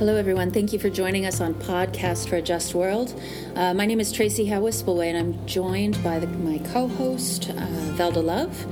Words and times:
Hello, 0.00 0.16
everyone. 0.16 0.50
Thank 0.50 0.72
you 0.72 0.78
for 0.78 0.88
joining 0.88 1.26
us 1.26 1.42
on 1.42 1.52
Podcast 1.52 2.30
for 2.30 2.36
a 2.36 2.40
Just 2.40 2.74
World. 2.74 3.12
Uh, 3.54 3.74
my 3.74 3.84
name 3.84 4.00
is 4.00 4.10
Tracy 4.10 4.46
Howe 4.46 4.62
Wispelwey, 4.62 5.08
and 5.08 5.18
I'm 5.18 5.46
joined 5.46 6.02
by 6.02 6.18
the, 6.18 6.26
my 6.26 6.56
co 6.72 6.88
host, 6.88 7.50
uh, 7.50 7.52
Velda 7.98 8.24
Love. 8.24 8.66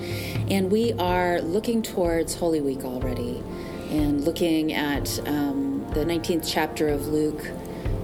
And 0.51 0.73
we 0.73 0.95
are 0.95 1.43
looking 1.43 1.83
towards 1.83 2.35
Holy 2.35 2.63
Week 2.63 2.83
already 2.83 3.45
and 3.91 4.25
looking 4.25 4.73
at 4.73 5.19
um, 5.29 5.87
the 5.93 6.03
19th 6.03 6.51
chapter 6.51 6.89
of 6.89 7.09
Luke 7.09 7.45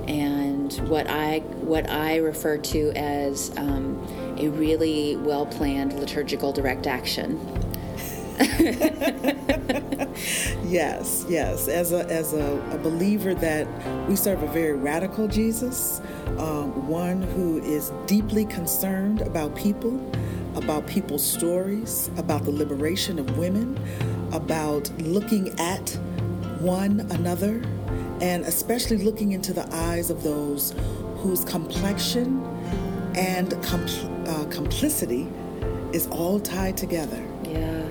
and 0.06 0.74
what 0.90 1.08
I, 1.08 1.38
what 1.38 1.88
I 1.88 2.16
refer 2.16 2.58
to 2.58 2.90
as 2.90 3.56
um, 3.56 4.06
a 4.38 4.48
really 4.48 5.16
well 5.16 5.46
planned 5.46 5.94
liturgical 5.94 6.52
direct 6.52 6.86
action. 6.86 7.40
yes, 10.64 11.24
yes. 11.28 11.68
As 11.68 11.92
a 11.92 12.04
as 12.10 12.32
a, 12.32 12.60
a, 12.72 12.78
believer 12.78 13.32
that 13.34 13.68
we 14.08 14.16
serve 14.16 14.42
a 14.42 14.48
very 14.48 14.72
radical 14.72 15.28
Jesus, 15.28 16.00
um, 16.38 16.88
one 16.88 17.22
who 17.22 17.58
is 17.58 17.92
deeply 18.06 18.44
concerned 18.46 19.20
about 19.20 19.54
people, 19.54 20.00
about 20.56 20.84
people's 20.86 21.24
stories, 21.24 22.10
about 22.16 22.44
the 22.44 22.50
liberation 22.50 23.20
of 23.20 23.38
women, 23.38 23.78
about 24.32 24.90
looking 24.98 25.48
at 25.60 25.90
one 26.58 27.06
another, 27.10 27.62
and 28.20 28.44
especially 28.46 28.98
looking 28.98 29.30
into 29.30 29.52
the 29.52 29.72
eyes 29.72 30.10
of 30.10 30.24
those 30.24 30.74
whose 31.18 31.44
complexion 31.44 32.44
and 33.14 33.50
compl- 33.62 34.28
uh, 34.28 34.44
complicity 34.50 35.28
is 35.92 36.08
all 36.08 36.40
tied 36.40 36.76
together. 36.76 37.24
Yeah. 37.44 37.83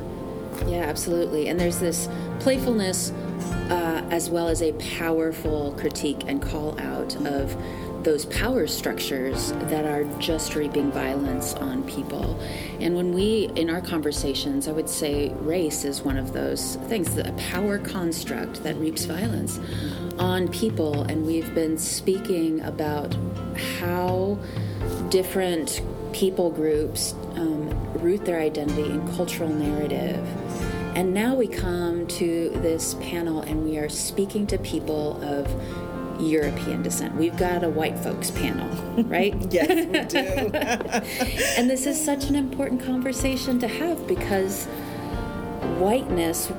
Yeah, 0.68 0.84
absolutely. 0.84 1.48
And 1.50 1.60
there's 1.60 1.80
this 1.80 2.08
playfulness 2.40 3.12
uh, 3.70 4.06
as 4.12 4.30
well 4.30 4.48
as 4.48 4.62
a 4.62 4.74
powerful 4.74 5.74
critique 5.78 6.24
and 6.28 6.42
call 6.42 6.80
out 6.80 7.16
of 7.26 7.56
those 8.04 8.26
power 8.26 8.68
structures 8.68 9.54
that 9.54 9.86
are 9.86 10.04
just 10.20 10.56
reaping 10.56 10.92
violence 10.92 11.54
on 11.56 11.84
people. 11.84 12.40
And 12.80 12.96
when 12.96 13.14
we, 13.14 13.50
in 13.56 13.70
our 13.70 13.82
conversations, 13.82 14.68
I 14.68 14.74
would 14.74 14.90
say 14.90 15.30
race 15.40 15.86
is 15.86 16.02
one 16.02 16.18
of 16.18 16.34
those 16.34 16.76
things, 16.88 17.18
a 17.18 17.32
power 17.34 17.78
construct 17.78 18.64
that 18.64 18.76
reaps 18.76 19.06
violence 19.06 19.60
on 20.20 20.50
people. 20.50 21.04
And 21.04 21.26
we've 21.26 21.54
been 21.56 21.78
speaking 21.78 22.60
about 22.62 23.16
how 23.80 24.38
different 25.10 25.82
people 26.12 26.52
groups 26.52 27.14
um, 27.36 27.70
root 28.00 28.26
their 28.26 28.40
identity 28.40 28.84
in 28.84 29.16
cultural 29.16 29.50
narrative 29.50 30.20
and 30.96 31.14
now 31.14 31.36
we 31.36 31.48
come 31.48 32.08
to 32.08 32.50
this 32.58 32.96
panel 32.96 33.42
and 33.42 33.64
we 33.64 33.78
are 33.78 33.90
speaking 33.90 34.46
to 34.48 34.58
people 34.60 35.22
of 35.24 35.48
European 36.22 36.84
descent. 36.84 37.16
We've 37.16 37.36
got 37.36 37.64
a 37.64 37.70
white 37.70 37.98
folks 38.00 38.32
panel, 38.32 38.70
right? 39.04 39.36
yes, 39.52 39.70
we 39.70 40.20
do. 40.20 40.20
and 41.58 41.70
this 41.70 41.86
is 41.86 42.04
such 42.04 42.26
an 42.26 42.36
important 42.36 42.84
conversation 42.84 43.60
to 43.60 43.68
have 43.68 44.08
because 44.08 44.66
whiteness 45.80 46.52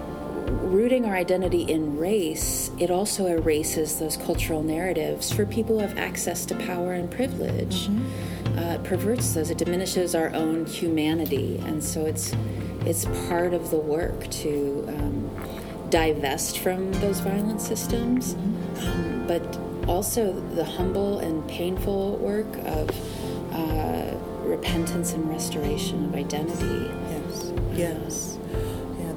rooting 0.47 1.05
our 1.05 1.15
identity 1.15 1.63
in 1.63 1.97
race, 1.99 2.71
it 2.79 2.91
also 2.91 3.27
erases 3.27 3.99
those 3.99 4.17
cultural 4.17 4.63
narratives 4.63 5.33
for 5.33 5.47
people 5.47 5.77
who 5.77 5.87
have 5.87 5.97
access 5.97 6.45
to 6.47 6.55
power 6.57 6.93
and 6.93 7.11
privilege. 7.11 7.89
Mm-hmm. 7.89 8.59
Uh, 8.59 8.75
it 8.75 8.85
perverts 8.85 9.33
those. 9.35 9.51
It 9.51 9.59
diminishes 9.59 10.15
our 10.15 10.33
own 10.35 10.67
humanity, 10.67 11.59
and 11.65 11.83
so 11.83 12.05
it's 12.05 12.35
it's 12.87 13.05
part 13.29 13.55
of 13.55 13.71
the 13.71 13.79
work 13.79 14.29
to 14.31 14.85
um, 14.89 15.31
divest 15.91 16.59
from 16.59 16.93
those 16.95 17.21
violent 17.21 17.61
systems, 17.61 18.35
um, 18.35 19.25
but 19.27 19.59
also 19.89 20.33
the 20.55 20.65
humble 20.65 21.19
and 21.19 21.47
painful 21.49 22.17
work 22.17 22.53
of 22.65 22.91
uh, 23.53 24.17
repentance 24.43 25.13
and 25.13 25.29
restoration 25.29 26.05
of 26.07 26.15
identity. 26.15 26.91
Yes. 27.11 27.53
Yes. 27.73 28.39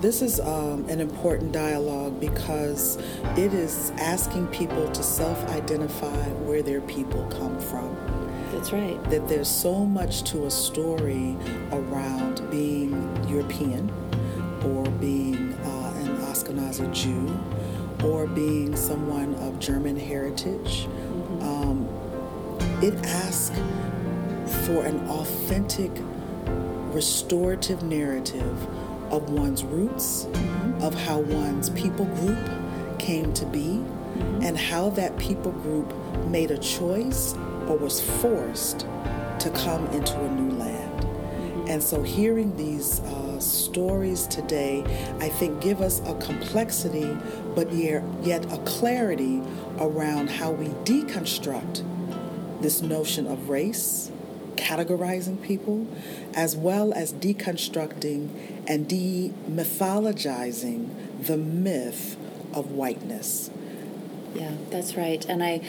This 0.01 0.21
is 0.21 0.39
um, 0.39 0.87
an 0.89 1.01
important 1.01 1.51
dialogue 1.51 2.19
because 2.19 2.97
it 3.35 3.51
is 3.51 3.91
asking 3.97 4.45
people 4.47 4.91
to 4.91 5.01
self 5.01 5.43
identify 5.49 6.29
where 6.45 6.61
their 6.61 6.81
people 6.81 7.25
come 7.31 7.59
from. 7.59 8.16
That's 8.57 8.73
right. 8.73 9.03
That 9.11 9.27
there's 9.27 9.47
so 9.47 9.85
much 9.85 10.23
to 10.31 10.47
a 10.47 10.51
story 10.51 11.37
around 11.71 12.41
being 12.49 12.91
European 13.29 13.87
or 14.65 14.83
being 14.89 15.53
uh, 15.53 15.93
an 15.97 16.17
Ashkenazi 16.23 16.91
Jew 16.91 17.39
or 18.03 18.25
being 18.25 18.75
someone 18.75 19.35
of 19.35 19.59
German 19.59 19.95
heritage. 19.95 20.87
Mm-hmm. 20.87 21.43
Um, 21.43 21.87
it 22.81 22.95
asks 23.05 23.55
for 24.65 24.83
an 24.83 25.07
authentic, 25.07 25.91
restorative 26.95 27.83
narrative 27.83 28.67
of 29.11 29.29
one's 29.29 29.63
roots, 29.63 30.25
mm-hmm. 30.25 30.81
of 30.81 30.95
how 30.95 31.19
one's 31.19 31.69
people 31.69 32.05
group 32.05 32.39
came 32.97 33.33
to 33.33 33.45
be, 33.45 33.59
mm-hmm. 33.59 34.41
and 34.41 34.57
how 34.57 34.89
that 34.89 35.15
people 35.19 35.51
group 35.51 35.93
made 36.25 36.49
a 36.49 36.57
choice 36.57 37.35
or 37.67 37.77
was 37.77 38.01
forced 38.01 38.87
to 39.39 39.49
come 39.53 39.85
into 39.87 40.19
a 40.19 40.31
new 40.31 40.57
land. 40.57 41.01
Mm-hmm. 41.01 41.67
And 41.69 41.83
so 41.83 42.01
hearing 42.01 42.55
these 42.57 42.99
uh, 43.01 43.39
stories 43.39 44.25
today, 44.27 44.83
I 45.19 45.29
think 45.29 45.61
give 45.61 45.81
us 45.81 46.01
a 46.05 46.15
complexity, 46.15 47.15
but 47.55 47.71
yet 47.73 48.51
a 48.51 48.57
clarity 48.59 49.41
around 49.79 50.29
how 50.29 50.51
we 50.51 50.67
deconstruct 50.85 51.83
this 52.61 52.81
notion 52.81 53.27
of 53.27 53.49
race, 53.49 54.11
categorizing 54.55 55.41
people, 55.41 55.85
as 56.33 56.55
well 56.55 56.93
as 56.93 57.11
deconstructing 57.13 58.29
and 58.67 58.87
demythologizing 58.87 60.89
the 61.23 61.37
myth 61.37 62.15
of 62.53 62.71
whiteness. 62.71 63.51
Yeah, 64.33 64.53
that's 64.69 64.95
right. 64.95 65.25
And 65.27 65.43
I 65.43 65.61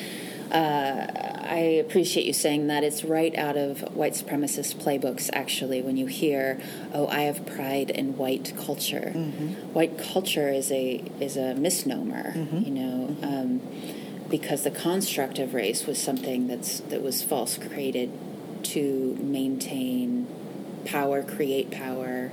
uh, 0.51 1.28
I 1.49 1.59
appreciate 1.59 2.27
you 2.27 2.33
saying 2.33 2.67
that. 2.67 2.85
It's 2.85 3.05
right 3.05 3.35
out 3.37 3.57
of 3.57 3.81
white 3.95 4.13
supremacist 4.13 4.77
playbooks, 4.77 5.31
actually, 5.33 5.81
when 5.81 5.97
you 5.97 6.07
hear, 6.07 6.61
"Oh, 6.93 7.07
I 7.09 7.23
have 7.23 7.47
pride 7.47 7.91
in 7.91 8.17
white 8.17 8.53
culture." 8.57 9.13
Mm-hmm. 9.15 9.73
White 9.73 9.99
culture 9.99 10.49
is 10.51 10.71
a 10.71 11.03
is 11.21 11.37
a 11.37 11.55
misnomer, 11.55 12.33
mm-hmm. 12.35 12.59
you 12.59 12.71
know, 12.71 13.17
um, 13.23 13.61
because 14.29 14.63
the 14.63 14.71
construct 14.71 15.39
of 15.39 15.55
race 15.55 15.87
was 15.87 16.01
something 16.01 16.47
that's 16.49 16.81
that 16.81 17.03
was 17.03 17.23
false, 17.23 17.57
created 17.57 18.11
to 18.65 19.17
maintain 19.21 20.27
power, 20.85 21.23
create 21.23 21.71
power, 21.71 22.31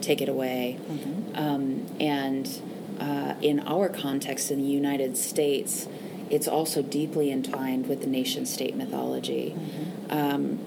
take 0.00 0.20
it 0.20 0.28
away, 0.28 0.78
mm-hmm. 0.88 1.36
um, 1.36 1.86
and 2.00 2.60
uh, 2.98 3.34
in 3.42 3.60
our 3.60 3.88
context 3.88 4.50
in 4.50 4.58
the 4.58 4.68
United 4.68 5.16
States 5.16 5.86
it's 6.30 6.48
also 6.48 6.82
deeply 6.82 7.30
entwined 7.30 7.88
with 7.88 8.00
the 8.00 8.06
nation 8.06 8.46
state 8.46 8.76
mythology. 8.76 9.54
Mm-hmm. 9.56 10.12
Um, 10.12 10.58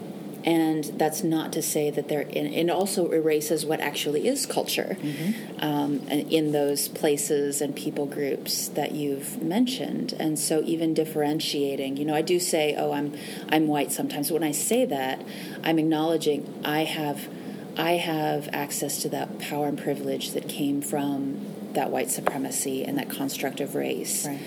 and 0.48 0.86
that's 0.98 1.24
not 1.24 1.52
to 1.54 1.62
say 1.62 1.90
that 1.90 2.08
there, 2.08 2.22
and 2.22 2.54
it 2.54 2.70
also 2.70 3.12
erases 3.12 3.66
what 3.66 3.82
actually 3.82 4.28
is 4.28 4.46
culture 4.46 4.98
mm-hmm. 4.98 5.60
um, 5.60 6.08
in 6.08 6.54
those 6.54 6.88
places 6.88 7.60
and 7.60 7.76
people 7.76 8.06
groups 8.06 8.70
that 8.70 8.94
you've 8.94 9.44
mentioned. 9.44 10.14
And 10.18 10.40
so, 10.40 10.62
even 10.64 10.94
differentiating, 10.94 11.98
you 11.98 12.06
know, 12.06 12.16
I 12.16 12.22
do 12.22 12.40
say, 12.40 12.76
"Oh, 12.78 12.94
I'm 12.94 13.14
I'm 13.50 13.68
white." 13.68 13.92
Sometimes 13.92 14.32
when 14.32 14.44
I 14.44 14.52
say 14.54 14.86
that, 14.86 15.22
I'm 15.66 15.80
acknowledging 15.80 16.62
I 16.64 16.86
have 16.86 17.28
I 17.76 17.94
have 17.94 18.48
access 18.54 19.02
to 19.02 19.10
that 19.10 19.40
power 19.40 19.68
and 19.68 19.78
privilege 19.78 20.32
that 20.32 20.48
came 20.48 20.82
from 20.82 21.46
that 21.74 21.92
white 21.92 22.10
supremacy 22.10 22.86
and 22.86 22.98
that 22.98 23.10
construct 23.10 23.60
of 23.60 23.76
race. 23.76 24.26
Right. 24.26 24.40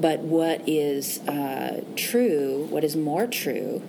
But 0.00 0.20
what 0.20 0.66
is 0.66 1.20
uh, 1.28 1.84
true, 1.94 2.66
what 2.70 2.84
is 2.84 2.96
more 2.96 3.26
true, 3.26 3.82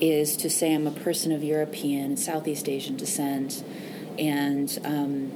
is 0.00 0.36
to 0.36 0.48
say 0.48 0.72
I'm 0.72 0.86
a 0.86 0.92
person 0.92 1.32
of 1.32 1.42
European, 1.42 2.16
Southeast 2.16 2.68
Asian 2.68 2.96
descent, 2.96 3.64
and 4.18 4.78
um, 4.84 5.32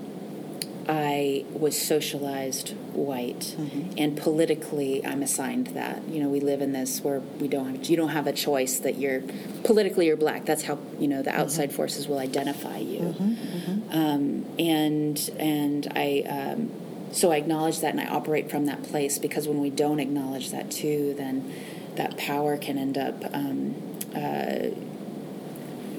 I 0.89 1.45
was 1.53 1.81
socialized 1.81 2.71
white, 2.93 3.41
mm-hmm. 3.41 3.95
and 3.97 4.17
politically 4.17 5.05
I'm 5.05 5.23
assigned 5.23 5.69
that. 5.69 6.07
You 6.09 6.23
know, 6.23 6.29
we 6.29 6.41
live 6.41 6.61
in 6.61 6.73
this 6.73 7.03
where 7.03 7.21
we 7.21 7.49
don't 7.49 7.77
have 7.77 7.85
you 7.87 7.97
don't 7.97 8.11
have 8.11 8.27
a 8.27 8.33
choice 8.33 8.79
that 8.81 8.99
you're 8.99 9.23
politically 9.65 10.07
you're 10.07 10.17
black. 10.17 10.45
That's 10.45 10.63
how 10.63 10.79
you 10.99 11.09
know 11.09 11.23
the 11.23 11.35
outside 11.35 11.71
mm-hmm. 11.71 11.77
forces 11.77 12.09
will 12.09 12.19
identify 12.19 12.79
you. 12.79 13.01
Mm-hmm. 13.01 13.33
mm-hmm. 13.33 13.99
Um, 13.99 14.47
and 14.59 15.31
and 15.39 15.93
I 15.95 16.25
um, 16.29 16.71
so 17.12 17.31
I 17.31 17.37
acknowledge 17.37 17.81
that 17.81 17.91
and 17.91 18.00
I 18.00 18.06
operate 18.06 18.50
from 18.50 18.67
that 18.67 18.82
place 18.82 19.19
because 19.19 19.47
when 19.47 19.61
we 19.61 19.70
don't 19.70 20.00
acknowledge 20.00 20.50
that 20.50 20.70
too, 20.70 21.14
then 21.17 21.53
that 21.97 22.17
power 22.17 22.56
can 22.56 22.79
end 22.79 22.97
up 22.97 23.23
um, 23.35 23.75
uh, 24.17 24.70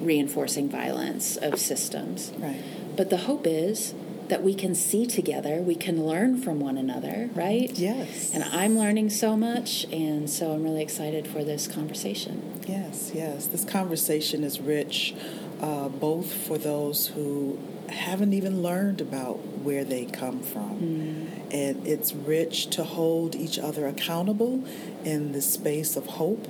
reinforcing 0.01 0.69
violence 0.69 1.38
of 1.38 1.60
systems. 1.60 2.31
Right. 2.38 2.62
But 2.95 3.10
the 3.10 3.18
hope 3.18 3.45
is 3.45 3.94
that 4.30 4.42
we 4.42 4.56
can 4.56 4.74
see 4.74 5.06
together. 5.06 5.57
We 5.57 5.75
can 5.75 6.06
learn 6.06 6.42
from 6.42 6.60
one 6.60 6.77
another, 6.77 7.30
right? 7.36 7.71
Yes. 7.77 8.33
And 8.33 8.44
I'm 8.44 8.77
learning 8.77 9.09
so 9.09 9.36
much, 9.36 9.86
and 9.92 10.30
so 10.30 10.51
I'm 10.51 10.63
really 10.63 10.81
excited 10.81 11.27
for 11.27 11.44
this 11.44 11.68
conversation. 11.68 12.62
Yes, 12.68 13.12
yes. 13.13 13.48
This 13.48 13.66
conversation 13.66 14.44
is 14.44 14.59
rich, 14.59 15.13
uh, 15.62 15.89
both 15.89 16.31
for 16.33 16.57
those 16.57 17.07
who 17.07 17.59
haven't 17.94 18.34
even 18.34 18.62
learned 18.62 19.01
about 19.01 19.38
where 19.63 19.84
they 19.84 20.06
come 20.06 20.42
from. 20.42 20.80
Mm. 20.80 21.54
And 21.54 21.88
it's 21.88 22.13
rich 22.13 22.68
to 22.72 22.84
hold 22.84 23.36
each 23.36 23.60
other 23.60 23.88
accountable 23.88 24.63
in 25.04 25.31
the 25.31 25.42
space 25.42 25.95
of 25.95 26.06
hope 26.06 26.48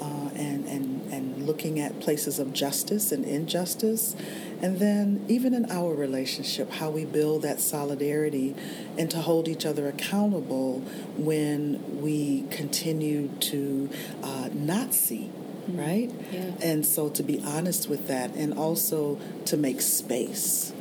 uh, 0.00 0.30
and, 0.34 0.66
and, 0.66 1.12
and 1.12 1.46
looking 1.46 1.80
at 1.80 2.00
places 2.00 2.38
of 2.38 2.52
justice 2.52 3.12
and 3.12 3.24
injustice. 3.24 4.14
And 4.62 4.78
then, 4.78 5.24
even 5.28 5.52
in 5.52 5.70
our 5.70 5.94
relationship, 5.94 6.72
how 6.72 6.90
we 6.90 7.04
build 7.04 7.42
that 7.42 7.60
solidarity 7.60 8.54
and 8.96 9.10
to 9.10 9.20
hold 9.20 9.48
each 9.48 9.66
other 9.66 9.86
accountable 9.88 10.80
when 11.16 12.00
we 12.00 12.46
continue 12.50 13.28
to 13.40 13.90
uh, 14.22 14.48
not 14.52 14.94
see 14.94 15.30
mm-hmm. 15.66 15.78
right? 15.78 16.10
Yeah. 16.32 16.52
And 16.62 16.86
so 16.86 17.08
to 17.10 17.22
be 17.22 17.42
honest 17.44 17.88
with 17.88 18.08
that, 18.08 18.34
and 18.34 18.54
also 18.54 19.18
to 19.46 19.56
make 19.56 19.80
space 19.80 20.72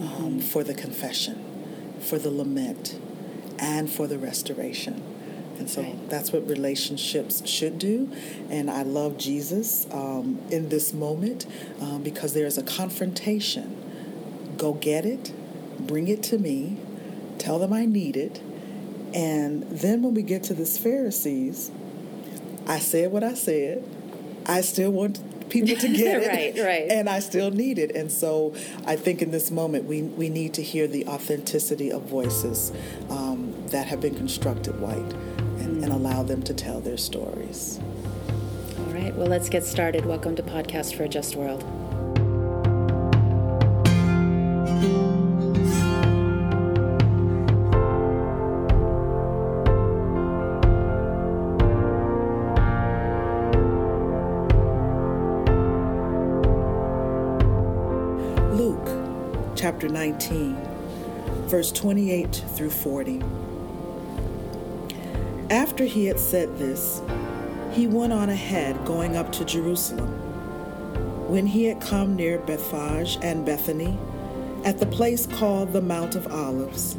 um, 0.00 0.40
for 0.40 0.64
the 0.64 0.74
confession, 0.74 1.42
for 2.00 2.18
the 2.18 2.30
lament, 2.30 2.98
and 3.58 3.90
for 3.90 4.06
the 4.06 4.18
restoration. 4.18 5.02
And 5.58 5.70
so 5.70 5.82
right. 5.82 6.10
that's 6.10 6.32
what 6.32 6.46
relationships 6.48 7.46
should 7.48 7.78
do. 7.78 8.10
And 8.50 8.70
I 8.70 8.82
love 8.82 9.16
Jesus 9.18 9.86
um, 9.92 10.40
in 10.50 10.70
this 10.70 10.92
moment 10.92 11.46
um, 11.80 12.02
because 12.02 12.32
there's 12.34 12.58
a 12.58 12.62
confrontation. 12.62 13.76
Go 14.56 14.72
get 14.74 15.04
it, 15.04 15.32
bring 15.78 16.08
it 16.08 16.22
to 16.24 16.38
me, 16.38 16.78
tell 17.38 17.58
them 17.58 17.72
I 17.72 17.84
need 17.84 18.16
it. 18.16 18.40
And 19.14 19.62
then 19.70 20.02
when 20.02 20.14
we 20.14 20.22
get 20.22 20.42
to 20.44 20.54
this 20.54 20.78
Pharisees, 20.78 21.70
I 22.66 22.78
said 22.78 23.12
what 23.12 23.22
I 23.22 23.34
said. 23.34 23.84
I 24.46 24.62
still 24.62 24.90
want 24.90 25.20
people 25.52 25.76
to 25.76 25.88
get 25.88 26.22
it. 26.22 26.28
right, 26.28 26.64
right. 26.64 26.90
And 26.90 27.08
I 27.08 27.20
still 27.20 27.50
need 27.50 27.78
it. 27.78 27.94
And 27.94 28.10
so 28.10 28.54
I 28.86 28.96
think 28.96 29.22
in 29.22 29.30
this 29.30 29.50
moment 29.50 29.84
we, 29.84 30.02
we 30.02 30.28
need 30.28 30.54
to 30.54 30.62
hear 30.62 30.86
the 30.86 31.06
authenticity 31.06 31.92
of 31.92 32.02
voices 32.02 32.72
um, 33.10 33.54
that 33.68 33.86
have 33.86 34.00
been 34.00 34.14
constructed 34.14 34.80
white 34.80 34.96
and, 34.96 35.76
mm. 35.76 35.82
and 35.84 35.92
allow 35.92 36.22
them 36.22 36.42
to 36.44 36.54
tell 36.54 36.80
their 36.80 36.96
stories. 36.96 37.78
All 38.78 38.94
right, 38.94 39.14
well, 39.14 39.28
let's 39.28 39.48
get 39.48 39.64
started. 39.64 40.06
Welcome 40.06 40.36
to 40.36 40.42
Podcast 40.42 40.96
for 40.96 41.04
a 41.04 41.08
Just 41.08 41.36
World. 41.36 41.62
Chapter 59.82 59.94
19, 59.94 60.56
verse 61.48 61.72
28 61.72 62.44
through 62.54 62.70
40. 62.70 63.20
After 65.50 65.86
he 65.86 66.06
had 66.06 66.20
said 66.20 66.56
this, 66.56 67.02
he 67.72 67.88
went 67.88 68.12
on 68.12 68.28
ahead, 68.28 68.84
going 68.84 69.16
up 69.16 69.32
to 69.32 69.44
Jerusalem. 69.44 70.08
When 71.28 71.48
he 71.48 71.64
had 71.64 71.80
come 71.80 72.14
near 72.14 72.38
Bethphage 72.38 73.18
and 73.22 73.44
Bethany, 73.44 73.98
at 74.64 74.78
the 74.78 74.86
place 74.86 75.26
called 75.26 75.72
the 75.72 75.82
Mount 75.82 76.14
of 76.14 76.28
Olives, 76.28 76.96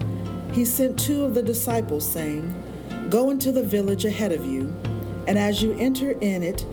he 0.52 0.66
sent 0.66 1.00
two 1.00 1.24
of 1.24 1.36
the 1.36 1.44
disciples, 1.44 2.06
saying, 2.06 2.54
Go 3.10 3.30
into 3.30 3.54
the 3.54 3.64
village 3.64 4.04
ahead 4.04 4.34
of 4.34 4.46
you, 4.46 4.76
and 5.26 5.40
as 5.40 5.64
you 5.64 5.72
enter 5.80 6.12
in 6.20 6.44
it, 6.44 6.66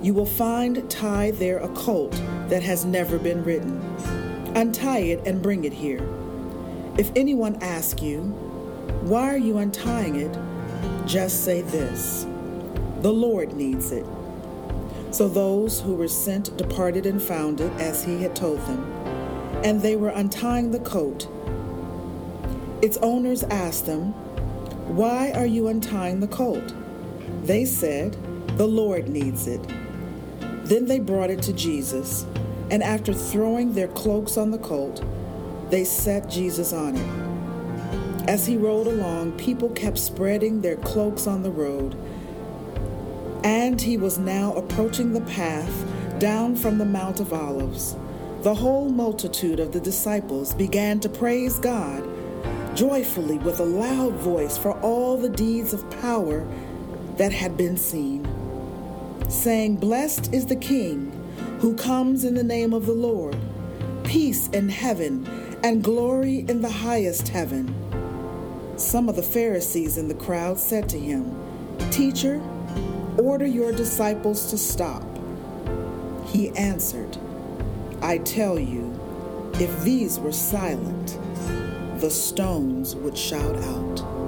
you 0.00 0.14
will 0.14 0.26
find 0.26 0.88
tied 0.88 1.38
there 1.38 1.58
a 1.58 1.68
colt 1.70 2.12
that 2.46 2.62
has 2.62 2.84
never 2.84 3.18
been 3.18 3.42
ridden 3.42 4.19
Untie 4.54 4.98
it 4.98 5.26
and 5.26 5.42
bring 5.42 5.64
it 5.64 5.72
here. 5.72 6.06
If 6.98 7.10
anyone 7.14 7.56
asks 7.62 8.02
you, 8.02 8.22
Why 9.02 9.32
are 9.32 9.38
you 9.38 9.58
untying 9.58 10.16
it? 10.16 10.36
just 11.06 11.44
say 11.44 11.62
this 11.62 12.26
The 13.00 13.12
Lord 13.12 13.54
needs 13.54 13.92
it. 13.92 14.06
So 15.12 15.28
those 15.28 15.80
who 15.80 15.94
were 15.94 16.08
sent 16.08 16.56
departed 16.56 17.06
and 17.06 17.20
found 17.20 17.60
it 17.60 17.72
as 17.80 18.04
he 18.04 18.22
had 18.22 18.36
told 18.36 18.60
them, 18.60 18.82
and 19.64 19.82
they 19.82 19.96
were 19.96 20.10
untying 20.10 20.70
the 20.70 20.80
coat. 20.80 21.28
Its 22.82 22.96
owners 22.98 23.42
asked 23.44 23.86
them, 23.86 24.12
Why 24.96 25.32
are 25.32 25.46
you 25.46 25.68
untying 25.68 26.20
the 26.20 26.28
colt? 26.28 26.74
They 27.44 27.64
said, 27.64 28.16
The 28.56 28.66
Lord 28.66 29.08
needs 29.08 29.46
it. 29.46 29.60
Then 30.64 30.86
they 30.86 30.98
brought 30.98 31.30
it 31.30 31.42
to 31.42 31.52
Jesus. 31.52 32.24
And 32.70 32.82
after 32.82 33.12
throwing 33.12 33.72
their 33.72 33.88
cloaks 33.88 34.36
on 34.36 34.50
the 34.50 34.58
colt, 34.58 35.04
they 35.70 35.84
set 35.84 36.30
Jesus 36.30 36.72
on 36.72 36.96
it. 36.96 38.28
As 38.28 38.46
he 38.46 38.56
rode 38.56 38.86
along, 38.86 39.32
people 39.32 39.70
kept 39.70 39.98
spreading 39.98 40.60
their 40.60 40.76
cloaks 40.76 41.26
on 41.26 41.42
the 41.42 41.50
road. 41.50 41.96
And 43.42 43.80
he 43.80 43.96
was 43.96 44.18
now 44.18 44.52
approaching 44.54 45.12
the 45.12 45.22
path 45.22 45.84
down 46.18 46.54
from 46.54 46.78
the 46.78 46.84
Mount 46.84 47.18
of 47.18 47.32
Olives. 47.32 47.96
The 48.42 48.54
whole 48.54 48.88
multitude 48.88 49.58
of 49.58 49.72
the 49.72 49.80
disciples 49.80 50.54
began 50.54 51.00
to 51.00 51.08
praise 51.08 51.58
God 51.58 52.08
joyfully 52.74 53.38
with 53.38 53.60
a 53.60 53.64
loud 53.64 54.14
voice 54.14 54.56
for 54.56 54.78
all 54.80 55.16
the 55.16 55.28
deeds 55.28 55.72
of 55.72 55.90
power 56.00 56.46
that 57.16 57.32
had 57.32 57.56
been 57.56 57.76
seen, 57.76 58.26
saying, 59.28 59.76
Blessed 59.76 60.32
is 60.32 60.46
the 60.46 60.56
King 60.56 61.09
who 61.60 61.76
comes 61.76 62.24
in 62.24 62.34
the 62.34 62.42
name 62.42 62.72
of 62.72 62.86
the 62.86 62.92
Lord, 62.92 63.36
peace 64.02 64.48
in 64.48 64.70
heaven 64.70 65.26
and 65.62 65.84
glory 65.84 66.38
in 66.48 66.62
the 66.62 66.70
highest 66.70 67.28
heaven. 67.28 67.74
Some 68.78 69.10
of 69.10 69.16
the 69.16 69.22
Pharisees 69.22 69.98
in 69.98 70.08
the 70.08 70.14
crowd 70.14 70.58
said 70.58 70.88
to 70.88 70.98
him, 70.98 71.36
Teacher, 71.90 72.40
order 73.18 73.44
your 73.44 73.72
disciples 73.72 74.48
to 74.50 74.56
stop. 74.56 75.04
He 76.28 76.48
answered, 76.56 77.18
I 78.00 78.18
tell 78.18 78.58
you, 78.58 78.98
if 79.54 79.82
these 79.82 80.18
were 80.18 80.32
silent, 80.32 81.18
the 82.00 82.10
stones 82.10 82.96
would 82.96 83.18
shout 83.18 83.56
out. 83.56 84.19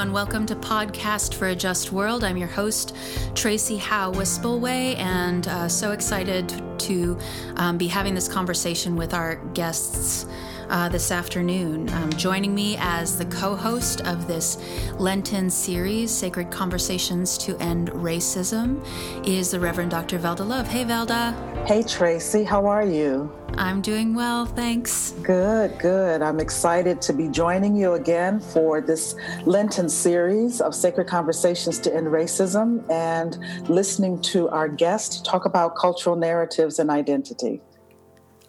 Everyone. 0.00 0.14
Welcome 0.14 0.46
to 0.46 0.56
Podcast 0.56 1.34
for 1.34 1.48
a 1.48 1.54
Just 1.54 1.92
World. 1.92 2.24
I'm 2.24 2.38
your 2.38 2.48
host, 2.48 2.96
Tracy 3.34 3.76
Howe 3.76 4.10
Wispelwey, 4.10 4.96
and 4.96 5.46
uh, 5.46 5.68
so 5.68 5.92
excited 5.92 6.48
to 6.78 7.18
um, 7.56 7.76
be 7.76 7.86
having 7.86 8.14
this 8.14 8.26
conversation 8.26 8.96
with 8.96 9.12
our 9.12 9.36
guests. 9.52 10.24
Uh, 10.70 10.88
this 10.88 11.10
afternoon. 11.10 11.88
Um, 11.88 12.10
joining 12.12 12.54
me 12.54 12.76
as 12.78 13.18
the 13.18 13.24
co 13.24 13.56
host 13.56 14.02
of 14.02 14.28
this 14.28 14.56
Lenten 15.00 15.50
series, 15.50 16.12
Sacred 16.12 16.52
Conversations 16.52 17.36
to 17.38 17.58
End 17.58 17.90
Racism, 17.90 18.80
is 19.26 19.50
the 19.50 19.58
Reverend 19.58 19.90
Dr. 19.90 20.20
Velda 20.20 20.46
Love. 20.46 20.68
Hey, 20.68 20.84
Velda. 20.84 21.34
Hey, 21.66 21.82
Tracy. 21.82 22.44
How 22.44 22.66
are 22.66 22.86
you? 22.86 23.32
I'm 23.54 23.80
doing 23.82 24.14
well, 24.14 24.46
thanks. 24.46 25.10
Good, 25.24 25.76
good. 25.80 26.22
I'm 26.22 26.38
excited 26.38 27.02
to 27.02 27.12
be 27.12 27.26
joining 27.26 27.74
you 27.74 27.94
again 27.94 28.38
for 28.38 28.80
this 28.80 29.16
Lenten 29.46 29.88
series 29.88 30.60
of 30.60 30.72
Sacred 30.72 31.08
Conversations 31.08 31.80
to 31.80 31.92
End 31.92 32.06
Racism 32.06 32.88
and 32.88 33.36
listening 33.68 34.20
to 34.22 34.48
our 34.50 34.68
guest 34.68 35.24
talk 35.24 35.46
about 35.46 35.74
cultural 35.74 36.14
narratives 36.14 36.78
and 36.78 36.90
identity. 36.90 37.60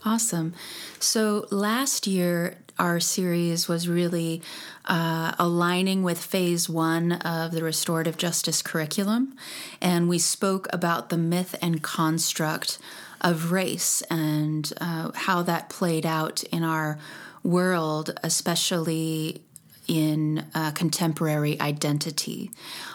Awesome. 0.03 0.53
So 0.99 1.45
last 1.51 2.07
year, 2.07 2.57
our 2.79 2.99
series 2.99 3.67
was 3.67 3.87
really 3.87 4.41
uh, 4.85 5.33
aligning 5.37 6.01
with 6.01 6.17
phase 6.17 6.67
one 6.67 7.11
of 7.11 7.51
the 7.51 7.63
restorative 7.63 8.17
justice 8.17 8.63
curriculum. 8.63 9.35
And 9.79 10.09
we 10.09 10.17
spoke 10.17 10.67
about 10.73 11.09
the 11.09 11.17
myth 11.17 11.53
and 11.61 11.83
construct 11.83 12.79
of 13.21 13.51
race 13.51 14.01
and 14.09 14.73
uh, 14.81 15.11
how 15.13 15.43
that 15.43 15.69
played 15.69 16.07
out 16.07 16.41
in 16.45 16.63
our 16.63 16.97
world, 17.43 18.17
especially 18.23 19.43
in 19.91 20.45
uh, 20.55 20.71
contemporary 20.71 21.59
identity. 21.59 22.49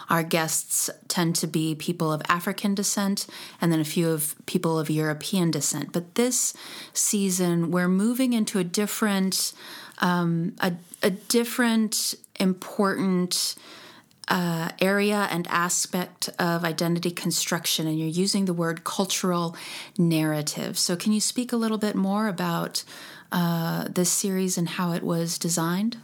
Our 0.09 0.23
guests 0.23 0.89
tend 1.07 1.35
to 1.35 1.45
be 1.45 1.75
people 1.75 2.11
of 2.11 2.23
African 2.27 2.73
descent 2.73 3.27
and 3.61 3.71
then 3.71 3.79
a 3.79 3.85
few 3.85 4.09
of 4.09 4.33
people 4.47 4.79
of 4.79 4.89
European 4.89 5.51
descent. 5.51 5.93
But 5.93 6.15
this 6.15 6.55
season, 6.93 7.69
we're 7.69 7.87
moving 7.87 8.33
into 8.33 8.57
a 8.57 8.63
different, 8.63 9.53
um, 9.99 10.55
a, 10.59 10.73
a 11.03 11.11
different 11.11 12.15
important 12.39 13.53
uh, 14.27 14.69
area 14.81 15.27
and 15.29 15.45
aspect 15.49 16.31
of 16.39 16.65
identity 16.65 17.11
construction, 17.11 17.85
and 17.85 17.99
you're 17.99 18.07
using 18.07 18.45
the 18.45 18.53
word 18.53 18.83
cultural 18.83 19.55
narrative. 19.99 20.79
So, 20.79 20.95
can 20.95 21.13
you 21.13 21.21
speak 21.21 21.53
a 21.53 21.57
little 21.57 21.77
bit 21.77 21.95
more 21.95 22.27
about 22.27 22.83
uh, 23.31 23.87
this 23.87 24.11
series 24.11 24.57
and 24.57 24.67
how 24.67 24.93
it 24.93 25.03
was 25.03 25.37
designed? 25.37 25.97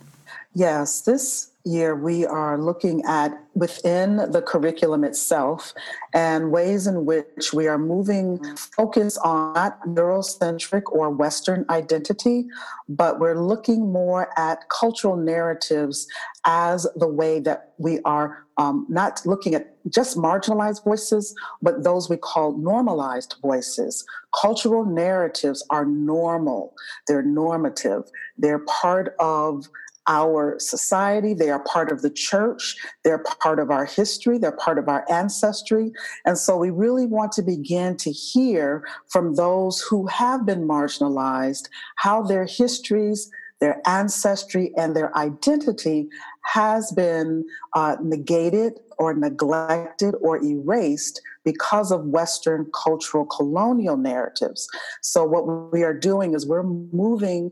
Yes, 0.55 1.01
this 1.01 1.49
year 1.65 1.95
we 1.95 2.25
are 2.25 2.59
looking 2.59 3.03
at 3.05 3.31
within 3.55 4.17
the 4.31 4.41
curriculum 4.41 5.03
itself 5.03 5.73
and 6.13 6.51
ways 6.51 6.85
in 6.85 7.05
which 7.05 7.53
we 7.53 7.67
are 7.67 7.77
moving 7.77 8.39
focus 8.55 9.17
on 9.17 9.53
not 9.53 9.81
Eurocentric 9.87 10.83
or 10.91 11.09
Western 11.09 11.65
identity, 11.69 12.45
but 12.87 13.19
we're 13.19 13.39
looking 13.39 13.91
more 13.91 14.29
at 14.37 14.69
cultural 14.69 15.15
narratives 15.15 16.07
as 16.45 16.85
the 16.97 17.07
way 17.07 17.39
that 17.39 17.73
we 17.77 17.99
are 18.03 18.45
um, 18.57 18.85
not 18.89 19.21
looking 19.25 19.55
at 19.55 19.73
just 19.89 20.17
marginalized 20.17 20.83
voices, 20.83 21.33
but 21.61 21.83
those 21.83 22.09
we 22.09 22.17
call 22.17 22.55
normalized 22.57 23.35
voices. 23.41 24.05
Cultural 24.39 24.85
narratives 24.85 25.65
are 25.69 25.85
normal, 25.85 26.73
they're 27.07 27.23
normative, 27.23 28.03
they're 28.37 28.59
part 28.59 29.15
of 29.19 29.67
our 30.07 30.59
society. 30.59 31.33
They 31.33 31.49
are 31.49 31.63
part 31.63 31.91
of 31.91 32.01
the 32.01 32.09
church. 32.09 32.75
They're 33.03 33.23
part 33.41 33.59
of 33.59 33.69
our 33.69 33.85
history. 33.85 34.37
They're 34.37 34.51
part 34.51 34.77
of 34.77 34.87
our 34.87 35.05
ancestry. 35.09 35.91
And 36.25 36.37
so 36.37 36.57
we 36.57 36.69
really 36.69 37.05
want 37.05 37.31
to 37.33 37.41
begin 37.41 37.97
to 37.97 38.11
hear 38.11 38.87
from 39.09 39.35
those 39.35 39.81
who 39.81 40.07
have 40.07 40.45
been 40.45 40.67
marginalized 40.67 41.69
how 41.95 42.21
their 42.21 42.45
histories, 42.45 43.29
their 43.59 43.81
ancestry, 43.87 44.73
and 44.77 44.95
their 44.95 45.15
identity 45.17 46.09
has 46.43 46.91
been 46.91 47.45
uh, 47.73 47.95
negated 48.01 48.79
or 48.97 49.13
neglected 49.13 50.15
or 50.21 50.43
erased 50.43 51.21
because 51.43 51.91
of 51.91 52.05
Western 52.05 52.69
cultural 52.73 53.25
colonial 53.25 53.97
narratives. 53.97 54.67
So, 55.01 55.23
what 55.23 55.71
we 55.71 55.83
are 55.83 55.93
doing 55.93 56.33
is 56.33 56.45
we're 56.45 56.63
moving 56.63 57.51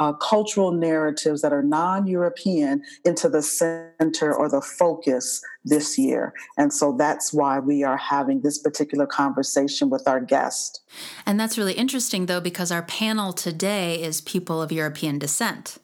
uh, 0.00 0.14
cultural 0.14 0.72
narratives 0.72 1.42
that 1.42 1.52
are 1.52 1.62
non 1.62 2.06
European 2.06 2.82
into 3.04 3.28
the 3.28 3.42
center 3.42 4.34
or 4.34 4.48
the 4.48 4.62
focus 4.62 5.42
this 5.64 5.98
year. 5.98 6.32
And 6.56 6.72
so 6.72 6.96
that's 6.96 7.34
why 7.34 7.58
we 7.58 7.84
are 7.84 7.98
having 7.98 8.40
this 8.40 8.58
particular 8.58 9.06
conversation 9.06 9.90
with 9.90 10.08
our 10.08 10.18
guest. 10.18 10.80
And 11.26 11.38
that's 11.38 11.58
really 11.58 11.74
interesting, 11.74 12.26
though, 12.26 12.40
because 12.40 12.72
our 12.72 12.82
panel 12.82 13.34
today 13.34 14.02
is 14.02 14.22
people 14.22 14.62
of 14.62 14.72
European 14.72 15.18
descent. 15.18 15.76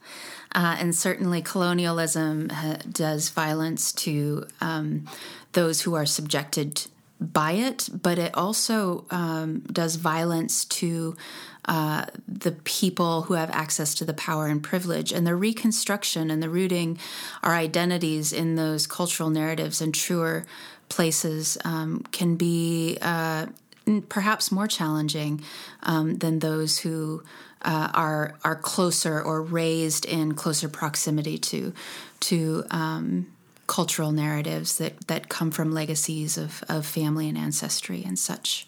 Uh, 0.55 0.77
and 0.81 0.95
certainly, 0.95 1.43
colonialism 1.43 2.49
ha- 2.49 2.79
does 2.91 3.29
violence 3.29 3.93
to 3.93 4.47
um, 4.63 5.07
those 5.53 5.83
who 5.83 5.95
are 5.95 6.07
subjected 6.07 6.87
by 7.21 7.53
it, 7.53 7.89
but 7.93 8.19
it 8.19 8.35
also 8.35 9.05
um, 9.11 9.61
does 9.73 9.97
violence 9.97 10.65
to 10.65 11.17
uh, 11.67 12.07
the 12.29 12.53
people 12.53 13.23
who 13.23 13.35
have 13.35 13.51
access 13.51 13.95
to 13.97 14.05
the 14.05 14.15
power 14.15 14.47
and 14.47 14.63
privilege. 14.63 15.13
And 15.13 15.27
the 15.27 15.35
reconstruction 15.35 16.31
and 16.31 16.43
the 16.43 16.49
rooting 16.49 16.99
our 17.43 17.55
identities 17.55 18.33
in 18.33 18.55
those 18.55 18.87
cultural 18.87 19.31
narratives 19.31 19.81
and 19.81 19.95
truer 19.95 20.45
places 20.89 21.59
um, 21.65 22.05
can 22.13 22.37
be 22.37 22.99
uh, 23.03 23.47
perhaps 24.09 24.53
more 24.53 24.67
challenging 24.67 25.43
um, 25.83 26.17
than 26.19 26.39
those 26.39 26.79
who 26.79 27.23
uh, 27.63 27.91
are 27.95 28.37
are 28.45 28.57
closer 28.57 29.21
or 29.21 29.43
raised 29.43 30.05
in 30.05 30.35
closer 30.35 30.69
proximity 30.69 31.39
to 31.39 31.73
to 32.21 32.65
um, 32.71 33.27
cultural 33.67 34.13
narratives 34.13 34.79
that 34.79 35.07
that 35.09 35.29
come 35.29 35.51
from 35.51 35.73
legacies 35.73 36.39
of 36.39 36.63
of 36.69 36.87
family 36.87 37.29
and 37.29 37.39
ancestry 37.39 38.05
and 38.05 38.19
such. 38.19 38.67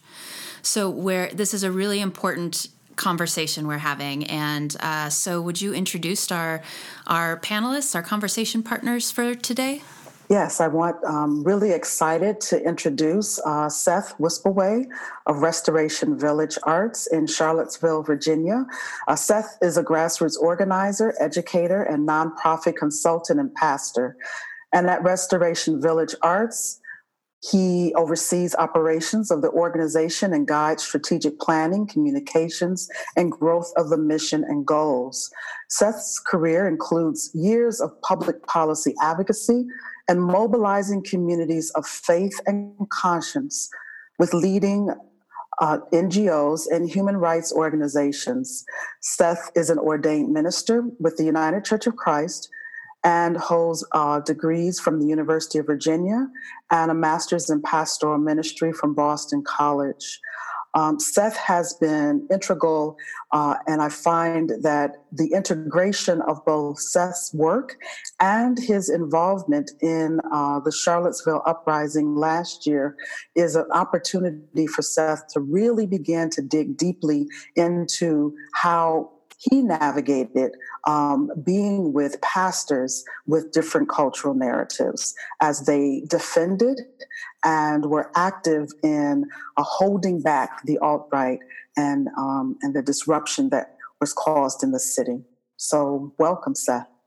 So 0.63 0.91
where 0.91 1.29
this 1.29 1.55
is 1.55 1.63
a 1.63 1.71
really 1.71 2.01
important 2.01 2.69
conversation 2.99 3.67
we're 3.67 3.79
having. 3.79 4.25
And 4.25 4.77
uh, 4.81 5.09
so, 5.09 5.41
would 5.41 5.61
you 5.61 5.73
introduce 5.73 6.31
our 6.31 6.61
our 7.07 7.39
panelists, 7.41 7.95
our 7.95 8.03
conversation 8.03 8.63
partners 8.63 9.11
for 9.11 9.35
today? 9.35 9.83
Yes, 10.29 10.61
I 10.61 10.69
want 10.69 11.03
um, 11.05 11.43
really 11.43 11.71
excited 11.71 12.39
to 12.43 12.63
introduce 12.63 13.41
uh, 13.47 13.71
Seth 13.71 14.15
Wispelwey 14.19 14.85
of 15.25 15.39
Restoration 15.39 16.19
Village 16.19 16.59
Arts 16.65 17.07
in 17.07 17.27
Charlottesville, 17.27 18.03
Virginia. 18.03 18.67
Uh, 19.07 19.17
Seth 19.17 19.57
is 19.63 19.79
a 19.79 19.83
grassroots 19.83 20.39
organizer, 20.39 21.15
educator, 21.19 21.83
and 21.83 22.07
nonprofit 22.07 22.77
consultant 22.77 23.41
and 23.41 23.55
pastor. 23.55 24.19
And 24.71 24.91
at 24.91 25.03
Restoration 25.03 25.81
Village 25.81 26.15
Arts, 26.21 26.79
he 27.41 27.95
oversees 27.95 28.55
operations 28.57 29.31
of 29.31 29.43
the 29.43 29.51
organization 29.51 30.33
and 30.33 30.47
guides 30.47 30.83
strategic 30.83 31.39
planning, 31.39 31.87
communications, 31.87 32.89
and 33.17 33.31
growth 33.31 33.73
of 33.77 33.91
the 33.91 33.97
mission 33.97 34.45
and 34.45 34.67
goals. 34.67 35.31
Seth's 35.69 36.19
career 36.19 36.67
includes 36.67 37.31
years 37.35 37.81
of 37.81 37.91
public 38.03 38.45
policy 38.47 38.95
advocacy 39.01 39.67
and 40.09 40.21
mobilizing 40.21 41.03
communities 41.03 41.71
of 41.71 41.87
faith 41.87 42.41
and 42.47 42.75
conscience 42.91 43.69
with 44.19 44.35
leading 44.35 44.91
uh, 45.61 45.79
NGOs 45.93 46.63
and 46.71 46.89
human 46.89 47.17
rights 47.17 47.53
organizations. 47.53 48.65
Seth 49.01 49.51
is 49.55 49.71
an 49.71 49.79
ordained 49.79 50.33
minister 50.33 50.85
with 50.99 51.17
the 51.17 51.25
United 51.25 51.65
Church 51.65 51.87
of 51.87 51.97
Christ 51.97 52.49
and 53.09 53.39
holds 53.39 53.83
uh, 53.93 54.21
degrees 54.21 54.79
from 54.79 55.01
the 55.01 55.07
University 55.07 55.59
of 55.59 55.65
Virginia 55.65 56.29
and 56.71 56.91
a 56.91 56.95
master's 56.95 57.49
in 57.49 57.63
pastoral 57.63 58.19
ministry 58.19 58.71
from 58.71 58.95
Boston 58.95 59.43
College. 59.43 60.21
Um, 60.75 61.01
Seth 61.01 61.39
has 61.39 61.73
been 61.81 62.29
integral, 62.31 62.99
uh, 63.33 63.55
and 63.67 63.81
I 63.81 63.89
find 63.89 64.53
that 64.61 64.91
the 65.11 65.33
integration 65.33 66.21
of 66.21 66.45
both 66.45 66.81
Seth's 66.81 67.33
work 67.33 67.79
and 68.21 68.59
his 68.59 68.91
involvement 68.91 69.71
in 69.81 70.21
uh, 70.31 70.61
the 70.61 70.71
Charlottesville 70.71 71.43
uprising 71.47 72.15
last 72.15 72.67
year 72.67 72.95
is 73.35 73.57
an 73.57 73.65
opportunity 73.73 74.67
for 74.67 74.83
Seth 74.83 75.29
to 75.33 75.41
really 75.41 75.87
begin 75.87 76.29
to 76.31 76.43
dig 76.43 76.77
deeply 76.77 77.27
into 77.57 78.35
how 78.53 79.11
he 79.39 79.63
navigated 79.63 80.53
um, 80.87 81.31
being 81.45 81.93
with 81.93 82.21
pastors 82.21 83.05
with 83.27 83.53
different 83.53 83.89
cultural 83.89 84.35
narratives 84.35 85.15
as 85.41 85.67
they 85.67 86.03
defended 86.09 86.81
and 87.45 87.87
were 87.87 88.11
active 88.17 88.69
in 88.83 89.25
uh, 89.57 89.63
holding 89.63 90.21
back 90.21 90.65
the 90.65 90.77
alt 90.79 91.09
right 91.13 91.39
and 91.77 92.09
um, 92.19 92.57
and 92.63 92.75
the 92.75 92.83
disruption 92.83 93.49
that 93.51 93.77
was 94.01 94.13
caused 94.13 94.63
in 94.63 94.73
the 94.73 94.81
city. 94.81 95.23
So, 95.57 96.13
welcome, 96.19 96.55
Seth. 96.55 96.98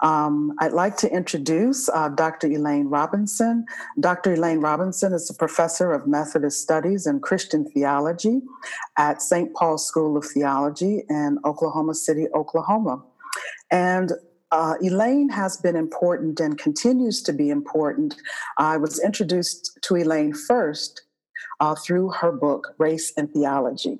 Um, 0.00 0.54
I'd 0.58 0.72
like 0.72 0.96
to 0.98 1.12
introduce 1.12 1.88
uh, 1.88 2.08
Dr. 2.08 2.48
Elaine 2.48 2.86
Robinson. 2.86 3.64
Dr. 4.00 4.34
Elaine 4.34 4.60
Robinson 4.60 5.12
is 5.12 5.30
a 5.30 5.34
professor 5.34 5.92
of 5.92 6.06
Methodist 6.06 6.60
Studies 6.60 7.06
and 7.06 7.22
Christian 7.22 7.64
Theology 7.70 8.40
at 8.98 9.22
St. 9.22 9.54
Paul's 9.54 9.86
School 9.86 10.16
of 10.16 10.24
Theology 10.24 11.04
in 11.08 11.38
Oklahoma 11.44 11.94
City, 11.94 12.26
Oklahoma. 12.34 13.02
And 13.70 14.12
uh, 14.50 14.74
Elaine 14.82 15.30
has 15.30 15.56
been 15.56 15.76
important 15.76 16.38
and 16.38 16.58
continues 16.58 17.22
to 17.22 17.32
be 17.32 17.48
important. 17.48 18.16
I 18.58 18.76
was 18.76 19.00
introduced 19.00 19.78
to 19.82 19.96
Elaine 19.96 20.34
first 20.34 21.02
uh, 21.62 21.76
through 21.76 22.10
her 22.10 22.32
book, 22.32 22.74
Race 22.78 23.12
and 23.16 23.32
Theology. 23.32 23.96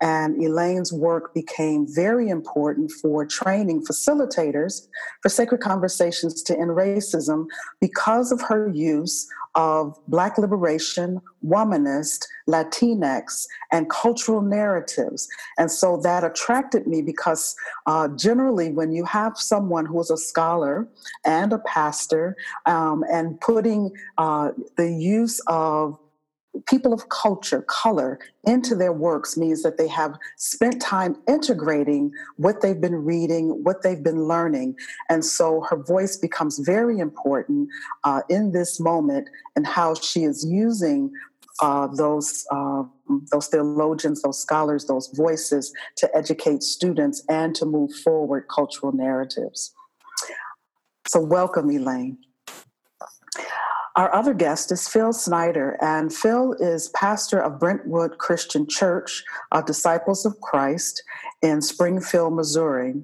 And 0.00 0.42
Elaine's 0.44 0.92
work 0.92 1.32
became 1.32 1.86
very 1.88 2.28
important 2.28 2.90
for 2.90 3.24
training 3.24 3.84
facilitators 3.86 4.88
for 5.22 5.28
sacred 5.28 5.60
conversations 5.60 6.42
to 6.42 6.58
end 6.58 6.70
racism 6.70 7.46
because 7.80 8.32
of 8.32 8.40
her 8.42 8.68
use 8.68 9.28
of 9.54 9.96
Black 10.08 10.38
liberation, 10.38 11.20
womanist, 11.46 12.26
Latinx, 12.48 13.46
and 13.70 13.88
cultural 13.88 14.42
narratives. 14.42 15.28
And 15.56 15.70
so 15.70 15.96
that 15.98 16.24
attracted 16.24 16.88
me 16.88 17.00
because 17.00 17.54
uh, 17.86 18.08
generally, 18.08 18.72
when 18.72 18.90
you 18.90 19.04
have 19.04 19.38
someone 19.38 19.86
who 19.86 20.00
is 20.00 20.10
a 20.10 20.16
scholar 20.16 20.88
and 21.24 21.52
a 21.52 21.58
pastor 21.58 22.36
um, 22.66 23.04
and 23.08 23.40
putting 23.40 23.92
uh, 24.18 24.50
the 24.76 24.90
use 24.90 25.40
of 25.46 25.96
people 26.66 26.92
of 26.92 27.08
culture, 27.08 27.62
color, 27.62 28.18
into 28.44 28.74
their 28.74 28.92
works 28.92 29.36
means 29.36 29.62
that 29.62 29.76
they 29.78 29.88
have 29.88 30.16
spent 30.36 30.80
time 30.80 31.16
integrating 31.28 32.12
what 32.36 32.60
they've 32.60 32.80
been 32.80 32.94
reading, 32.94 33.62
what 33.64 33.82
they've 33.82 34.02
been 34.02 34.24
learning. 34.24 34.76
And 35.08 35.24
so 35.24 35.62
her 35.68 35.76
voice 35.76 36.16
becomes 36.16 36.58
very 36.58 36.98
important 36.98 37.68
uh, 38.04 38.22
in 38.28 38.52
this 38.52 38.80
moment 38.80 39.28
and 39.56 39.66
how 39.66 39.94
she 39.94 40.24
is 40.24 40.44
using 40.44 41.12
uh, 41.62 41.86
those 41.86 42.44
uh, 42.50 42.82
those 43.30 43.46
theologians, 43.46 44.22
those 44.22 44.40
scholars, 44.40 44.86
those 44.86 45.08
voices 45.14 45.72
to 45.96 46.10
educate 46.16 46.62
students 46.62 47.22
and 47.28 47.54
to 47.54 47.64
move 47.64 47.92
forward 48.02 48.46
cultural 48.52 48.92
narratives. 48.92 49.72
So, 51.06 51.20
welcome, 51.20 51.70
Elaine. 51.70 52.18
Our 53.96 54.12
other 54.12 54.34
guest 54.34 54.72
is 54.72 54.88
Phil 54.88 55.12
Snyder, 55.12 55.78
and 55.80 56.12
Phil 56.12 56.54
is 56.54 56.88
pastor 56.88 57.38
of 57.38 57.60
Brentwood 57.60 58.18
Christian 58.18 58.66
Church, 58.68 59.22
uh, 59.52 59.62
Disciples 59.62 60.26
of 60.26 60.40
Christ 60.40 61.00
in 61.42 61.62
Springfield, 61.62 62.34
Missouri. 62.34 62.94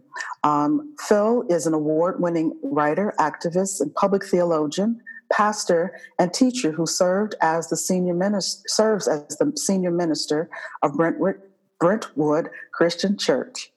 Um, 0.43 0.97
Phil 0.99 1.45
is 1.49 1.69
an 1.69 1.75
award 1.75 2.21
winning 2.21 2.59
writer, 2.65 3.15
activist, 3.21 3.81
and 3.81 3.95
public 3.95 4.25
theologian, 4.25 5.01
pastor, 5.33 5.97
and 6.19 6.35
teacher 6.35 6.73
who 6.73 6.87
served 6.87 7.37
as 7.41 7.69
the 7.69 7.77
senior 7.77 8.15
minister, 8.15 8.63
serves 8.67 9.07
as 9.07 9.37
the 9.39 9.53
senior 9.55 9.93
minister 9.93 10.51
of 10.83 10.95
Brentwood, 10.95 11.37
Brentwood 11.79 12.49
Christian 12.73 13.17
Church. 13.17 13.71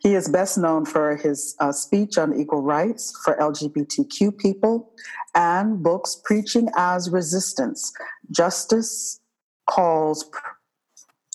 He 0.00 0.14
is 0.14 0.28
best 0.28 0.58
known 0.58 0.84
for 0.84 1.16
his 1.16 1.54
uh, 1.60 1.72
speech 1.72 2.18
on 2.18 2.38
equal 2.38 2.62
rights 2.62 3.18
for 3.24 3.36
LGBTQ 3.36 4.36
people 4.38 4.92
and 5.34 5.82
books 5.82 6.20
Preaching 6.24 6.68
as 6.76 7.10
Resistance, 7.10 7.92
Justice 8.30 9.20
Calls, 9.68 10.28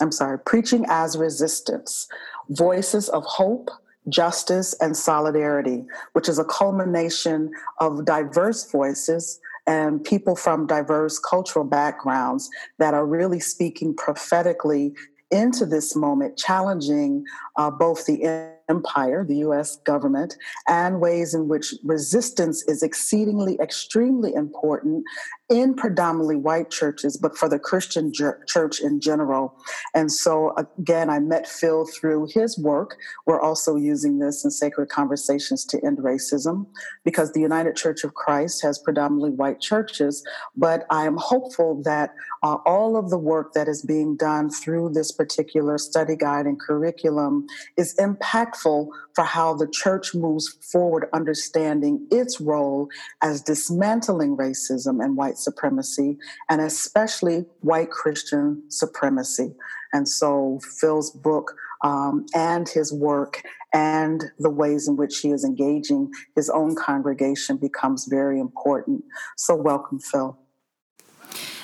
I'm 0.01 0.11
sorry, 0.11 0.39
Preaching 0.39 0.85
as 0.89 1.17
Resistance, 1.17 2.07
Voices 2.49 3.09
of 3.09 3.23
Hope, 3.25 3.69
Justice, 4.09 4.73
and 4.79 4.95
Solidarity, 4.95 5.85
which 6.13 6.29
is 6.29 6.39
a 6.39 6.45
culmination 6.45 7.51
of 7.79 8.05
diverse 8.05 8.69
voices 8.71 9.39
and 9.65 10.03
people 10.03 10.35
from 10.35 10.65
diverse 10.65 11.19
cultural 11.19 11.65
backgrounds 11.65 12.49
that 12.79 12.93
are 12.93 13.05
really 13.05 13.39
speaking 13.39 13.93
prophetically 13.93 14.93
into 15.29 15.65
this 15.65 15.93
moment, 15.93 16.37
challenging 16.37 17.25
uh, 17.57 17.69
both 17.69 18.05
the 18.05 18.23
empire, 18.69 19.25
the 19.25 19.37
US 19.37 19.77
government, 19.77 20.35
and 20.67 20.99
ways 20.99 21.33
in 21.33 21.47
which 21.47 21.73
resistance 21.83 22.63
is 22.67 22.83
exceedingly, 22.83 23.57
extremely 23.61 24.33
important 24.33 25.03
in 25.49 25.73
predominantly 25.73 26.35
white 26.35 26.69
churches, 26.69 27.15
but 27.15 27.37
for 27.37 27.47
the 27.47 27.59
Christian 27.59 28.11
church 28.13 28.81
in 28.81 28.99
general. 28.99 29.55
And 29.95 30.11
so, 30.11 30.53
again, 30.77 31.09
I 31.09 31.19
met 31.19 31.47
Phil 31.47 31.85
through 31.85 32.27
his 32.33 32.59
work. 32.59 32.97
We're 33.25 33.39
also 33.39 33.77
using 33.77 34.19
this 34.19 34.43
in 34.43 34.51
Sacred 34.51 34.89
Conversations 34.89 35.63
to 35.65 35.83
End 35.85 35.99
Racism 35.99 36.67
because 37.05 37.31
the 37.31 37.39
United 37.39 37.77
Church 37.77 38.03
of 38.03 38.13
Christ 38.13 38.61
has 38.63 38.77
predominantly 38.77 39.31
white 39.31 39.61
churches. 39.61 40.21
But 40.57 40.85
I 40.89 41.05
am 41.05 41.15
hopeful 41.15 41.81
that 41.83 42.13
uh, 42.43 42.57
all 42.65 42.97
of 42.97 43.09
the 43.09 43.17
work 43.17 43.53
that 43.53 43.69
is 43.69 43.81
being 43.81 44.17
done 44.17 44.49
through 44.49 44.89
this 44.89 45.13
particular 45.13 45.77
study 45.77 46.17
guide 46.17 46.45
and 46.45 46.59
curriculum 46.59 47.47
is 47.77 47.95
impactful 47.95 48.56
for 48.61 49.23
how 49.23 49.53
the 49.53 49.67
church 49.67 50.13
moves 50.13 50.57
forward, 50.71 51.07
understanding 51.13 52.07
its 52.11 52.39
role 52.39 52.89
as 53.21 53.41
dismantling 53.41 54.37
racism 54.37 55.03
and 55.03 55.17
white 55.17 55.37
supremacy, 55.37 56.17
and 56.49 56.61
especially 56.61 57.45
white 57.61 57.89
Christian 57.89 58.63
supremacy. 58.69 59.53
And 59.93 60.07
so 60.07 60.59
Phil's 60.79 61.11
book 61.11 61.53
um, 61.83 62.25
and 62.33 62.67
his 62.67 62.91
work 62.91 63.41
and 63.73 64.31
the 64.39 64.49
ways 64.49 64.87
in 64.87 64.95
which 64.95 65.19
he 65.19 65.31
is 65.31 65.43
engaging 65.43 66.11
his 66.35 66.49
own 66.49 66.75
congregation 66.75 67.57
becomes 67.57 68.05
very 68.05 68.39
important. 68.39 69.03
So, 69.35 69.55
welcome, 69.55 69.99
Phil. 69.99 70.37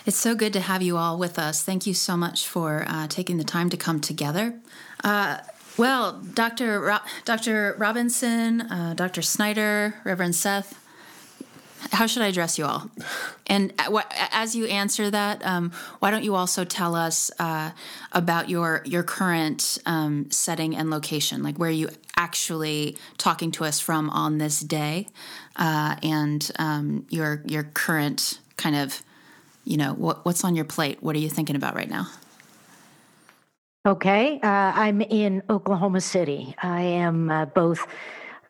It's 0.06 0.18
so 0.18 0.36
good 0.36 0.52
to 0.54 0.60
have 0.60 0.82
you 0.82 0.98
all 0.98 1.18
with 1.18 1.40
us. 1.40 1.64
Thank 1.64 1.88
you 1.88 1.94
so 1.94 2.18
much 2.18 2.46
for 2.48 2.84
uh, 2.88 3.08
taking 3.08 3.38
the 3.38 3.46
time 3.46 3.70
to 3.70 3.78
come 3.78 4.02
together. 4.02 4.60
Uh, 5.02 5.38
well, 5.78 6.14
Dr. 6.34 6.80
Ro- 6.82 6.98
Dr. 7.26 7.76
Robinson, 7.78 8.62
uh, 8.62 8.94
Dr. 8.96 9.22
Snyder, 9.22 9.96
Reverend 10.04 10.36
Seth, 10.36 10.80
how 11.92 12.08
should 12.08 12.22
I 12.22 12.28
address 12.28 12.58
you 12.58 12.66
all? 12.66 12.90
And 13.48 13.74
as 14.32 14.56
you 14.56 14.66
answer 14.66 15.12
that, 15.12 15.46
um, 15.46 15.72
why 16.00 16.12
don't 16.12 16.24
you 16.24 16.36
also 16.36 16.64
tell 16.64 16.96
us 16.96 17.30
uh, 17.40 17.72
about 18.12 18.50
your 18.50 18.82
your 18.86 19.04
current 19.04 19.78
um, 19.86 20.32
setting 20.32 20.76
and 20.76 20.90
location, 20.90 21.44
like 21.44 21.58
where 21.58 21.70
you 21.70 21.90
actually 22.16 22.98
talking 23.18 23.52
to 23.52 23.66
us 23.66 23.80
from 23.80 24.10
on 24.10 24.38
this 24.38 24.60
day, 24.62 25.08
uh, 25.56 25.96
and 26.02 26.52
um, 26.58 27.06
your 27.10 27.42
your 27.46 27.64
current 27.64 28.40
kind 28.58 28.76
of, 28.76 29.02
you 29.66 29.78
know, 29.78 29.94
what, 29.94 30.26
what's 30.26 30.44
on 30.44 30.56
your 30.56 30.66
plate? 30.66 31.02
What 31.02 31.16
are 31.16 31.20
you 31.20 31.30
thinking 31.30 31.56
about 31.56 31.76
right 31.76 31.90
now? 31.90 32.08
Okay, 33.86 34.40
uh, 34.42 34.48
I'm 34.48 35.02
in 35.02 35.44
Oklahoma 35.50 36.00
City. 36.00 36.56
I 36.64 36.84
am 36.84 37.30
uh, 37.30 37.48
both 37.48 37.86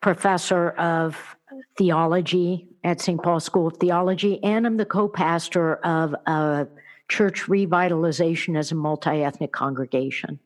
professor 0.00 0.70
of 0.70 1.36
theology 1.76 2.68
at 2.84 3.00
St. 3.00 3.20
Paul 3.20 3.40
School 3.40 3.66
of 3.66 3.76
Theology, 3.78 4.40
and 4.44 4.64
I'm 4.64 4.76
the 4.76 4.86
co 4.86 5.08
pastor 5.08 5.74
of 5.84 6.14
a 6.28 6.68
church 7.08 7.46
revitalization 7.46 8.56
as 8.56 8.70
a 8.70 8.76
multi 8.76 9.24
ethnic 9.24 9.50
congregation. 9.50 10.38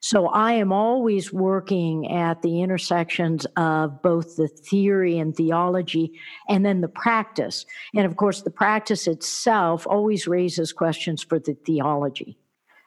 So 0.00 0.26
I 0.26 0.52
am 0.52 0.70
always 0.70 1.32
working 1.32 2.12
at 2.12 2.42
the 2.42 2.60
intersections 2.60 3.46
of 3.56 4.02
both 4.02 4.36
the 4.36 4.48
theory 4.48 5.18
and 5.18 5.34
theology 5.34 6.12
and 6.46 6.66
then 6.66 6.82
the 6.82 6.88
practice. 6.88 7.64
And 7.94 8.04
of 8.04 8.16
course, 8.16 8.42
the 8.42 8.50
practice 8.50 9.06
itself 9.06 9.86
always 9.86 10.26
raises 10.26 10.74
questions 10.74 11.22
for 11.22 11.38
the 11.38 11.54
theology 11.64 12.36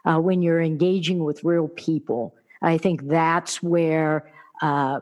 uh, 0.06 0.20
when 0.20 0.42
you're 0.42 0.62
engaging 0.62 1.24
with 1.24 1.44
real 1.44 1.68
people. 1.68 2.36
I 2.62 2.78
think 2.78 3.08
that's 3.08 3.62
where 3.62 4.32
uh, 4.62 5.02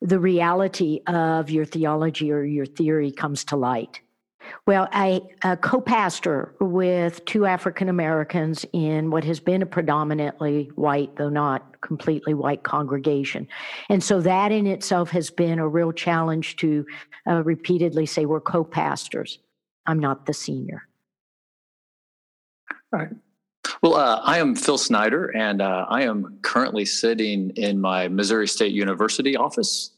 the 0.00 0.18
reality 0.18 1.00
of 1.06 1.50
your 1.50 1.64
theology 1.64 2.32
or 2.32 2.42
your 2.42 2.66
theory 2.66 3.12
comes 3.12 3.44
to 3.46 3.56
light. 3.56 4.00
Well, 4.66 4.88
I 4.92 5.20
uh, 5.42 5.56
co 5.56 5.80
pastor 5.80 6.54
with 6.60 7.24
two 7.24 7.46
African 7.46 7.88
Americans 7.88 8.66
in 8.72 9.10
what 9.10 9.22
has 9.24 9.38
been 9.38 9.62
a 9.62 9.66
predominantly 9.66 10.70
white, 10.74 11.14
though 11.16 11.28
not 11.28 11.80
completely 11.80 12.34
white, 12.34 12.64
congregation. 12.64 13.46
And 13.88 14.02
so 14.02 14.20
that 14.20 14.50
in 14.50 14.66
itself 14.66 15.10
has 15.10 15.30
been 15.30 15.60
a 15.60 15.68
real 15.68 15.92
challenge 15.92 16.56
to 16.56 16.84
uh, 17.28 17.42
repeatedly 17.44 18.04
say 18.06 18.26
we're 18.26 18.40
co 18.40 18.64
pastors. 18.64 19.38
I'm 19.86 20.00
not 20.00 20.26
the 20.26 20.34
senior. 20.34 20.88
All 22.92 23.00
right. 23.00 23.10
Well, 23.82 23.96
uh, 23.96 24.20
I 24.22 24.38
am 24.38 24.54
Phil 24.54 24.78
Snyder, 24.78 25.36
and 25.36 25.60
uh, 25.60 25.86
I 25.88 26.02
am 26.02 26.38
currently 26.42 26.84
sitting 26.84 27.50
in 27.56 27.80
my 27.80 28.06
Missouri 28.06 28.46
State 28.46 28.70
University 28.72 29.36
office. 29.36 29.90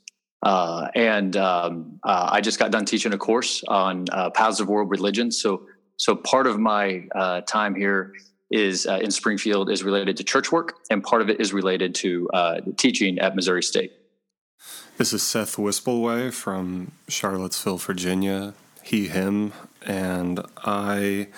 Uh, 0.43 0.89
and 0.95 1.37
um, 1.37 2.01
uh, 2.03 2.31
I 2.33 2.41
just 2.41 2.59
got 2.59 2.71
done 2.71 2.87
teaching 2.87 3.13
a 3.13 3.19
course 3.19 3.63
on 3.69 4.07
uh, 4.11 4.31
paths 4.31 4.61
of 4.61 4.69
world 4.69 4.91
religions. 4.91 5.39
So, 5.39 5.67
so 5.99 6.17
part 6.17 6.47
of 6.47 6.59
my 6.59 7.05
uh, 7.15 7.43
time 7.43 7.75
here 7.75 8.15
is 8.51 8.87
in 8.87 9.11
Springfield 9.11 9.71
is 9.71 9.83
related 9.83 10.17
to 10.17 10.25
church 10.25 10.51
work, 10.51 10.79
and 10.89 11.03
part 11.03 11.21
of 11.21 11.29
it 11.29 11.39
is 11.39 11.53
related 11.53 11.95
to 11.97 12.29
teaching 12.79 13.19
at 13.19 13.37
Missouri 13.37 13.63
State. 13.63 13.93
This 14.97 15.13
is 15.13 15.23
Seth 15.23 15.57
Wispelwey 15.57 16.33
from 16.33 16.93
Charlottesville, 17.09 17.79
Virginia. 17.79 18.55
He, 18.83 19.09
him, 19.09 19.53
and 19.85 20.41
I 20.59 21.29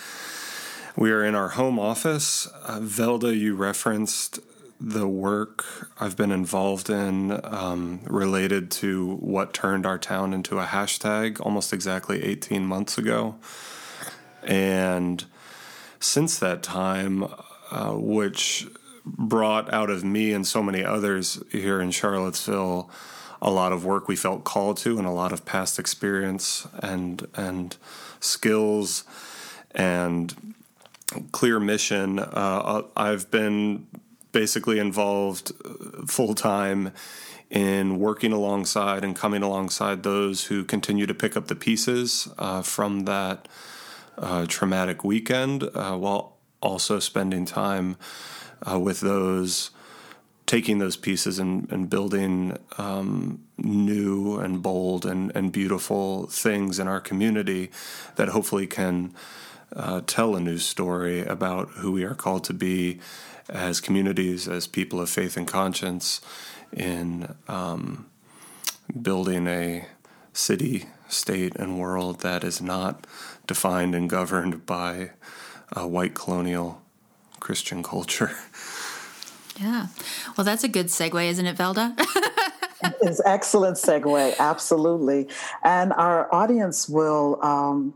we 0.97 1.11
are 1.11 1.25
in 1.25 1.35
our 1.35 1.51
home 1.51 1.79
office. 1.79 2.49
Uh, 2.65 2.81
Velda, 2.81 3.39
you 3.39 3.55
referenced 3.55 4.41
the 4.81 5.07
work 5.07 5.65
I've 6.01 6.17
been 6.17 6.33
involved 6.33 6.91
in 6.91 7.39
um, 7.45 8.01
related 8.05 8.71
to 8.73 9.17
what 9.17 9.53
turned 9.53 9.87
our 9.87 9.99
town 9.99 10.33
into 10.33 10.59
a 10.59 10.65
hashtag 10.65 11.41
almost 11.41 11.73
exactly 11.73 12.23
18 12.25 12.67
months 12.67 12.99
ago. 12.99 13.37
And 14.43 15.25
since 16.01 16.39
that 16.39 16.63
time, 16.63 17.25
uh, 17.71 17.93
which 17.93 18.67
brought 19.05 19.73
out 19.73 19.91
of 19.91 20.05
me 20.05 20.33
and 20.33 20.47
so 20.47 20.63
many 20.63 20.85
others 20.85 21.43
here 21.51 21.81
in 21.81 21.91
Charlottesville 21.91 22.91
a 23.41 23.51
lot 23.51 23.71
of 23.71 23.85
work 23.85 24.09
we 24.09 24.17
felt 24.17 24.45
called 24.45 24.79
to 24.79 24.99
and 24.99 25.07
a 25.07 25.11
lot 25.11 25.31
of 25.31 25.45
past 25.45 25.79
experience 25.79 26.67
and 26.83 27.29
and 27.35 27.77
skills 28.19 29.05
and 29.73 30.56
clear 31.33 31.61
mission. 31.61 32.19
Uh, 32.19 32.83
I've 32.97 33.31
been 33.31 33.87
basically 34.33 34.79
involved 34.79 35.53
uh, 35.65 36.07
full 36.07 36.35
time 36.35 36.93
in 37.49 37.99
working 37.99 38.33
alongside 38.33 39.05
and 39.05 39.15
coming 39.15 39.43
alongside 39.43 40.03
those 40.03 40.45
who 40.47 40.65
continue 40.65 41.07
to 41.07 41.15
pick 41.15 41.37
up 41.37 41.47
the 41.47 41.55
pieces 41.55 42.29
uh, 42.39 42.61
from 42.61 43.05
that 43.05 43.47
uh, 44.19 44.47
traumatic 44.49 45.05
weekend, 45.05 45.63
uh, 45.75 45.97
while 45.97 46.37
also 46.61 46.99
spending 46.99 47.45
time 47.45 47.97
uh, 48.69 48.79
with 48.79 49.01
those, 49.01 49.71
taking 50.47 50.79
those 50.79 50.97
pieces 50.97 51.39
and, 51.39 51.71
and 51.71 51.89
building 51.89 52.59
um, 52.79 53.41
new 53.59 54.39
and 54.39 54.63
bold 54.63 55.07
and, 55.07 55.31
and 55.37 55.53
beautiful 55.53 56.27
things 56.27 56.79
in 56.81 56.89
our 56.89 57.01
community 57.01 57.71
that 58.17 58.29
hopefully 58.29 58.67
can 58.67 59.15
uh, 59.75 60.01
tell 60.07 60.37
a 60.37 60.41
new 60.41 60.59
story 60.59 61.25
about 61.25 61.69
who 61.71 61.93
we 61.93 62.05
are 62.05 62.15
called 62.15 62.45
to 62.45 62.55
be 62.55 63.01
as 63.49 63.81
communities, 63.81 64.49
as 64.49 64.67
people 64.67 65.01
of 65.01 65.09
faith 65.09 65.37
and 65.37 65.47
conscience, 65.47 66.21
in 66.73 67.35
um, 67.49 68.07
building 69.01 69.47
a 69.47 69.87
city, 70.33 70.87
state, 71.09 71.55
and 71.57 71.79
world 71.79 72.21
that 72.21 72.45
is 72.45 72.61
not 72.61 73.07
defined 73.47 73.95
and 73.95 74.11
governed 74.11 74.67
by 74.67 75.11
a 75.73 75.87
white 75.87 76.15
colonial 76.15 76.83
Christian 77.41 77.83
culture. 77.83 78.37
Yeah. 79.61 79.87
Well, 80.37 80.45
that's 80.45 80.65
a 80.65 80.69
good 80.69 80.87
segue, 80.87 81.25
isn't 81.31 81.47
it, 81.47 81.57
Velda? 81.57 81.97
it's 83.03 83.21
excellent 83.25 83.77
segue, 83.77 84.39
absolutely. 84.39 85.29
And 85.65 85.93
our 85.95 86.33
audience 86.35 86.89
will 86.89 87.39
um, 87.43 87.95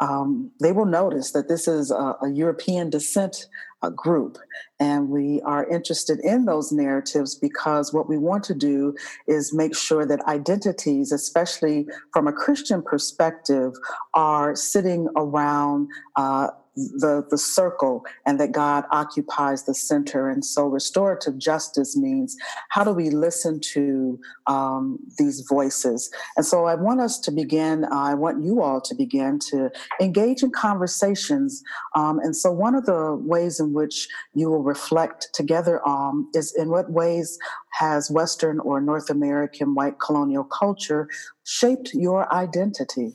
um, 0.00 0.50
they 0.60 0.72
will 0.72 0.86
notice 0.86 1.32
that 1.32 1.48
this 1.48 1.68
is 1.68 1.90
a, 1.90 2.16
a 2.22 2.30
European 2.32 2.90
descent 2.90 3.46
uh, 3.82 3.90
group, 3.90 4.36
and 4.78 5.08
we 5.08 5.40
are 5.42 5.66
interested 5.68 6.18
in 6.20 6.44
those 6.44 6.70
narratives 6.70 7.34
because 7.34 7.92
what 7.92 8.08
we 8.08 8.18
want 8.18 8.44
to 8.44 8.54
do 8.54 8.94
is 9.26 9.54
make 9.54 9.74
sure 9.76 10.04
that 10.04 10.20
identities, 10.26 11.12
especially 11.12 11.86
from 12.12 12.26
a 12.26 12.32
Christian 12.32 12.82
perspective, 12.82 13.72
are 14.14 14.54
sitting 14.54 15.08
around 15.16 15.88
uh, 16.16 16.48
the, 16.76 17.26
the 17.30 17.38
circle 17.38 18.04
and 18.26 18.38
that 18.40 18.52
God 18.52 18.84
occupies 18.90 19.64
the 19.64 19.74
center. 19.74 20.28
And 20.28 20.44
so 20.44 20.66
restorative 20.66 21.38
justice 21.38 21.96
means 21.96 22.36
how 22.68 22.84
do 22.84 22.92
we 22.92 23.10
listen 23.10 23.60
to 23.72 24.18
um, 24.46 24.98
these 25.18 25.40
voices? 25.48 26.10
And 26.36 26.46
so 26.46 26.64
I 26.66 26.74
want 26.74 27.00
us 27.00 27.18
to 27.20 27.30
begin, 27.30 27.84
I 27.86 28.14
want 28.14 28.44
you 28.44 28.62
all 28.62 28.80
to 28.82 28.94
begin 28.94 29.38
to 29.50 29.70
engage 30.00 30.42
in 30.42 30.50
conversations. 30.50 31.62
Um, 31.94 32.18
and 32.20 32.34
so 32.36 32.52
one 32.52 32.74
of 32.74 32.86
the 32.86 33.16
ways 33.20 33.60
in 33.60 33.72
which 33.72 34.08
you 34.34 34.48
will 34.48 34.62
reflect 34.62 35.28
together 35.34 35.86
um, 35.86 36.30
is 36.34 36.54
in 36.56 36.70
what 36.70 36.90
ways 36.90 37.38
has 37.72 38.10
Western 38.10 38.60
or 38.60 38.80
North 38.80 39.10
American 39.10 39.74
white 39.74 39.98
colonial 39.98 40.44
culture 40.44 41.08
shaped 41.44 41.94
your 41.94 42.32
identity? 42.32 43.14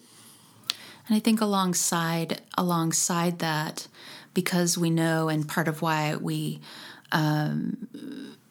And 1.08 1.16
I 1.16 1.20
think 1.20 1.42
alongside 1.42 2.42
alongside 2.58 3.40
that, 3.40 3.88
because 4.34 4.78
we 4.78 4.90
know, 4.90 5.30
and 5.30 5.48
part 5.48 5.68
of 5.68 5.82
why 5.82 6.16
we 6.16 6.60
um, 7.12 7.88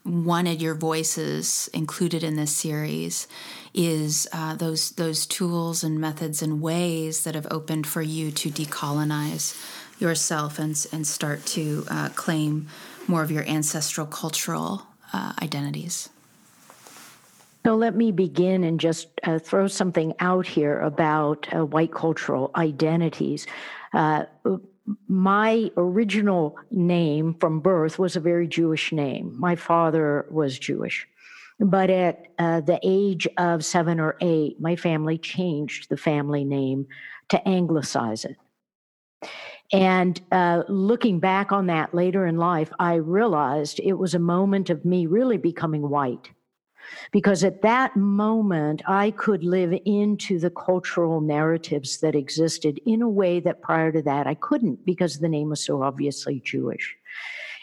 wanted 0.05 0.61
your 0.61 0.75
voices 0.75 1.69
included 1.73 2.23
in 2.23 2.35
this 2.35 2.55
series 2.55 3.27
is 3.73 4.27
uh, 4.31 4.55
those 4.55 4.91
those 4.91 5.25
tools 5.25 5.83
and 5.83 5.99
methods 5.99 6.41
and 6.41 6.61
ways 6.61 7.23
that 7.23 7.35
have 7.35 7.47
opened 7.51 7.87
for 7.87 8.01
you 8.01 8.31
to 8.31 8.49
decolonize 8.49 9.59
yourself 9.99 10.59
and 10.59 10.85
and 10.93 11.05
start 11.05 11.45
to 11.45 11.85
uh, 11.89 12.09
claim 12.09 12.67
more 13.07 13.23
of 13.23 13.31
your 13.31 13.43
ancestral 13.47 14.07
cultural 14.07 14.83
uh, 15.11 15.33
identities. 15.41 16.09
So 17.65 17.75
let 17.75 17.95
me 17.95 18.11
begin 18.11 18.63
and 18.63 18.79
just 18.79 19.07
uh, 19.23 19.39
throw 19.39 19.65
something 19.65 20.13
out 20.19 20.45
here 20.45 20.79
about 20.81 21.51
uh, 21.51 21.65
white 21.65 21.91
cultural 21.91 22.51
identities. 22.55 23.47
Uh, 23.91 24.25
my 25.07 25.71
original 25.75 26.59
name 26.69 27.33
from 27.39 27.61
birth 27.61 27.97
was 27.97 28.15
a 28.15 28.19
very 28.19 28.47
Jewish 28.47 28.91
name. 28.91 29.35
My 29.39 29.55
father 29.55 30.27
was 30.29 30.59
Jewish. 30.59 31.07
But 31.59 31.89
at 31.89 32.27
uh, 32.37 32.61
the 32.61 32.79
age 32.83 33.27
of 33.39 33.65
seven 33.65 33.99
or 33.99 34.15
eight, 34.21 34.61
my 34.61 34.75
family 34.75 35.17
changed 35.17 35.89
the 35.89 35.97
family 35.97 36.43
name 36.43 36.85
to 37.29 37.47
anglicize 37.47 38.25
it. 38.25 38.37
And 39.73 40.21
uh, 40.31 40.65
looking 40.69 41.19
back 41.19 41.51
on 41.51 41.65
that 41.65 41.95
later 41.95 42.27
in 42.27 42.37
life, 42.37 42.71
I 42.77 42.93
realized 42.95 43.79
it 43.79 43.93
was 43.93 44.13
a 44.13 44.19
moment 44.19 44.69
of 44.69 44.85
me 44.85 45.07
really 45.07 45.37
becoming 45.37 45.89
white 45.89 46.29
because 47.11 47.43
at 47.43 47.61
that 47.61 47.95
moment 47.95 48.81
I 48.87 49.11
could 49.11 49.43
live 49.43 49.73
into 49.85 50.39
the 50.39 50.49
cultural 50.49 51.21
narratives 51.21 51.99
that 51.99 52.15
existed 52.15 52.79
in 52.85 53.01
a 53.01 53.09
way 53.09 53.39
that 53.41 53.61
prior 53.61 53.91
to 53.91 54.01
that 54.03 54.27
I 54.27 54.35
couldn't 54.35 54.85
because 54.85 55.19
the 55.19 55.29
name 55.29 55.49
was 55.49 55.63
so 55.63 55.83
obviously 55.83 56.41
Jewish. 56.43 56.95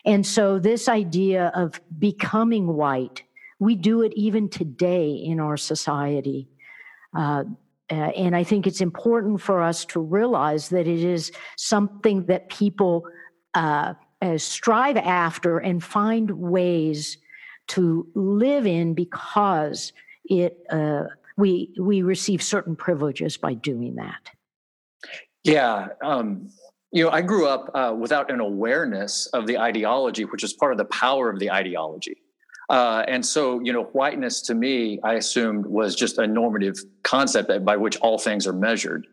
And 0.04 0.26
so 0.26 0.58
this 0.58 0.88
idea 0.88 1.52
of 1.54 1.80
becoming 1.98 2.66
white, 2.68 3.22
we 3.58 3.76
do 3.76 4.02
it 4.02 4.12
even 4.14 4.48
today 4.48 5.12
in 5.12 5.38
our 5.38 5.56
society. 5.56 6.48
Uh, 7.16 7.44
uh, 7.90 7.94
and 7.94 8.34
I 8.34 8.42
think 8.42 8.66
it's 8.66 8.80
important 8.80 9.40
for 9.40 9.62
us 9.62 9.84
to 9.86 10.00
realize 10.00 10.70
that 10.70 10.88
it 10.88 11.04
is 11.04 11.30
something 11.56 12.26
that 12.26 12.48
people 12.48 13.04
uh, 13.54 13.94
uh 14.22 14.38
strive 14.38 14.96
after 14.96 15.58
and 15.58 15.84
find 15.84 16.30
ways 16.30 17.18
to 17.68 18.06
live 18.14 18.66
in 18.66 18.94
because 18.94 19.92
it 20.24 20.64
uh, 20.70 21.04
we 21.36 21.74
we 21.78 22.02
receive 22.02 22.42
certain 22.42 22.76
privileges 22.76 23.36
by 23.36 23.54
doing 23.54 23.96
that. 23.96 24.30
Yeah, 25.44 25.88
um, 26.04 26.48
you 26.92 27.04
know, 27.04 27.10
I 27.10 27.22
grew 27.22 27.48
up 27.48 27.70
uh, 27.74 27.94
without 27.98 28.30
an 28.30 28.40
awareness 28.40 29.26
of 29.26 29.46
the 29.46 29.58
ideology, 29.58 30.24
which 30.24 30.44
is 30.44 30.52
part 30.52 30.72
of 30.72 30.78
the 30.78 30.84
power 30.86 31.30
of 31.30 31.38
the 31.38 31.50
ideology. 31.50 32.18
Uh, 32.68 33.04
and 33.08 33.24
so, 33.24 33.60
you 33.60 33.72
know, 33.72 33.84
whiteness 33.84 34.40
to 34.42 34.54
me, 34.54 35.00
I 35.02 35.14
assumed 35.14 35.66
was 35.66 35.96
just 35.96 36.18
a 36.18 36.26
normative 36.26 36.76
concept 37.02 37.64
by 37.64 37.76
which 37.76 37.96
all 37.98 38.18
things 38.18 38.46
are 38.46 38.52
measured. 38.52 39.06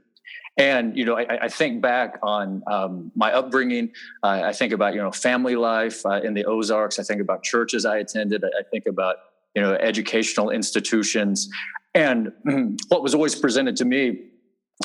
And 0.60 0.96
you 0.96 1.06
know, 1.06 1.18
I, 1.18 1.46
I 1.46 1.48
think 1.48 1.82
back 1.82 2.20
on 2.22 2.62
um, 2.68 3.12
my 3.16 3.32
upbringing. 3.32 3.92
Uh, 4.22 4.42
I 4.44 4.52
think 4.52 4.74
about 4.74 4.94
you 4.94 5.02
know 5.02 5.10
family 5.10 5.56
life 5.56 6.06
uh, 6.06 6.22
in 6.22 6.34
the 6.34 6.44
Ozarks. 6.44 7.00
I 7.00 7.04
think 7.04 7.22
about 7.22 7.44
churches 7.44 7.86
I 7.86 8.00
attended. 8.00 8.44
I 8.44 8.64
think 8.70 8.86
about 8.86 9.16
you 9.56 9.62
know 9.62 9.74
educational 9.76 10.50
institutions, 10.50 11.50
and 11.96 12.34
what 12.90 13.02
was 13.02 13.16
always 13.16 13.36
presented 13.36 13.78
to 13.78 13.86
me 13.86 14.26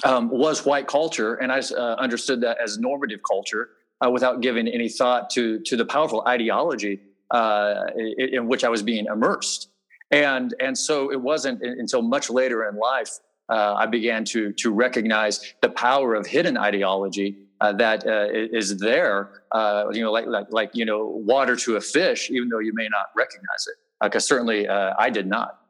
um, 0.04 0.30
was 0.30 0.64
white 0.64 0.86
culture, 0.86 1.34
and 1.34 1.50
I 1.50 1.58
uh, 1.58 1.96
understood 1.96 2.40
that 2.42 2.58
as 2.62 2.78
normative 2.78 3.20
culture 3.28 3.70
uh, 4.04 4.08
without 4.10 4.42
giving 4.42 4.68
any 4.68 4.88
thought 4.88 5.28
to 5.30 5.58
to 5.58 5.76
the 5.76 5.84
powerful 5.84 6.22
ideology 6.28 7.00
uh, 7.32 7.86
in, 7.96 8.34
in 8.34 8.46
which 8.46 8.62
I 8.62 8.68
was 8.68 8.84
being 8.84 9.06
immersed. 9.06 9.70
And 10.12 10.54
and 10.60 10.78
so 10.78 11.10
it 11.10 11.20
wasn't 11.20 11.62
until 11.62 12.00
much 12.00 12.30
later 12.30 12.68
in 12.68 12.76
life 12.76 13.18
uh, 13.48 13.74
I 13.74 13.86
began 13.86 14.24
to 14.26 14.52
to 14.52 14.70
recognize 14.70 15.54
the 15.60 15.68
power 15.68 16.14
of 16.14 16.26
hidden 16.26 16.56
ideology 16.56 17.38
uh, 17.60 17.72
that 17.72 18.06
uh, 18.06 18.26
is 18.30 18.76
there. 18.78 19.42
Uh, 19.52 19.86
you 19.92 20.02
know, 20.02 20.12
like, 20.12 20.26
like 20.26 20.46
like 20.50 20.70
you 20.74 20.84
know, 20.84 21.06
water 21.06 21.56
to 21.56 21.76
a 21.76 21.80
fish, 21.80 22.30
even 22.30 22.48
though 22.48 22.58
you 22.58 22.72
may 22.74 22.88
not 22.88 23.06
recognize 23.16 23.66
it. 23.66 23.76
Because 24.02 24.24
uh, 24.24 24.34
certainly 24.34 24.68
uh, 24.68 24.94
I 24.98 25.10
did 25.10 25.26
not. 25.26 25.60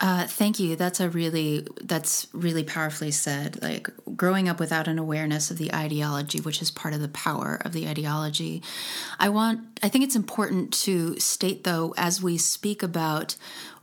thank 0.00 0.58
you. 0.58 0.76
That's 0.76 1.00
a 1.00 1.10
really 1.10 1.66
that's 1.82 2.28
really 2.32 2.64
powerfully 2.64 3.10
said. 3.10 3.60
Like 3.62 3.90
growing 4.16 4.48
up 4.48 4.58
without 4.58 4.88
an 4.88 4.98
awareness 4.98 5.50
of 5.50 5.58
the 5.58 5.74
ideology, 5.74 6.40
which 6.40 6.62
is 6.62 6.70
part 6.70 6.94
of 6.94 7.00
the 7.00 7.08
power 7.08 7.60
of 7.64 7.72
the 7.72 7.86
ideology. 7.88 8.62
I 9.18 9.28
want. 9.28 9.60
I 9.82 9.88
think 9.88 10.04
it's 10.04 10.16
important 10.16 10.72
to 10.84 11.18
state 11.18 11.64
though, 11.64 11.94
as 11.96 12.22
we 12.22 12.38
speak 12.38 12.82
about 12.82 13.36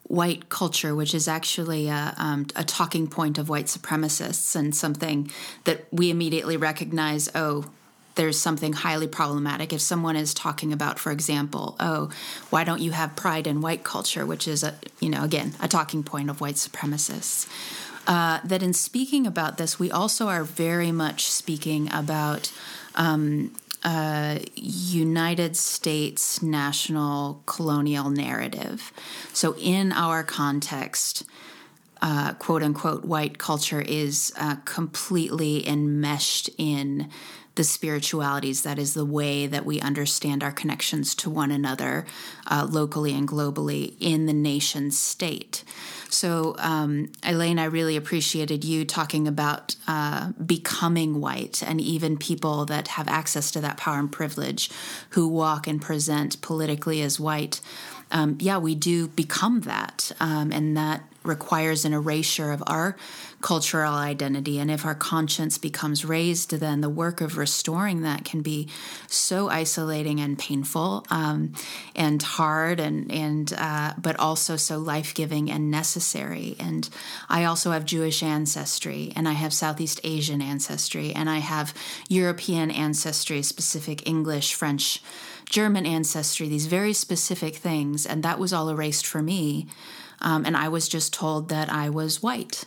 white 0.07 0.49
culture, 0.49 0.95
which 0.95 1.13
is 1.13 1.27
actually 1.27 1.89
a, 1.89 2.13
um, 2.17 2.47
a, 2.55 2.63
talking 2.63 3.07
point 3.07 3.37
of 3.37 3.49
white 3.49 3.65
supremacists 3.65 4.55
and 4.55 4.73
something 4.73 5.29
that 5.65 5.85
we 5.91 6.09
immediately 6.09 6.55
recognize 6.55 7.29
oh, 7.35 7.65
there's 8.15 8.39
something 8.39 8.73
highly 8.73 9.07
problematic. 9.07 9.71
If 9.71 9.81
someone 9.81 10.15
is 10.15 10.33
talking 10.33 10.73
about, 10.73 10.97
for 10.97 11.11
example, 11.11 11.75
oh, 11.79 12.09
why 12.49 12.63
don't 12.63 12.81
you 12.81 12.91
have 12.91 13.15
pride 13.15 13.47
in 13.47 13.61
white 13.61 13.83
culture, 13.83 14.25
which 14.25 14.47
is, 14.47 14.63
a, 14.63 14.73
you 14.99 15.09
know, 15.09 15.23
again, 15.23 15.53
a 15.61 15.67
talking 15.67 16.03
point 16.03 16.29
of 16.29 16.41
white 16.41 16.55
supremacists. 16.55 17.47
Uh, 18.07 18.39
that 18.43 18.63
in 18.63 18.73
speaking 18.73 19.27
about 19.27 19.57
this, 19.57 19.77
we 19.77 19.91
also 19.91 20.27
are 20.27 20.43
very 20.43 20.91
much 20.91 21.27
speaking 21.27 21.93
about 21.93 22.51
um, 22.95 23.53
uh, 23.83 24.39
United 24.55 25.55
States 25.55 26.41
national 26.41 27.41
colonial 27.45 28.09
narrative. 28.09 28.91
So, 29.33 29.55
in 29.59 29.91
our 29.91 30.23
context, 30.23 31.23
uh, 32.01 32.33
quote 32.33 32.63
unquote 32.63 33.05
white 33.05 33.37
culture 33.37 33.81
is 33.81 34.33
uh, 34.37 34.55
completely 34.65 35.67
enmeshed 35.67 36.49
in 36.57 37.09
the 37.57 37.63
spiritualities. 37.63 38.61
That 38.61 38.79
is 38.79 38.93
the 38.93 39.05
way 39.05 39.47
that 39.47 39.65
we 39.65 39.81
understand 39.81 40.43
our 40.43 40.51
connections 40.51 41.13
to 41.15 41.29
one 41.29 41.51
another 41.51 42.05
uh, 42.47 42.67
locally 42.69 43.13
and 43.13 43.27
globally 43.27 43.95
in 43.99 44.25
the 44.27 44.33
nation 44.33 44.91
state. 44.91 45.63
So, 46.09 46.55
um, 46.59 47.11
Elaine, 47.23 47.59
I 47.59 47.65
really 47.65 47.97
appreciated 47.97 48.63
you 48.63 48.85
talking 48.85 49.27
about 49.27 49.75
uh, 49.87 50.31
becoming 50.33 51.19
white 51.19 51.61
and 51.61 51.81
even 51.81 52.17
people 52.17 52.65
that 52.65 52.89
have 52.89 53.09
access 53.09 53.51
to 53.51 53.61
that 53.61 53.77
power 53.77 53.99
and 53.99 54.11
privilege 54.11 54.69
who 55.09 55.27
walk 55.27 55.67
and 55.67 55.81
present 55.81 56.41
politically 56.41 57.01
as 57.01 57.19
white. 57.19 57.59
Um, 58.11 58.37
yeah, 58.39 58.57
we 58.57 58.75
do 58.75 59.07
become 59.07 59.61
that. 59.61 60.11
Um, 60.19 60.51
and 60.51 60.77
that 60.77 61.03
requires 61.23 61.85
an 61.85 61.93
erasure 61.93 62.51
of 62.51 62.63
our 62.65 62.95
cultural 63.41 63.93
identity. 63.93 64.57
And 64.57 64.71
if 64.71 64.85
our 64.85 64.95
conscience 64.95 65.57
becomes 65.57 66.03
raised, 66.03 66.51
then 66.51 66.81
the 66.81 66.89
work 66.89 67.21
of 67.21 67.37
restoring 67.37 68.01
that 68.01 68.25
can 68.25 68.41
be 68.41 68.67
so 69.07 69.49
isolating 69.49 70.19
and 70.19 70.39
painful 70.39 71.05
um, 71.11 71.53
and 71.95 72.21
hard, 72.23 72.79
and 72.79 73.11
and 73.11 73.53
uh, 73.55 73.93
but 73.97 74.17
also 74.19 74.55
so 74.55 74.77
life 74.77 75.13
giving 75.13 75.51
and 75.51 75.69
necessary. 75.69 76.55
And 76.59 76.89
I 77.29 77.43
also 77.43 77.71
have 77.71 77.85
Jewish 77.85 78.23
ancestry, 78.23 79.13
and 79.15 79.27
I 79.27 79.33
have 79.33 79.53
Southeast 79.53 79.99
Asian 80.03 80.41
ancestry, 80.41 81.13
and 81.13 81.29
I 81.29 81.39
have 81.39 81.73
European 82.09 82.71
ancestry, 82.71 83.43
specific 83.43 84.07
English, 84.07 84.55
French. 84.55 85.01
German 85.49 85.85
ancestry, 85.85 86.47
these 86.47 86.65
very 86.65 86.93
specific 86.93 87.55
things, 87.55 88.05
and 88.05 88.23
that 88.23 88.39
was 88.39 88.53
all 88.53 88.69
erased 88.69 89.05
for 89.05 89.21
me. 89.21 89.67
Um, 90.19 90.45
and 90.45 90.57
I 90.57 90.67
was 90.67 90.87
just 90.87 91.13
told 91.13 91.49
that 91.49 91.71
I 91.71 91.89
was 91.89 92.21
white. 92.21 92.65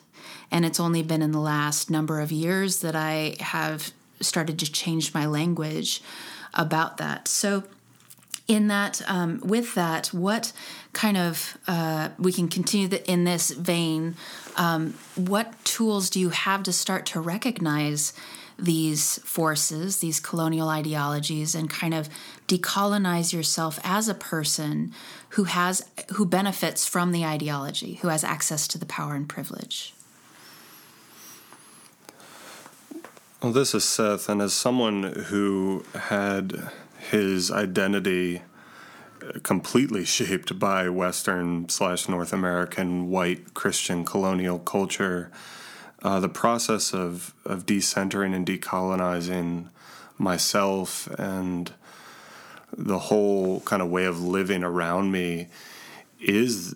And 0.51 0.64
it's 0.64 0.81
only 0.81 1.03
been 1.03 1.23
in 1.23 1.33
the 1.33 1.40
last 1.40 1.90
number 1.90 2.21
of 2.21 2.33
years 2.33 2.81
that 2.81 2.97
I 2.97 3.37
have 3.40 3.93
started 4.21 4.59
to 4.61 4.71
change 4.71 5.14
my 5.14 5.27
language 5.27 6.03
about 6.55 6.97
that. 6.99 7.29
So, 7.29 7.64
in 8.49 8.66
that, 8.66 9.01
um, 9.09 9.40
with 9.45 9.77
that, 9.77 10.09
what 10.09 10.53
kind 10.93 11.16
of 11.16 11.57
uh, 11.69 12.09
we 12.19 12.33
can 12.33 12.49
continue 12.49 12.88
the, 12.88 13.09
in 13.09 13.23
this 13.23 13.53
vein? 13.53 14.16
Um, 14.57 14.95
what 15.14 15.64
tools 15.64 16.11
do 16.11 16.19
you 16.19 16.31
have 16.31 16.64
to 16.64 16.73
start 16.73 17.07
to 17.07 17.21
recognize 17.21 18.12
these 18.61 19.18
forces, 19.20 19.99
these 19.99 20.20
colonial 20.20 20.68
ideologies, 20.68 21.55
and 21.55 21.70
kind 21.70 21.94
of 21.94 22.09
decolonize 22.46 23.33
yourself 23.33 23.79
as 23.83 24.09
a 24.09 24.14
person 24.14 24.92
who 25.31 25.44
has 25.44 25.85
who 26.14 26.27
benefits 26.27 26.87
from 26.87 27.12
the 27.12 27.25
ideology, 27.25 27.94
who 28.03 28.09
has 28.09 28.25
access 28.25 28.68
to 28.68 28.79
the 28.79 28.87
power 28.87 29.14
and 29.14 29.29
privilege. 29.29 29.94
Well, 33.42 33.53
this 33.53 33.75
is 33.75 33.85
Seth, 33.85 34.29
and 34.29 34.42
as 34.42 34.53
someone 34.53 35.03
who 35.03 35.85
had 35.94 36.70
his 37.11 37.51
identity 37.51 38.42
completely 39.42 40.05
shaped 40.05 40.59
by 40.59 40.88
Western 40.88 41.68
slash 41.68 42.09
North 42.09 42.33
American 42.33 43.09
white 43.09 43.55
Christian 43.55 44.05
colonial 44.05 44.59
culture, 44.59 45.31
uh, 46.03 46.21
the 46.21 46.29
process 46.29 46.95
of, 46.95 47.35
of 47.45 47.67
decentering 47.67 48.35
and 48.35 48.47
decolonizing 48.47 49.69
myself 50.19 51.07
and 51.19 51.73
the 52.77 52.99
whole 52.99 53.61
kind 53.61 53.83
of 53.83 53.91
way 53.91 54.05
of 54.05 54.21
living 54.21 54.63
around 54.63 55.11
me 55.11 55.49
is 56.21 56.75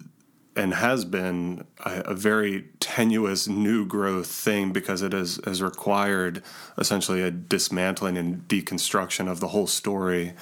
and 0.56 0.74
has 0.74 1.04
been 1.04 1.64
a, 1.84 2.00
a, 2.06 2.14
very 2.14 2.64
tenuous 2.78 3.48
new 3.48 3.84
growth 3.84 4.28
thing 4.28 4.72
because 4.72 5.02
it 5.02 5.12
has, 5.12 5.40
has 5.44 5.60
required 5.60 6.42
essentially 6.78 7.22
a 7.22 7.30
dismantling 7.30 8.16
and 8.16 8.46
deconstruction 8.46 9.28
of 9.28 9.40
the 9.40 9.48
whole 9.48 9.66
story 9.66 10.32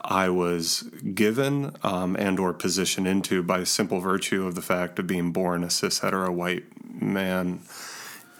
I 0.00 0.28
was 0.28 0.82
given 1.14 1.74
um, 1.82 2.14
and 2.16 2.38
or 2.38 2.52
positioned 2.52 3.08
into 3.08 3.42
by 3.42 3.64
simple 3.64 4.00
virtue 4.00 4.46
of 4.46 4.54
the 4.54 4.62
fact 4.62 4.98
of 4.98 5.06
being 5.06 5.32
born 5.32 5.64
a 5.64 5.70
cis 5.70 6.00
hetero 6.00 6.30
white 6.30 6.64
man 6.84 7.60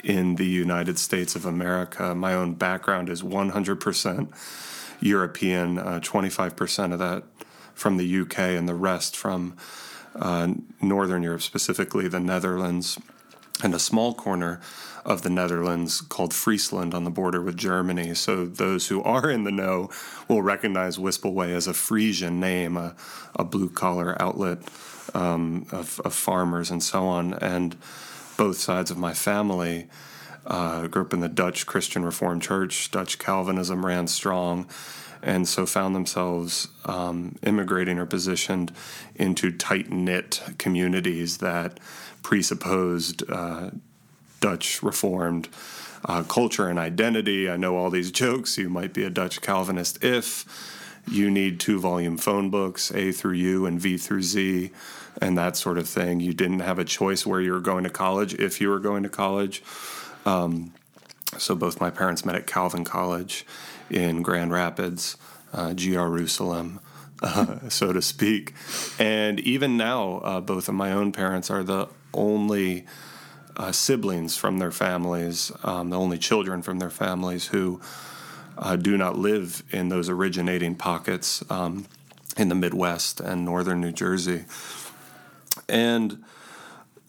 in 0.04 0.37
the 0.37 0.46
United 0.46 0.98
States 0.98 1.34
of 1.37 1.44
America. 1.44 2.14
My 2.14 2.34
own 2.34 2.54
background 2.54 3.08
is 3.08 3.22
100% 3.22 4.28
European, 5.00 5.78
uh, 5.78 6.00
25% 6.00 6.92
of 6.92 6.98
that 6.98 7.24
from 7.74 7.96
the 7.96 8.20
UK, 8.20 8.38
and 8.38 8.68
the 8.68 8.74
rest 8.74 9.16
from 9.16 9.56
uh, 10.16 10.52
Northern 10.80 11.22
Europe, 11.22 11.42
specifically 11.42 12.08
the 12.08 12.20
Netherlands, 12.20 12.98
and 13.62 13.74
a 13.74 13.78
small 13.78 14.14
corner 14.14 14.61
of 15.04 15.22
the 15.22 15.30
Netherlands 15.30 16.00
called 16.00 16.34
Friesland 16.34 16.94
on 16.94 17.04
the 17.04 17.11
border 17.11 17.40
with 17.40 17.56
Germany. 17.56 18.14
So 18.14 18.44
those 18.44 18.88
who 18.88 19.02
are 19.02 19.30
in 19.30 19.44
the 19.44 19.50
know 19.50 19.90
will 20.28 20.42
recognize 20.42 20.98
Wispelwey 20.98 21.54
as 21.54 21.66
a 21.66 21.74
Frisian 21.74 22.40
name, 22.40 22.76
a, 22.76 22.94
a 23.37 23.44
blue 23.44 23.70
collar 23.70 24.20
outlet 24.20 24.58
um, 25.14 25.66
of, 25.72 26.00
of 26.00 26.12
farmers 26.14 26.70
and 26.70 26.82
so 26.82 27.06
on. 27.06 27.34
And 27.34 27.76
both 28.38 28.57
sides 28.57 28.90
of 28.90 28.96
my 28.96 29.12
family. 29.12 29.88
Uh, 30.46 30.87
grew 30.87 31.03
up 31.03 31.12
in 31.12 31.20
the 31.20 31.29
Dutch 31.29 31.66
Christian 31.66 32.03
Reformed 32.03 32.40
Church. 32.40 32.90
Dutch 32.90 33.18
Calvinism 33.18 33.85
ran 33.85 34.07
strong, 34.07 34.66
and 35.22 35.46
so 35.46 35.66
found 35.66 35.94
themselves 35.94 36.68
um, 36.87 37.37
immigrating 37.42 37.98
or 37.98 38.07
positioned 38.07 38.72
into 39.14 39.53
tight 39.53 39.90
knit 39.90 40.42
communities 40.57 41.38
that 41.38 41.79
presupposed 42.22 43.31
uh, 43.31 43.72
Dutch 44.40 44.83
Reformed 44.83 45.51
uh, 46.07 46.22
culture 46.22 46.68
and 46.68 46.79
identity. 46.79 47.51
I 47.51 47.59
know 47.59 47.77
all 47.77 47.90
these 47.90 48.11
jokes. 48.11 48.57
You 48.57 48.70
might 48.70 48.94
be 48.94 49.05
a 49.05 49.11
Dutch 49.11 49.42
Calvinist 49.42 50.03
if 50.03 50.78
you 51.11 51.31
need 51.31 51.61
two 51.61 51.81
volume 51.81 52.18
phone 52.18 52.51
books, 52.51 52.90
A 52.92 53.12
through 53.12 53.35
U 53.35 53.66
and 53.66 53.81
V 53.81 53.99
through 53.99 54.23
Z 54.23 54.71
and 55.21 55.37
that 55.37 55.57
sort 55.57 55.79
of 55.79 55.88
thing. 55.88 56.21
You 56.21 56.33
didn't 56.33 56.61
have 56.61 56.79
a 56.79 56.85
choice 56.85 57.27
where 57.27 57.40
you 57.40 57.53
were 57.53 57.61
going 57.61 57.85
to 57.85 57.90
college 57.90 58.35
if 58.35 58.61
you 58.61 58.68
were 58.68 58.79
going 58.79 59.03
to 59.03 59.09
college. 59.09 59.62
Um, 60.25 60.73
so 61.37 61.55
both 61.55 61.81
my 61.81 61.90
parents 61.90 62.25
met 62.25 62.35
at 62.35 62.47
Calvin 62.47 62.85
College 62.85 63.44
in 63.90 64.23
Grand 64.23 64.53
Rapids, 64.53 65.16
uh, 65.53 65.75
Jerusalem, 65.75 66.81
uh, 67.23 67.68
so 67.68 67.92
to 67.92 68.01
speak. 68.01 68.55
And 68.99 69.40
even 69.40 69.77
now, 69.77 70.18
uh, 70.18 70.40
both 70.40 70.68
of 70.68 70.75
my 70.75 70.92
own 70.92 71.12
parents 71.12 71.51
are 71.51 71.62
the 71.62 71.88
only 72.14 72.87
uh, 73.57 73.73
siblings 73.73 74.37
from 74.37 74.59
their 74.59 74.71
families, 74.71 75.51
um, 75.64 75.90
the 75.90 75.99
only 75.99 76.18
children 76.18 76.62
from 76.62 76.79
their 76.79 76.90
families 76.90 77.49
who 77.49 77.81
uh, 78.59 78.77
do 78.77 78.97
not 78.97 79.16
live 79.16 79.62
in 79.71 79.88
those 79.88 80.09
originating 80.09 80.75
pockets 80.75 81.42
um, 81.51 81.87
in 82.37 82.49
the 82.49 82.55
Midwest 82.55 83.21
and 83.21 83.44
northern 83.44 83.81
New 83.81 83.92
Jersey. 83.92 84.44
And 85.68 86.25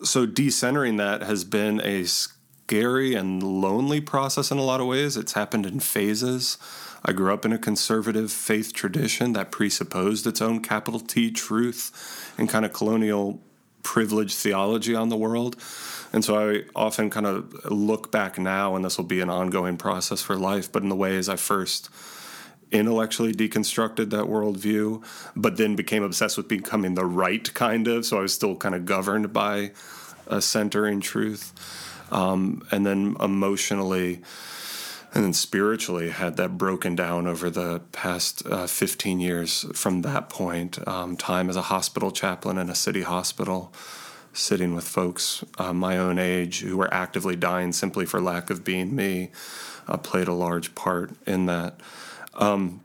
so 0.03 0.25
decentering 0.25 0.97
that 0.97 1.23
has 1.23 1.43
been 1.43 1.81
a 1.81 2.05
scary 2.05 3.15
and 3.15 3.41
lonely 3.41 3.99
process 3.99 4.51
in 4.51 4.57
a 4.57 4.63
lot 4.63 4.79
of 4.79 4.87
ways. 4.87 5.17
It's 5.17 5.33
happened 5.33 5.65
in 5.65 5.79
phases. 5.79 6.57
I 7.03 7.13
grew 7.13 7.33
up 7.33 7.45
in 7.45 7.53
a 7.53 7.57
conservative 7.57 8.31
faith 8.31 8.73
tradition 8.73 9.33
that 9.33 9.51
presupposed 9.51 10.27
its 10.27 10.41
own 10.41 10.61
capital 10.61 10.99
T 10.99 11.31
truth 11.31 12.33
and 12.37 12.49
kind 12.49 12.65
of 12.65 12.73
colonial 12.73 13.41
privilege 13.83 14.35
theology 14.35 14.93
on 14.93 15.09
the 15.09 15.17
world. 15.17 15.55
And 16.11 16.25
so 16.25 16.51
I 16.51 16.63
often 16.75 17.09
kind 17.09 17.25
of 17.25 17.65
look 17.65 18.11
back 18.11 18.39
now, 18.39 18.75
and 18.75 18.83
this 18.83 18.97
will 18.97 19.05
be 19.05 19.21
an 19.21 19.29
ongoing 19.29 19.77
process 19.77 20.21
for 20.21 20.35
life, 20.35 20.71
but 20.71 20.83
in 20.83 20.89
the 20.89 20.95
ways 20.95 21.29
I 21.29 21.35
first 21.35 21.89
intellectually 22.71 23.33
deconstructed 23.33 24.09
that 24.11 24.25
worldview, 24.25 25.03
but 25.35 25.57
then 25.57 25.75
became 25.75 26.03
obsessed 26.03 26.37
with 26.37 26.47
becoming 26.47 26.93
the 26.95 27.05
right 27.05 27.51
kind 27.53 27.87
of. 27.87 28.05
So 28.05 28.17
I 28.19 28.21
was 28.21 28.33
still 28.33 28.55
kind 28.55 28.75
of 28.75 28.85
governed 28.85 29.33
by 29.33 29.71
a 30.27 30.41
centering 30.41 31.01
truth. 31.01 31.53
Um, 32.11 32.63
and 32.71 32.85
then 32.87 33.15
emotionally 33.19 34.21
and 35.13 35.23
then 35.23 35.33
spiritually 35.33 36.09
had 36.09 36.37
that 36.37 36.57
broken 36.57 36.95
down 36.95 37.25
over 37.25 37.49
the 37.49 37.81
past 37.91 38.45
uh, 38.45 38.67
15 38.67 39.19
years 39.19 39.65
from 39.73 40.03
that 40.03 40.29
point. 40.29 40.87
Um, 40.87 41.17
time 41.17 41.49
as 41.49 41.55
a 41.55 41.63
hospital 41.63 42.11
chaplain 42.11 42.57
in 42.57 42.69
a 42.69 42.75
city 42.75 43.01
hospital, 43.01 43.73
sitting 44.39 44.73
with 44.73 44.87
folks 44.87 45.43
uh, 45.57 45.73
my 45.73 45.97
own 45.97 46.17
age 46.17 46.61
who 46.61 46.77
were 46.77 46.93
actively 46.93 47.35
dying 47.35 47.71
simply 47.71 48.05
for 48.05 48.21
lack 48.21 48.49
of 48.49 48.63
being 48.63 48.95
me, 48.95 49.31
uh, 49.87 49.97
played 49.97 50.27
a 50.27 50.33
large 50.33 50.73
part 50.75 51.11
in 51.25 51.45
that. 51.45 51.79
Um, 52.35 52.81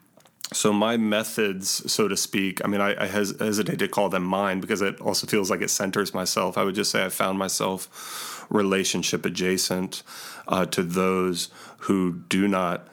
so 0.53 0.73
my 0.73 0.97
methods, 0.97 1.91
so 1.91 2.07
to 2.07 2.17
speak, 2.17 2.65
I 2.65 2.69
mean, 2.69 2.81
I, 2.81 3.05
I 3.05 3.07
hes- 3.07 3.39
hesitate 3.39 3.79
to 3.79 3.89
call 3.89 4.09
them 4.09 4.25
mine 4.25 4.61
because 4.61 4.83
it 4.83 5.01
also 5.01 5.27
feels 5.27 5.51
like 5.51 5.63
it 5.63 5.71
centers 5.71 6.13
myself. 6.13 6.59
I 6.59 6.65
would 6.65 6.75
just 6.75 6.91
say 6.91 7.05
I 7.05 7.09
found 7.09 7.39
myself 7.39 8.47
relationship 8.51 9.25
adjacent 9.25 10.03
uh, 10.47 10.67
to 10.67 10.83
those 10.83 11.49
who 11.79 12.23
do 12.29 12.47
not 12.47 12.87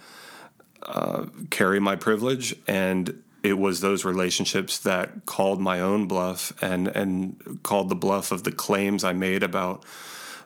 uh, 0.83 1.25
carry 1.49 1.79
my 1.79 1.95
privilege, 1.95 2.55
and 2.67 3.21
it 3.43 3.57
was 3.57 3.81
those 3.81 4.05
relationships 4.05 4.77
that 4.79 5.25
called 5.25 5.59
my 5.59 5.79
own 5.79 6.07
bluff 6.07 6.53
and 6.61 6.87
and 6.87 7.59
called 7.63 7.89
the 7.89 7.95
bluff 7.95 8.31
of 8.31 8.43
the 8.43 8.51
claims 8.51 9.03
I 9.03 9.13
made 9.13 9.43
about 9.43 9.83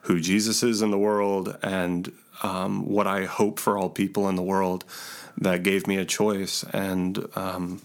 who 0.04 0.20
Jesus 0.20 0.62
is 0.64 0.82
in 0.82 0.92
the 0.92 0.98
world 0.98 1.58
and 1.64 2.12
um, 2.44 2.88
what 2.88 3.08
I 3.08 3.26
hope 3.26 3.60
for 3.60 3.78
all 3.78 3.90
people 3.90 4.30
in 4.30 4.36
the 4.36 4.44
world 4.44 4.86
that 5.38 5.64
gave 5.64 5.88
me 5.88 5.98
a 5.98 6.06
choice. 6.06 6.64
And 6.72 7.28
um, 7.36 7.82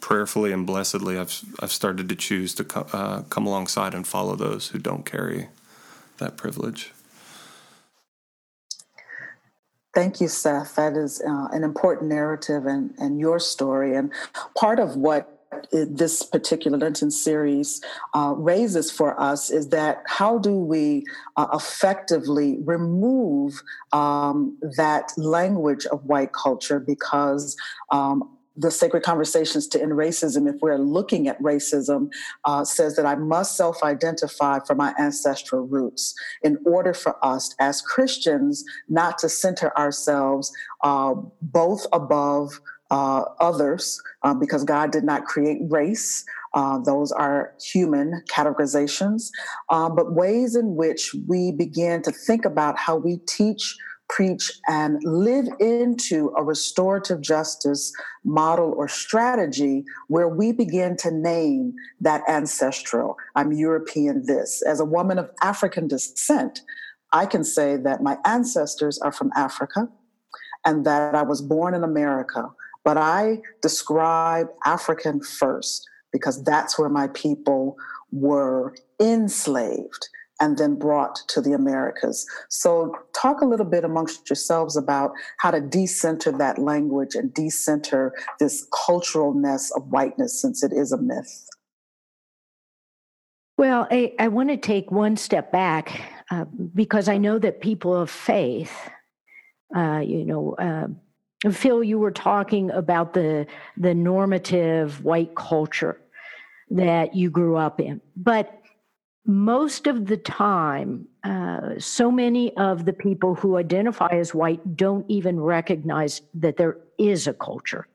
prayerfully 0.00 0.52
and 0.52 0.66
blessedly, 0.66 1.18
I've, 1.18 1.40
I've 1.60 1.72
started 1.72 2.08
to 2.08 2.16
choose 2.16 2.54
to 2.56 2.64
co- 2.64 2.86
uh, 2.92 3.22
come 3.22 3.46
alongside 3.46 3.94
and 3.94 4.06
follow 4.06 4.36
those 4.36 4.68
who 4.68 4.78
don't 4.78 5.04
carry 5.04 5.48
that 6.18 6.36
privilege. 6.36 6.92
Thank 9.98 10.20
you, 10.20 10.28
Seth. 10.28 10.76
That 10.76 10.96
is 10.96 11.20
uh, 11.20 11.48
an 11.50 11.64
important 11.64 12.08
narrative 12.08 12.66
and, 12.66 12.94
and 12.98 13.18
your 13.18 13.40
story. 13.40 13.96
And 13.96 14.12
part 14.56 14.78
of 14.78 14.94
what 14.94 15.40
this 15.72 16.22
particular 16.22 16.78
Lenten 16.78 17.10
series 17.10 17.80
uh, 18.14 18.32
raises 18.36 18.92
for 18.92 19.20
us 19.20 19.50
is 19.50 19.70
that 19.70 20.04
how 20.06 20.38
do 20.38 20.52
we 20.52 21.04
uh, 21.36 21.48
effectively 21.52 22.58
remove 22.60 23.60
um, 23.92 24.56
that 24.76 25.10
language 25.16 25.84
of 25.86 26.04
white 26.04 26.32
culture 26.32 26.78
because 26.78 27.56
um, 27.90 28.37
the 28.58 28.70
Sacred 28.70 29.04
Conversations 29.04 29.68
to 29.68 29.80
End 29.80 29.92
Racism, 29.92 30.52
if 30.52 30.60
we're 30.60 30.78
looking 30.78 31.28
at 31.28 31.40
racism, 31.40 32.10
uh, 32.44 32.64
says 32.64 32.96
that 32.96 33.06
I 33.06 33.14
must 33.14 33.56
self 33.56 33.82
identify 33.82 34.58
for 34.66 34.74
my 34.74 34.94
ancestral 34.98 35.62
roots 35.66 36.14
in 36.42 36.58
order 36.66 36.92
for 36.92 37.16
us 37.24 37.54
as 37.60 37.80
Christians 37.80 38.64
not 38.88 39.18
to 39.18 39.28
center 39.28 39.76
ourselves 39.78 40.52
uh, 40.82 41.14
both 41.40 41.86
above 41.92 42.60
uh, 42.90 43.24
others 43.40 44.00
uh, 44.22 44.34
because 44.34 44.64
God 44.64 44.90
did 44.90 45.04
not 45.04 45.24
create 45.24 45.58
race. 45.68 46.24
Uh, 46.54 46.78
those 46.78 47.12
are 47.12 47.54
human 47.60 48.22
categorizations, 48.30 49.30
uh, 49.68 49.88
but 49.88 50.14
ways 50.14 50.56
in 50.56 50.74
which 50.74 51.14
we 51.26 51.52
begin 51.52 52.02
to 52.02 52.10
think 52.10 52.44
about 52.44 52.78
how 52.78 52.96
we 52.96 53.18
teach, 53.26 53.76
preach, 54.08 54.52
and 54.68 54.98
live 55.04 55.46
into 55.60 56.32
a 56.36 56.42
restorative 56.42 57.20
justice 57.20 57.92
model 58.24 58.74
or 58.76 58.88
strategy 58.88 59.84
where 60.08 60.28
we 60.28 60.52
begin 60.52 60.96
to 60.96 61.10
name 61.10 61.74
that 62.00 62.22
ancestral. 62.28 63.16
I'm 63.36 63.52
European 63.52 64.24
this. 64.26 64.62
As 64.62 64.80
a 64.80 64.84
woman 64.84 65.18
of 65.18 65.30
African 65.42 65.88
descent, 65.88 66.62
I 67.12 67.26
can 67.26 67.44
say 67.44 67.76
that 67.76 68.02
my 68.02 68.18
ancestors 68.24 68.98
are 68.98 69.12
from 69.12 69.30
Africa 69.36 69.88
and 70.64 70.84
that 70.84 71.14
I 71.14 71.22
was 71.22 71.40
born 71.40 71.74
in 71.74 71.84
America 71.84 72.50
but 72.88 72.96
I 72.96 73.42
describe 73.60 74.48
African 74.64 75.20
first 75.20 75.86
because 76.10 76.42
that's 76.42 76.78
where 76.78 76.88
my 76.88 77.08
people 77.08 77.76
were 78.12 78.74
enslaved 78.98 80.08
and 80.40 80.58
then 80.58 80.76
brought 80.76 81.16
to 81.28 81.40
the 81.40 81.52
Americas. 81.52 82.26
So, 82.48 82.94
talk 83.14 83.40
a 83.40 83.46
little 83.46 83.66
bit 83.66 83.84
amongst 83.84 84.28
yourselves 84.28 84.76
about 84.76 85.12
how 85.38 85.50
to 85.50 85.60
decenter 85.60 86.32
that 86.32 86.58
language 86.58 87.14
and 87.14 87.32
decenter 87.34 88.12
this 88.38 88.66
culturalness 88.72 89.70
of 89.76 89.88
whiteness 89.88 90.40
since 90.40 90.62
it 90.62 90.72
is 90.72 90.92
a 90.92 90.98
myth. 90.98 91.48
Well, 93.56 93.88
I, 93.90 94.14
I 94.20 94.28
want 94.28 94.50
to 94.50 94.56
take 94.56 94.92
one 94.92 95.16
step 95.16 95.50
back 95.50 96.00
uh, 96.30 96.44
because 96.74 97.08
I 97.08 97.18
know 97.18 97.40
that 97.40 97.60
people 97.60 97.94
of 97.94 98.08
faith, 98.08 98.72
uh, 99.74 99.98
you 99.98 100.24
know, 100.24 100.54
uh, 100.54 100.86
Phil, 101.50 101.82
you 101.82 101.98
were 101.98 102.10
talking 102.10 102.70
about 102.70 103.14
the 103.14 103.46
the 103.76 103.94
normative 103.94 105.04
white 105.04 105.34
culture 105.36 106.00
that 106.70 107.14
you 107.14 107.30
grew 107.30 107.56
up 107.56 107.80
in, 107.80 108.00
but 108.16 108.57
most 109.28 109.86
of 109.86 110.06
the 110.06 110.16
time, 110.16 111.06
uh, 111.22 111.78
so 111.78 112.10
many 112.10 112.56
of 112.56 112.86
the 112.86 112.94
people 112.94 113.34
who 113.34 113.58
identify 113.58 114.08
as 114.08 114.34
white 114.34 114.74
don't 114.74 115.04
even 115.08 115.38
recognize 115.38 116.22
that 116.32 116.56
there 116.56 116.78
is 116.98 117.26
a 117.26 117.34
culture. 117.34 117.86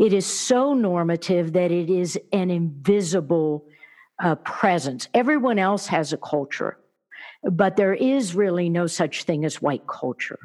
It 0.00 0.14
is 0.14 0.24
so 0.24 0.72
normative 0.72 1.52
that 1.52 1.70
it 1.70 1.90
is 1.90 2.18
an 2.32 2.50
invisible 2.50 3.66
uh, 4.18 4.36
presence. 4.36 5.06
Everyone 5.12 5.58
else 5.58 5.86
has 5.88 6.14
a 6.14 6.16
culture, 6.16 6.78
but 7.42 7.76
there 7.76 7.94
is 7.94 8.34
really 8.34 8.68
no 8.68 8.86
such 8.86 9.24
thing 9.24 9.44
as 9.44 9.62
white 9.62 9.86
culture. 9.86 10.38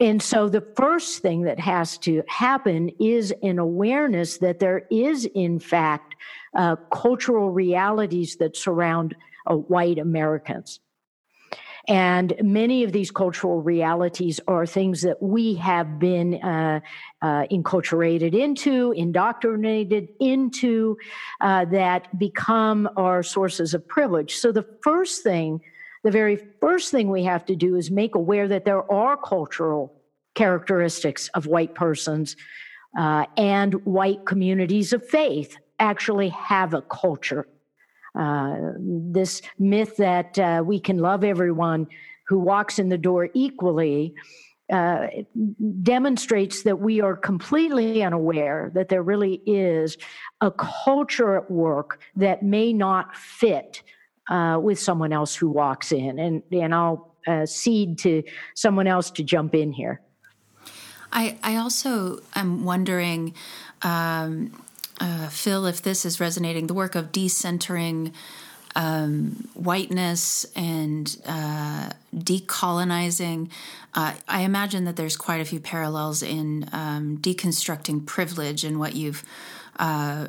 And 0.00 0.22
so 0.22 0.48
the 0.48 0.66
first 0.76 1.22
thing 1.22 1.42
that 1.42 1.58
has 1.58 1.96
to 1.98 2.22
happen 2.28 2.90
is 3.00 3.32
an 3.42 3.58
awareness 3.58 4.38
that 4.38 4.58
there 4.58 4.86
is, 4.90 5.24
in 5.34 5.58
fact, 5.58 6.14
uh, 6.54 6.76
cultural 6.92 7.50
realities 7.50 8.36
that 8.36 8.56
surround 8.56 9.16
uh, 9.46 9.54
white 9.54 9.98
Americans. 9.98 10.80
And 11.88 12.34
many 12.42 12.82
of 12.82 12.90
these 12.90 13.12
cultural 13.12 13.62
realities 13.62 14.40
are 14.48 14.66
things 14.66 15.02
that 15.02 15.22
we 15.22 15.54
have 15.54 16.00
been 16.00 16.34
uh, 16.42 16.80
uh, 17.22 17.46
enculturated 17.50 18.34
into, 18.34 18.92
indoctrinated 18.92 20.08
into, 20.18 20.98
uh, 21.40 21.64
that 21.66 22.18
become 22.18 22.88
our 22.96 23.22
sources 23.22 23.72
of 23.72 23.86
privilege. 23.86 24.34
So 24.34 24.50
the 24.50 24.66
first 24.82 25.22
thing 25.22 25.60
the 26.06 26.12
very 26.12 26.36
first 26.60 26.92
thing 26.92 27.10
we 27.10 27.24
have 27.24 27.44
to 27.44 27.56
do 27.56 27.74
is 27.74 27.90
make 27.90 28.14
aware 28.14 28.46
that 28.46 28.64
there 28.64 28.88
are 28.92 29.16
cultural 29.16 29.92
characteristics 30.36 31.26
of 31.34 31.48
white 31.48 31.74
persons 31.74 32.36
uh, 32.96 33.26
and 33.36 33.74
white 33.84 34.24
communities 34.24 34.92
of 34.92 35.04
faith 35.04 35.56
actually 35.80 36.28
have 36.28 36.74
a 36.74 36.82
culture. 36.82 37.48
Uh, 38.16 38.54
this 38.78 39.42
myth 39.58 39.96
that 39.96 40.38
uh, 40.38 40.62
we 40.64 40.78
can 40.78 40.98
love 40.98 41.24
everyone 41.24 41.88
who 42.28 42.38
walks 42.38 42.78
in 42.78 42.88
the 42.88 42.96
door 42.96 43.28
equally 43.34 44.14
uh, 44.72 45.08
demonstrates 45.82 46.62
that 46.62 46.78
we 46.78 47.00
are 47.00 47.16
completely 47.16 48.04
unaware 48.04 48.70
that 48.74 48.88
there 48.88 49.02
really 49.02 49.42
is 49.44 49.96
a 50.40 50.52
culture 50.52 51.36
at 51.36 51.50
work 51.50 52.00
that 52.14 52.44
may 52.44 52.72
not 52.72 53.16
fit 53.16 53.82
uh, 54.28 54.58
with 54.60 54.78
someone 54.78 55.12
else 55.12 55.34
who 55.34 55.48
walks 55.48 55.92
in, 55.92 56.18
and 56.18 56.42
and 56.50 56.74
I'll 56.74 57.14
uh, 57.26 57.46
cede 57.46 57.98
to 57.98 58.22
someone 58.54 58.86
else 58.86 59.10
to 59.12 59.22
jump 59.22 59.54
in 59.54 59.72
here. 59.72 60.00
I 61.12 61.38
I 61.42 61.56
also 61.56 62.20
am 62.34 62.64
wondering. 62.64 63.34
Um, 63.82 64.62
uh, 64.98 65.28
Phil, 65.28 65.66
if 65.66 65.82
this 65.82 66.06
is 66.06 66.20
resonating, 66.20 66.68
the 66.68 66.74
work 66.74 66.94
of 66.94 67.12
decentering 67.12 68.14
um, 68.76 69.48
whiteness 69.54 70.46
and 70.54 71.16
uh, 71.26 71.90
decolonizing. 72.14 73.50
Uh, 73.94 74.14
I 74.28 74.42
imagine 74.42 74.84
that 74.84 74.96
there's 74.96 75.16
quite 75.16 75.40
a 75.40 75.44
few 75.44 75.60
parallels 75.60 76.22
in 76.22 76.68
um, 76.72 77.18
deconstructing 77.18 78.04
privilege 78.04 78.64
and 78.64 78.78
what 78.78 78.94
you've 78.94 79.24
uh, 79.78 80.28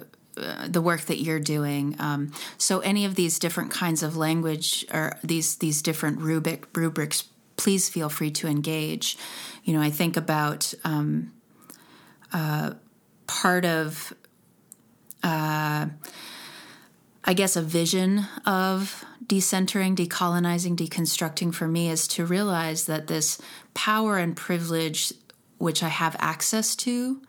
the 0.68 0.82
work 0.82 1.02
that 1.02 1.22
you're 1.22 1.40
doing. 1.40 1.96
Um, 2.00 2.32
so 2.58 2.80
any 2.80 3.06
of 3.06 3.16
these 3.16 3.40
different 3.40 3.72
kinds 3.72 4.04
of 4.04 4.18
language 4.18 4.86
or 4.94 5.18
these 5.24 5.58
these 5.58 5.82
different 5.82 6.20
rubric 6.20 6.68
rubrics, 6.76 7.24
please 7.56 7.90
feel 7.90 8.10
free 8.10 8.32
to 8.32 8.48
engage. 8.48 9.18
You 9.64 9.74
know, 9.74 9.82
I 9.82 9.90
think 9.90 10.18
about 10.18 10.74
um, 10.84 11.34
uh, 12.34 12.74
part 13.28 13.66
of. 13.66 14.14
Uh, 15.24 15.88
I 17.30 17.34
guess 17.34 17.58
a 17.58 17.62
vision 17.62 18.26
of 18.46 19.04
decentering, 19.26 19.98
decolonizing, 19.98 20.78
deconstructing 20.78 21.54
for 21.54 21.68
me 21.68 21.90
is 21.90 22.08
to 22.10 22.26
realize 22.26 22.86
that 22.86 23.08
this 23.08 23.38
power 23.74 24.18
and 24.18 24.34
privilege 24.34 25.12
which 25.58 25.84
I 25.84 25.90
have 25.90 26.16
access 26.20 26.76
to 26.78 27.22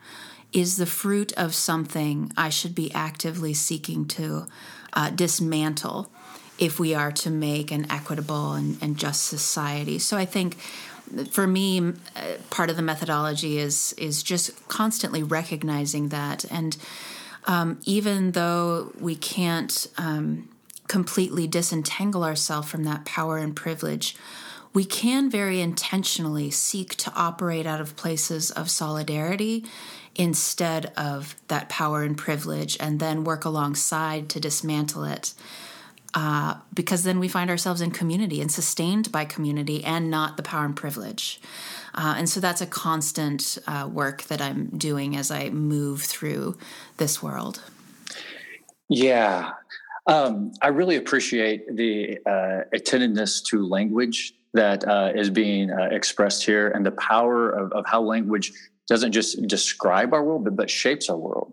is 0.52 0.76
the 0.76 0.86
fruit 0.86 1.32
of 1.32 1.54
something 1.54 2.32
I 2.36 2.48
should 2.48 2.74
be 2.74 2.92
actively 2.94 3.54
seeking 3.54 4.06
to 4.06 4.46
uh, 4.92 5.10
dismantle 5.10 6.10
if 6.58 6.80
we 6.80 6.94
are 6.94 7.12
to 7.12 7.30
make 7.30 7.70
an 7.70 7.90
equitable 7.90 8.54
and, 8.54 8.82
and 8.82 8.96
just 8.96 9.24
society. 9.24 9.98
So 9.98 10.16
I 10.16 10.24
think 10.24 10.56
for 11.30 11.46
me, 11.46 11.78
uh, 11.80 11.92
part 12.50 12.70
of 12.70 12.76
the 12.76 12.82
methodology 12.82 13.58
is 13.58 13.94
is 13.94 14.22
just 14.22 14.68
constantly 14.68 15.22
recognizing 15.22 16.08
that, 16.08 16.44
and 16.50 16.76
um, 17.46 17.80
even 17.84 18.32
though 18.32 18.92
we 19.00 19.14
can't 19.14 19.86
um, 19.96 20.48
completely 20.86 21.46
disentangle 21.46 22.24
ourselves 22.24 22.68
from 22.68 22.84
that 22.84 23.04
power 23.04 23.38
and 23.38 23.56
privilege, 23.56 24.16
we 24.74 24.84
can 24.84 25.30
very 25.30 25.60
intentionally 25.60 26.50
seek 26.50 26.94
to 26.96 27.12
operate 27.14 27.66
out 27.66 27.80
of 27.80 27.96
places 27.96 28.50
of 28.50 28.70
solidarity 28.70 29.64
instead 30.14 30.92
of 30.96 31.36
that 31.48 31.68
power 31.68 32.02
and 32.02 32.16
privilege 32.16 32.76
and 32.80 33.00
then 33.00 33.24
work 33.24 33.44
alongside 33.44 34.28
to 34.30 34.40
dismantle 34.40 35.04
it. 35.04 35.34
Uh, 36.14 36.56
because 36.72 37.04
then 37.04 37.18
we 37.18 37.28
find 37.28 37.50
ourselves 37.50 37.80
in 37.80 37.90
community 37.90 38.40
and 38.40 38.50
sustained 38.50 39.12
by 39.12 39.24
community 39.24 39.84
and 39.84 40.10
not 40.10 40.36
the 40.36 40.42
power 40.42 40.64
and 40.64 40.74
privilege. 40.74 41.40
Uh, 41.94 42.14
and 42.16 42.28
so 42.28 42.40
that's 42.40 42.60
a 42.60 42.66
constant 42.66 43.58
uh, 43.66 43.88
work 43.92 44.22
that 44.24 44.40
I'm 44.40 44.66
doing 44.66 45.16
as 45.16 45.30
I 45.30 45.50
move 45.50 46.02
through 46.02 46.56
this 46.96 47.22
world. 47.22 47.62
Yeah. 48.88 49.52
Um, 50.06 50.52
I 50.62 50.68
really 50.68 50.96
appreciate 50.96 51.76
the 51.76 52.18
uh, 52.24 52.60
attentiveness 52.72 53.42
to 53.42 53.66
language 53.66 54.34
that 54.54 54.88
uh, 54.88 55.12
is 55.14 55.28
being 55.28 55.70
uh, 55.70 55.88
expressed 55.90 56.44
here 56.44 56.68
and 56.68 56.84
the 56.84 56.92
power 56.92 57.50
of, 57.50 57.72
of, 57.72 57.84
how 57.86 58.00
language 58.00 58.52
doesn't 58.88 59.12
just 59.12 59.46
describe 59.46 60.12
our 60.14 60.24
world, 60.24 60.44
but, 60.44 60.56
but 60.56 60.70
shapes 60.70 61.08
our 61.10 61.16
world. 61.16 61.52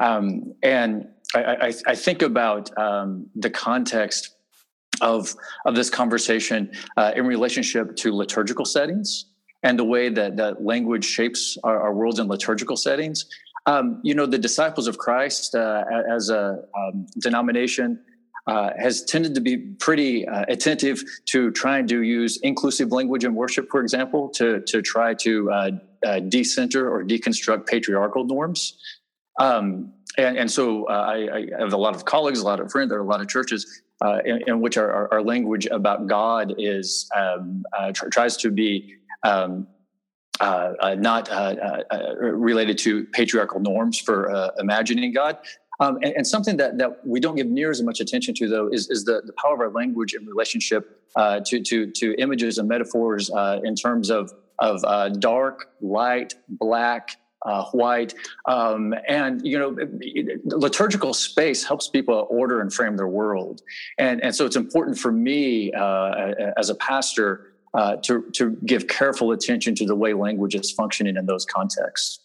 Um, 0.00 0.54
and 0.62 1.08
I, 1.34 1.40
I, 1.40 1.72
I, 1.86 1.94
think 1.94 2.22
about 2.22 2.76
um, 2.78 3.26
the 3.34 3.50
context 3.50 4.36
of, 5.00 5.34
of 5.64 5.74
this 5.74 5.90
conversation 5.90 6.72
uh, 6.96 7.12
in 7.16 7.26
relationship 7.26 7.96
to 7.96 8.14
liturgical 8.14 8.64
settings 8.64 9.26
and 9.62 9.78
the 9.78 9.84
way 9.84 10.08
that, 10.08 10.36
that 10.36 10.64
language 10.64 11.04
shapes 11.04 11.58
our, 11.64 11.80
our 11.80 11.94
worlds 11.94 12.18
in 12.18 12.28
liturgical 12.28 12.76
settings. 12.76 13.26
Um, 13.66 14.00
you 14.02 14.14
know, 14.14 14.26
the 14.26 14.38
disciples 14.38 14.86
of 14.86 14.96
Christ 14.96 15.54
uh, 15.54 15.84
as 16.10 16.30
a 16.30 16.62
um, 16.76 17.06
denomination 17.18 18.00
uh, 18.46 18.70
has 18.78 19.04
tended 19.04 19.34
to 19.34 19.40
be 19.40 19.56
pretty 19.56 20.26
uh, 20.26 20.44
attentive 20.48 21.02
to 21.26 21.50
trying 21.50 21.86
to 21.86 22.02
use 22.02 22.38
inclusive 22.42 22.92
language 22.92 23.24
in 23.24 23.34
worship, 23.34 23.68
for 23.70 23.80
example, 23.80 24.28
to 24.30 24.60
to 24.66 24.82
try 24.82 25.14
to 25.14 25.50
uh, 25.50 25.70
uh 26.06 26.20
decenter 26.20 26.90
or 26.90 27.04
deconstruct 27.04 27.66
patriarchal 27.66 28.24
norms. 28.24 28.78
Um, 29.38 29.92
and, 30.18 30.36
and, 30.36 30.50
so 30.50 30.84
uh, 30.84 30.92
I, 30.92 31.36
I, 31.36 31.46
have 31.60 31.72
a 31.72 31.76
lot 31.76 31.94
of 31.94 32.04
colleagues, 32.04 32.40
a 32.40 32.44
lot 32.44 32.60
of 32.60 32.70
friends, 32.70 32.90
there 32.90 32.98
are 32.98 33.02
a 33.02 33.06
lot 33.06 33.20
of 33.20 33.28
churches 33.28 33.82
uh, 34.04 34.18
in, 34.24 34.42
in, 34.48 34.60
which 34.60 34.76
our, 34.76 35.10
our, 35.12 35.22
language 35.22 35.66
about 35.66 36.08
God 36.08 36.54
is 36.58 37.08
um, 37.16 37.64
tr- 37.94 38.08
tries 38.08 38.36
to 38.38 38.50
be 38.50 38.96
um, 39.22 39.66
uh, 40.40 40.72
uh, 40.80 40.94
not 40.94 41.30
uh, 41.30 41.84
related 42.18 42.78
to 42.78 43.04
patriarchal 43.12 43.60
norms 43.60 43.98
for 43.98 44.50
imagining 44.58 45.12
God. 45.12 45.36
Um, 45.80 45.96
and, 46.02 46.12
and, 46.16 46.26
something 46.26 46.56
that, 46.58 46.78
that 46.78 47.06
we 47.06 47.20
don't 47.20 47.36
give 47.36 47.46
near 47.46 47.70
as 47.70 47.82
much 47.82 48.00
attention 48.00 48.34
to, 48.34 48.48
though, 48.48 48.68
is, 48.68 48.88
is 48.90 49.04
the, 49.04 49.22
the 49.24 49.32
power 49.32 49.54
of 49.54 49.60
our 49.60 49.70
language 49.70 50.14
in 50.14 50.26
relationship 50.26 51.02
uh, 51.16 51.40
to, 51.46 51.60
to, 51.62 51.90
to 51.90 52.14
images 52.18 52.58
and 52.58 52.68
metaphors 52.68 53.30
uh, 53.30 53.60
in 53.64 53.74
terms 53.74 54.10
of, 54.10 54.32
of 54.58 54.84
uh, 54.84 55.08
dark, 55.08 55.70
light, 55.80 56.34
black, 56.48 57.16
white. 57.72 58.14
Um, 58.46 58.94
and, 59.08 59.40
you 59.44 59.58
know, 59.58 59.74
liturgical 60.44 61.14
space 61.14 61.64
helps 61.64 61.88
people 61.88 62.26
order 62.28 62.60
and 62.60 62.72
frame 62.72 62.96
their 62.96 63.08
world. 63.08 63.62
And, 63.98 64.22
and 64.22 64.34
so 64.34 64.44
it's 64.44 64.56
important 64.56 64.98
for 64.98 65.10
me 65.10 65.72
as 65.72 66.68
a 66.68 66.74
pastor 66.74 67.50
uh, 67.74 67.96
to, 68.02 68.28
to 68.32 68.56
give 68.66 68.88
careful 68.88 69.32
attention 69.32 69.74
to 69.76 69.86
the 69.86 69.94
way 69.94 70.12
language 70.12 70.54
is 70.54 70.70
functioning 70.70 71.16
in 71.16 71.26
those 71.26 71.44
contexts. 71.44 72.20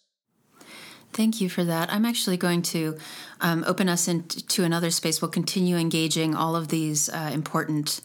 Thank 1.15 1.39
you 1.39 1.47
for 1.47 1.63
that. 1.63 1.93
I'm 1.93 2.03
actually 2.03 2.35
going 2.35 2.61
to 2.63 2.97
um, 3.39 3.63
open 3.65 3.87
us 3.87 4.09
into 4.09 4.65
another 4.65 4.91
space. 4.91 5.21
We'll 5.21 5.31
continue 5.31 5.77
engaging 5.77 6.35
all 6.35 6.57
of 6.57 6.67
these 6.67 7.07
uh, 7.07 7.31
important 7.33 8.01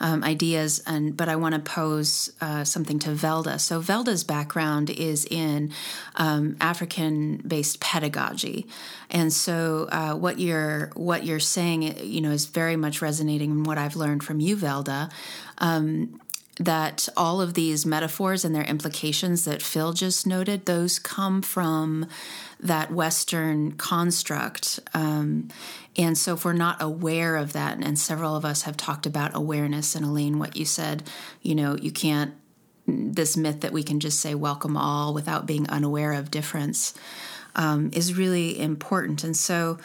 um, 0.00 0.24
ideas, 0.24 0.82
and 0.84 1.16
but 1.16 1.28
I 1.28 1.36
want 1.36 1.54
to 1.54 1.60
pose 1.60 2.32
uh, 2.40 2.64
something 2.64 2.98
to 3.00 3.10
Velda. 3.10 3.60
So 3.60 3.80
Velda's 3.80 4.24
background 4.24 4.90
is 4.90 5.24
in 5.24 5.72
um, 6.16 6.56
African-based 6.60 7.78
pedagogy, 7.78 8.66
and 9.08 9.32
so 9.32 9.88
uh, 9.92 10.14
what 10.14 10.40
you're 10.40 10.90
what 10.94 11.24
you're 11.24 11.38
saying, 11.38 11.82
you 12.04 12.20
know, 12.20 12.32
is 12.32 12.46
very 12.46 12.74
much 12.74 13.00
resonating 13.00 13.50
in 13.52 13.62
what 13.62 13.78
I've 13.78 13.94
learned 13.94 14.24
from 14.24 14.40
you, 14.40 14.56
Velda. 14.56 15.12
Um, 15.58 16.20
that 16.58 17.08
all 17.16 17.40
of 17.40 17.54
these 17.54 17.86
metaphors 17.86 18.44
and 18.44 18.54
their 18.54 18.64
implications 18.64 19.44
that 19.44 19.62
Phil 19.62 19.92
just 19.92 20.26
noted, 20.26 20.66
those 20.66 20.98
come 20.98 21.40
from 21.42 22.06
that 22.60 22.90
Western 22.90 23.72
construct. 23.72 24.80
Um, 24.92 25.48
and 25.96 26.18
so, 26.18 26.34
if 26.34 26.44
we're 26.44 26.52
not 26.52 26.80
aware 26.82 27.36
of 27.36 27.52
that, 27.52 27.78
and 27.78 27.98
several 27.98 28.36
of 28.36 28.44
us 28.44 28.62
have 28.62 28.76
talked 28.76 29.06
about 29.06 29.34
awareness, 29.34 29.94
and 29.94 30.04
Elaine, 30.04 30.38
what 30.38 30.56
you 30.56 30.64
said, 30.64 31.02
you 31.42 31.54
know, 31.54 31.76
you 31.76 31.90
can't, 31.90 32.34
this 32.86 33.36
myth 33.36 33.60
that 33.60 33.72
we 33.72 33.82
can 33.82 34.00
just 34.00 34.20
say 34.20 34.34
welcome 34.34 34.76
all 34.76 35.12
without 35.12 35.46
being 35.46 35.68
unaware 35.68 36.12
of 36.12 36.30
difference 36.30 36.94
um, 37.54 37.90
is 37.92 38.14
really 38.16 38.58
important. 38.58 39.24
And 39.24 39.36
so, 39.36 39.78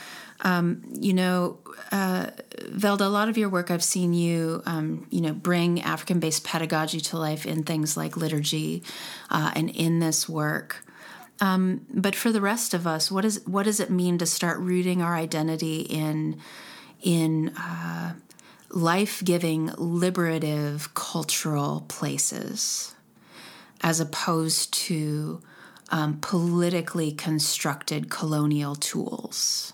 um, 0.44 0.84
you 1.00 1.14
know, 1.14 1.60
uh, 1.92 2.28
Velda, 2.70 3.02
a 3.02 3.10
lot 3.10 3.30
of 3.30 3.38
your 3.38 3.50
work, 3.50 3.72
I've 3.72 3.84
seen 3.84 4.14
you, 4.14 4.62
um, 4.66 5.08
you 5.10 5.22
know, 5.22 5.34
bring 5.34 5.82
African-based 5.82 6.44
pedagogy 6.44 7.00
to 7.00 7.18
life 7.18 7.46
in 7.46 7.64
things 7.64 7.98
like 7.98 8.18
liturgy, 8.18 8.84
uh, 9.30 9.52
and 9.56 9.70
in 9.70 10.00
this 10.00 10.28
work. 10.28 10.86
Um, 11.40 11.86
but 11.90 12.16
for 12.16 12.32
the 12.32 12.42
rest 12.42 12.74
of 12.74 12.86
us, 12.86 13.10
what 13.10 13.26
is 13.26 13.42
what 13.46 13.64
does 13.64 13.80
it 13.80 13.90
mean 13.90 14.18
to 14.20 14.26
start 14.26 14.60
rooting 14.60 15.02
our 15.02 15.16
identity 15.16 15.82
in 15.82 16.40
in 17.02 17.50
uh, 17.58 18.14
life-giving, 18.70 19.72
liberative, 19.78 20.94
cultural 20.94 21.86
places, 21.88 22.96
as 23.82 24.00
opposed 24.00 24.74
to 24.74 25.42
um, 25.90 26.20
politically 26.22 27.12
constructed 27.12 28.10
colonial 28.10 28.76
tools? 28.76 29.74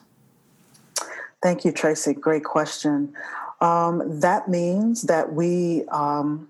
Thank 1.41 1.63
you, 1.63 1.71
Tracy. 1.71 2.13
Great 2.13 2.43
question. 2.43 3.13
Um, 3.61 4.19
that 4.19 4.47
means 4.47 5.03
that 5.03 5.33
we, 5.33 5.85
um, 5.89 6.49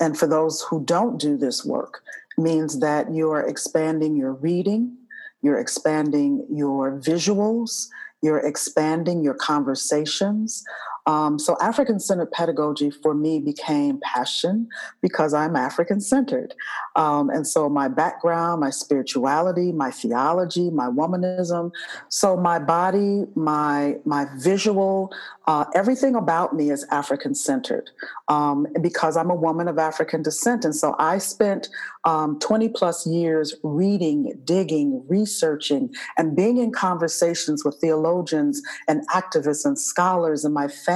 and 0.00 0.18
for 0.18 0.26
those 0.26 0.62
who 0.62 0.82
don't 0.84 1.18
do 1.18 1.36
this 1.36 1.64
work, 1.64 2.02
means 2.38 2.80
that 2.80 3.10
you 3.12 3.30
are 3.30 3.46
expanding 3.46 4.16
your 4.16 4.32
reading, 4.32 4.96
you're 5.42 5.58
expanding 5.58 6.46
your 6.50 6.92
visuals, 6.92 7.88
you're 8.22 8.38
expanding 8.38 9.22
your 9.22 9.34
conversations, 9.34 10.64
um, 11.06 11.38
so 11.38 11.56
African 11.60 11.98
centered 11.98 12.30
pedagogy 12.30 12.90
for 12.90 13.12
me 13.12 13.40
became 13.40 13.98
passion 14.00 14.68
because 15.00 15.34
I'm 15.34 15.56
African 15.56 16.00
centered. 16.00 16.54
Um, 16.94 17.28
and 17.28 17.46
so 17.46 17.68
my 17.68 17.88
background, 17.88 18.60
my 18.60 18.70
spirituality, 18.70 19.72
my 19.72 19.90
theology, 19.90 20.70
my 20.70 20.86
womanism, 20.86 21.72
so 22.08 22.36
my 22.36 22.58
body, 22.58 23.24
my 23.34 23.96
my 24.04 24.26
visual, 24.36 25.12
uh, 25.46 25.64
everything 25.74 26.14
about 26.14 26.54
me 26.54 26.70
is 26.70 26.84
African 26.90 27.34
centered 27.34 27.90
um, 28.28 28.66
because 28.80 29.16
I'm 29.16 29.30
a 29.30 29.34
woman 29.34 29.66
of 29.66 29.78
African 29.78 30.22
descent. 30.22 30.64
And 30.64 30.74
so 30.74 30.94
I 31.00 31.18
spent 31.18 31.68
um, 32.04 32.38
20 32.38 32.68
plus 32.68 33.06
years 33.06 33.54
reading, 33.64 34.40
digging, 34.44 35.04
researching, 35.08 35.92
and 36.16 36.36
being 36.36 36.58
in 36.58 36.70
conversations 36.70 37.64
with 37.64 37.76
theologians 37.80 38.62
and 38.86 39.06
activists 39.08 39.64
and 39.64 39.78
scholars 39.78 40.44
in 40.44 40.52
my 40.52 40.68
family 40.68 40.91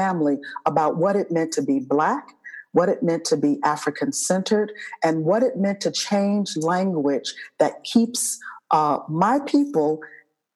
about 0.66 0.97
what 0.97 1.16
it 1.16 1.30
meant 1.30 1.53
to 1.53 1.62
be 1.62 1.78
Black 1.80 2.28
what 2.76 2.90
it 2.90 3.03
meant 3.03 3.24
to 3.24 3.38
be 3.38 3.59
African 3.64 4.12
centered, 4.12 4.70
and 5.03 5.24
what 5.24 5.42
it 5.42 5.57
meant 5.57 5.80
to 5.80 5.90
change 5.90 6.59
language 6.59 7.32
that 7.59 7.82
keeps 7.84 8.38
uh, 8.70 8.99
my 9.09 9.40
people 9.47 10.03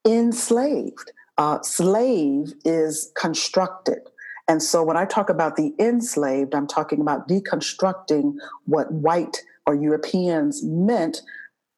enslaved. 0.07 1.13
Uh, 1.39 1.63
slave 1.63 2.53
is 2.67 3.11
constructed. 3.17 4.01
And 4.49 4.63
so 4.63 4.83
when 4.83 4.99
I 4.99 5.07
talk 5.07 5.31
about 5.31 5.57
the 5.57 5.73
enslaved, 5.79 6.55
I'm 6.55 6.67
talking 6.67 7.01
about 7.01 7.27
deconstructing 7.27 8.35
what 8.67 8.93
white 8.93 9.43
or 9.67 9.75
Europeans 9.75 10.63
meant 10.63 11.23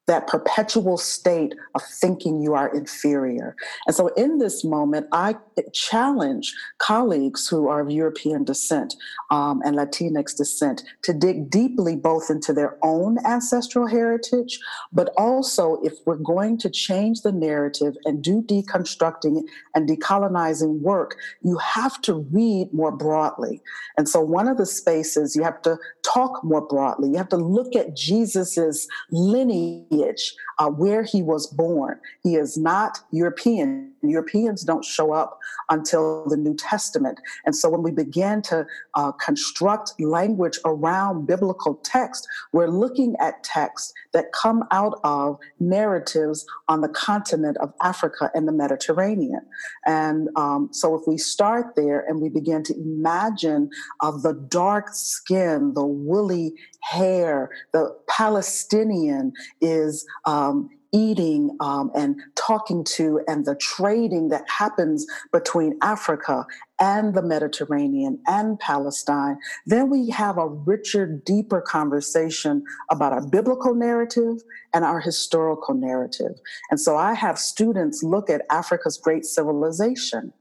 that 0.09 0.27
perpetual 0.27 0.97
state 0.97 1.55
of 1.77 1.83
thinking 1.83 2.43
you 2.43 2.55
are 2.55 2.75
inferior. 2.75 3.55
And 3.87 3.95
so 3.95 4.09
in 4.09 4.39
this 4.39 4.65
moment, 4.65 5.07
I 5.13 5.37
challenge 5.73 6.55
colleagues 6.79 7.49
who 7.49 7.69
are 7.69 7.81
of 7.81 7.91
European 7.91 8.45
descent 8.45 8.95
um, 9.31 9.61
and 9.65 9.77
Latinx 9.77 10.37
descent 10.37 10.83
to 11.03 11.13
dig 11.13 11.51
deeply 11.51 11.97
both 11.97 12.31
into 12.31 12.53
their 12.53 12.79
own 12.83 13.19
ancestral 13.25 13.87
heritage, 13.87 14.59
but 14.93 15.13
also 15.17 15.79
if 15.83 15.95
we're 16.07 16.17
going 16.17 16.59
to 16.59 16.71
change 16.71 17.23
the 17.23 17.33
narrative 17.33 17.97
and 18.05 18.23
do 18.23 18.43
deconstructing 18.43 19.43
and 19.75 19.89
decolonizing 19.89 20.81
work, 20.81 21.17
you 21.43 21.57
have 21.59 22.01
to 22.03 22.27
read 22.31 22.73
more 22.73 22.93
broadly. 22.93 23.61
And 23.97 24.09
so 24.09 24.21
one 24.21 24.49
of 24.49 24.57
the 24.57 24.67
spaces 24.67 25.35
you 25.37 25.43
have 25.43 25.63
to 25.63 25.79
talk 26.03 26.43
more 26.45 26.61
broadly. 26.67 27.11
You 27.11 27.17
have 27.17 27.29
to 27.31 27.37
look 27.37 27.75
at 27.77 27.97
Jesus's 27.97 28.89
lineage, 29.11 30.35
uh, 30.59 30.69
where 30.69 31.03
he 31.03 31.23
was 31.23 31.47
born. 31.47 31.99
He 32.23 32.37
is 32.37 32.57
not 32.57 33.01
European. 33.11 33.93
Europeans 34.03 34.63
don't 34.65 34.85
show 34.85 35.13
up 35.13 35.39
until 35.71 36.29
the 36.29 36.37
New 36.37 36.55
Testament. 36.55 37.21
And 37.47 37.55
so 37.55 37.69
when 37.69 37.83
we 37.83 37.91
begin 37.93 38.43
to 38.43 38.67
uh, 38.95 39.13
construct 39.13 39.93
language 40.01 40.59
around 40.65 41.27
biblical 41.27 41.77
text, 41.85 42.27
we're 42.53 42.69
looking 42.69 43.15
at 43.21 43.45
texts 43.45 43.93
that 44.13 44.33
come 44.33 44.65
out 44.71 44.99
of 45.05 45.39
narratives 45.61 46.45
on 46.69 46.81
the 46.81 46.89
continent 46.89 47.57
of 47.59 47.73
Africa 47.81 48.31
and 48.35 48.49
the 48.49 48.53
Mediterranean. 48.53 49.41
And 49.87 50.29
um, 50.37 50.69
so 50.73 50.95
if 50.95 51.03
we 51.07 51.17
start 51.19 51.75
there 51.77 52.05
and 52.09 52.21
we 52.21 52.29
begin 52.29 52.63
to 52.65 52.75
imagine 52.75 53.71
uh, 54.01 54.11
the 54.11 54.35
dark 54.49 54.89
skin, 54.93 55.75
the 55.75 55.87
woolly 55.87 56.55
hair, 56.83 57.51
the 57.73 57.97
Palestinian 58.09 59.33
is 59.61 60.07
um, 60.25 60.71
eating 60.93 61.57
um, 61.61 61.91
and 61.95 62.21
talking 62.37 62.85
to 62.85 63.21
and 63.27 63.47
the 63.47 63.55
trading 63.57 64.29
that 64.29 64.49
happens 64.49 65.07
between 65.33 65.79
Africa 65.81 66.45
and 66.79 67.15
the 67.15 67.23
Mediterranean 67.23 68.21
and 68.27 68.59
Palestine, 68.61 69.39
then 69.67 69.89
we 69.89 70.11
have 70.11 70.37
a 70.37 70.49
richer, 70.49 71.07
deeper 71.07 71.63
conversation 71.63 72.63
about 72.91 73.13
our 73.13 73.27
biblical 73.27 73.75
narrative 73.75 74.43
and 74.75 74.85
our 74.85 75.01
historical 75.01 75.75
narrative. 75.75 76.33
And 76.71 76.79
so 76.79 76.97
I 76.97 77.15
have 77.15 77.39
students 77.39 78.03
look 78.03 78.29
at 78.29 78.43
Africa's 78.51 78.99
great 78.99 79.25
civilization. 79.25 80.33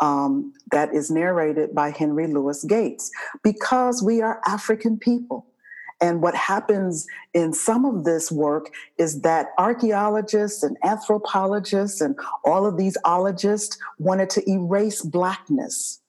Um, 0.00 0.52
that 0.70 0.94
is 0.94 1.10
narrated 1.10 1.74
by 1.74 1.90
Henry 1.90 2.28
Louis 2.28 2.62
Gates 2.62 3.10
because 3.42 4.00
we 4.00 4.22
are 4.22 4.40
African 4.46 4.96
people. 4.96 5.47
And 6.00 6.22
what 6.22 6.34
happens 6.34 7.06
in 7.34 7.52
some 7.52 7.84
of 7.84 8.04
this 8.04 8.30
work 8.30 8.70
is 8.98 9.22
that 9.22 9.48
archaeologists 9.58 10.62
and 10.62 10.76
anthropologists 10.84 12.00
and 12.00 12.16
all 12.44 12.66
of 12.66 12.76
these 12.76 12.96
ologists 13.04 13.78
wanted 13.98 14.30
to 14.30 14.48
erase 14.48 15.02
Blackness 15.02 16.00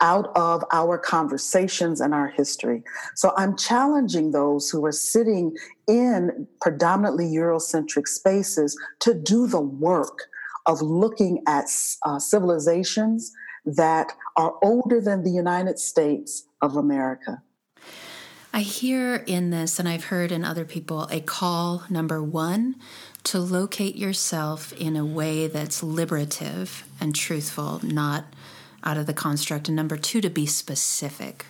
out 0.00 0.30
of 0.36 0.62
our 0.72 0.96
conversations 0.96 2.00
and 2.00 2.14
our 2.14 2.28
history. 2.28 2.84
So 3.16 3.32
I'm 3.36 3.56
challenging 3.56 4.30
those 4.30 4.70
who 4.70 4.84
are 4.84 4.92
sitting 4.92 5.56
in 5.88 6.46
predominantly 6.60 7.26
Eurocentric 7.26 8.06
spaces 8.06 8.78
to 9.00 9.14
do 9.14 9.48
the 9.48 9.60
work 9.60 10.28
of 10.66 10.82
looking 10.82 11.42
at 11.48 11.64
uh, 12.04 12.18
civilizations 12.18 13.32
that 13.64 14.12
are 14.36 14.54
older 14.62 15.00
than 15.00 15.24
the 15.24 15.30
United 15.30 15.78
States 15.78 16.46
of 16.62 16.76
America. 16.76 17.42
I 18.58 18.62
hear 18.62 19.14
in 19.14 19.50
this, 19.50 19.78
and 19.78 19.88
I've 19.88 20.06
heard 20.06 20.32
in 20.32 20.44
other 20.44 20.64
people, 20.64 21.06
a 21.12 21.20
call 21.20 21.84
number 21.88 22.20
one 22.20 22.74
to 23.22 23.38
locate 23.38 23.94
yourself 23.94 24.72
in 24.72 24.96
a 24.96 25.06
way 25.06 25.46
that's 25.46 25.80
liberative 25.80 26.82
and 27.00 27.14
truthful, 27.14 27.78
not 27.84 28.24
out 28.82 28.96
of 28.96 29.06
the 29.06 29.14
construct. 29.14 29.68
And 29.68 29.76
number 29.76 29.96
two, 29.96 30.20
to 30.22 30.28
be 30.28 30.44
specific, 30.44 31.46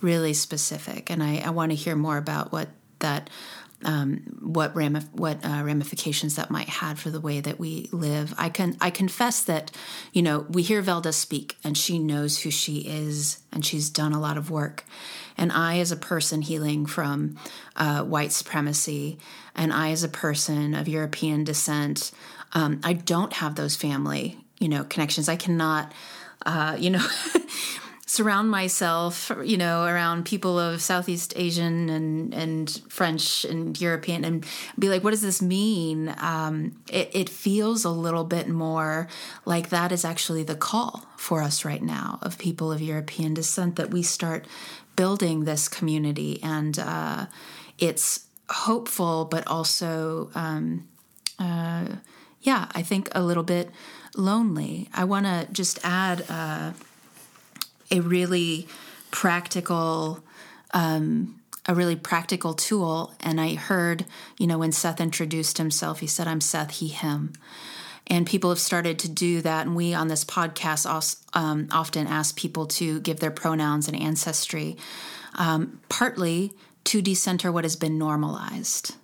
really 0.00 0.32
specific. 0.32 1.10
And 1.10 1.22
I, 1.22 1.42
I 1.44 1.50
want 1.50 1.70
to 1.72 1.76
hear 1.76 1.94
more 1.94 2.16
about 2.16 2.50
what 2.50 2.70
that. 3.00 3.28
Um, 3.84 4.40
what 4.42 4.74
ramif- 4.74 5.12
what 5.12 5.44
uh, 5.44 5.62
ramifications 5.62 6.34
that 6.34 6.50
might 6.50 6.68
have 6.68 6.98
for 6.98 7.10
the 7.10 7.20
way 7.20 7.40
that 7.40 7.60
we 7.60 7.88
live. 7.92 8.34
I 8.36 8.48
can 8.48 8.76
I 8.80 8.90
confess 8.90 9.40
that 9.44 9.70
you 10.12 10.20
know 10.20 10.46
we 10.48 10.62
hear 10.62 10.82
Velda 10.82 11.14
speak 11.14 11.56
and 11.62 11.78
she 11.78 12.00
knows 12.00 12.40
who 12.40 12.50
she 12.50 12.78
is 12.78 13.38
and 13.52 13.64
she's 13.64 13.88
done 13.88 14.12
a 14.12 14.20
lot 14.20 14.36
of 14.36 14.50
work, 14.50 14.84
and 15.36 15.52
I, 15.52 15.78
as 15.78 15.92
a 15.92 15.96
person 15.96 16.42
healing 16.42 16.86
from 16.86 17.36
uh, 17.76 18.02
white 18.02 18.32
supremacy, 18.32 19.18
and 19.54 19.72
I, 19.72 19.90
as 19.92 20.02
a 20.02 20.08
person 20.08 20.74
of 20.74 20.88
European 20.88 21.44
descent, 21.44 22.10
um, 22.52 22.80
I 22.82 22.94
don't 22.94 23.32
have 23.34 23.54
those 23.54 23.76
family, 23.76 24.38
you 24.58 24.68
know, 24.68 24.84
connections. 24.84 25.28
I 25.28 25.36
cannot, 25.36 25.92
uh, 26.44 26.76
you 26.78 26.90
know. 26.90 27.06
surround 28.08 28.50
myself, 28.50 29.30
you 29.44 29.58
know, 29.58 29.84
around 29.84 30.24
people 30.24 30.58
of 30.58 30.80
Southeast 30.80 31.34
Asian 31.36 31.90
and 31.90 32.34
and 32.34 32.82
French 32.88 33.44
and 33.44 33.78
European, 33.78 34.24
and 34.24 34.46
be 34.78 34.88
like, 34.88 35.04
what 35.04 35.10
does 35.10 35.20
this 35.20 35.42
mean? 35.42 36.14
Um, 36.18 36.80
it, 36.90 37.10
it 37.12 37.28
feels 37.28 37.84
a 37.84 37.90
little 37.90 38.24
bit 38.24 38.48
more 38.48 39.08
like 39.44 39.68
that 39.68 39.92
is 39.92 40.04
actually 40.04 40.42
the 40.42 40.56
call 40.56 41.04
for 41.16 41.42
us 41.42 41.64
right 41.66 41.82
now 41.82 42.18
of 42.22 42.38
people 42.38 42.72
of 42.72 42.80
European 42.80 43.34
descent 43.34 43.76
that 43.76 43.90
we 43.90 44.02
start 44.02 44.46
building 44.96 45.44
this 45.44 45.68
community, 45.68 46.40
and 46.42 46.78
uh, 46.78 47.26
it's 47.78 48.26
hopeful, 48.48 49.26
but 49.26 49.46
also, 49.46 50.30
um, 50.34 50.88
uh, 51.38 51.84
yeah, 52.40 52.68
I 52.74 52.82
think 52.82 53.10
a 53.12 53.22
little 53.22 53.42
bit 53.42 53.68
lonely. 54.16 54.88
I 54.94 55.04
want 55.04 55.26
to 55.26 55.46
just 55.52 55.78
add 55.84 56.24
uh, 56.30 56.72
a 57.90 58.00
really 58.00 58.68
practical. 59.10 60.24
Um, 60.72 61.34
a 61.70 61.74
really 61.74 61.96
practical 61.96 62.54
tool. 62.54 63.12
And 63.20 63.38
I 63.38 63.54
heard, 63.54 64.06
you 64.38 64.46
know, 64.46 64.56
when 64.56 64.72
Seth 64.72 65.02
introduced 65.02 65.58
himself, 65.58 66.00
he 66.00 66.06
said, 66.06 66.26
I'm 66.26 66.40
Seth, 66.40 66.70
he, 66.70 66.88
him 66.88 67.34
and 68.08 68.26
people 68.26 68.50
have 68.50 68.58
started 68.58 68.98
to 69.00 69.08
do 69.08 69.40
that. 69.42 69.66
And 69.66 69.76
we 69.76 69.94
on 69.94 70.08
this 70.08 70.24
podcast 70.24 70.90
also, 70.90 71.18
um, 71.34 71.68
often 71.70 72.06
ask 72.06 72.36
people 72.36 72.66
to 72.66 73.00
give 73.00 73.20
their 73.20 73.30
pronouns 73.30 73.86
and 73.86 74.00
ancestry, 74.00 74.76
um, 75.34 75.80
partly 75.88 76.52
to 76.84 77.02
decenter 77.02 77.52
what 77.52 77.64
has 77.64 77.76
been 77.76 77.98
normalized. 77.98 78.94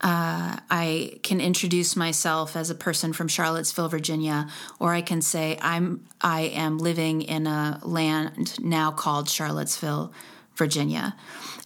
Uh, 0.00 0.56
I 0.70 1.18
can 1.24 1.40
introduce 1.40 1.96
myself 1.96 2.54
as 2.54 2.70
a 2.70 2.74
person 2.74 3.12
from 3.12 3.26
Charlottesville, 3.26 3.88
Virginia, 3.88 4.48
or 4.78 4.94
I 4.94 5.02
can 5.02 5.20
say 5.20 5.58
I'm 5.60 6.06
I 6.20 6.42
am 6.42 6.78
living 6.78 7.22
in 7.22 7.48
a 7.48 7.80
land 7.82 8.60
now 8.60 8.92
called 8.92 9.28
Charlottesville, 9.28 10.12
Virginia. 10.54 11.16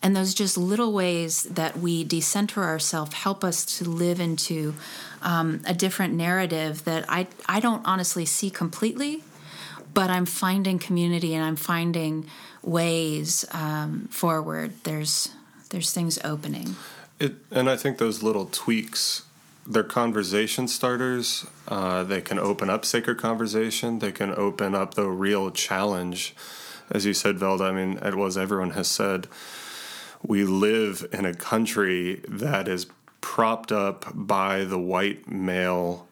And 0.02 0.16
those 0.16 0.34
just 0.34 0.56
little 0.56 0.92
ways 0.92 1.44
that 1.44 1.78
we 1.78 2.04
decenter 2.04 2.64
ourselves 2.64 3.14
help 3.14 3.44
us 3.44 3.64
to 3.78 3.84
live 3.84 4.18
into 4.18 4.74
um, 5.22 5.62
a 5.64 5.74
different 5.74 6.14
narrative 6.14 6.84
that 6.84 7.04
I, 7.08 7.28
I 7.46 7.60
don't 7.60 7.86
honestly 7.86 8.24
see 8.26 8.50
completely, 8.50 9.22
but 9.94 10.10
I'm 10.10 10.26
finding 10.26 10.78
community 10.78 11.34
and 11.34 11.44
I'm 11.44 11.56
finding 11.56 12.26
ways 12.62 13.44
um, 13.52 14.08
forward. 14.10 14.72
There's 14.84 15.30
there's 15.70 15.90
things 15.90 16.18
opening. 16.22 16.76
It, 17.22 17.36
and 17.52 17.70
I 17.70 17.76
think 17.76 17.98
those 17.98 18.24
little 18.24 18.46
tweaks, 18.46 19.26
they're 19.64 19.84
conversation 19.84 20.66
starters. 20.66 21.46
Uh, 21.68 22.02
they 22.02 22.20
can 22.20 22.36
open 22.36 22.68
up 22.68 22.84
sacred 22.84 23.18
conversation. 23.18 24.00
They 24.00 24.10
can 24.10 24.34
open 24.34 24.74
up 24.74 24.94
the 24.94 25.06
real 25.06 25.52
challenge. 25.52 26.34
As 26.90 27.06
you 27.06 27.14
said, 27.14 27.36
Velda, 27.36 27.70
I 27.70 27.70
mean, 27.70 27.98
it 27.98 28.16
was 28.16 28.36
everyone 28.36 28.70
has 28.70 28.88
said, 28.88 29.28
we 30.20 30.42
live 30.42 31.06
in 31.12 31.24
a 31.24 31.32
country 31.32 32.24
that 32.26 32.66
is 32.66 32.88
propped 33.20 33.70
up 33.70 34.06
by 34.12 34.64
the 34.64 34.80
white 34.80 35.30
male 35.30 36.08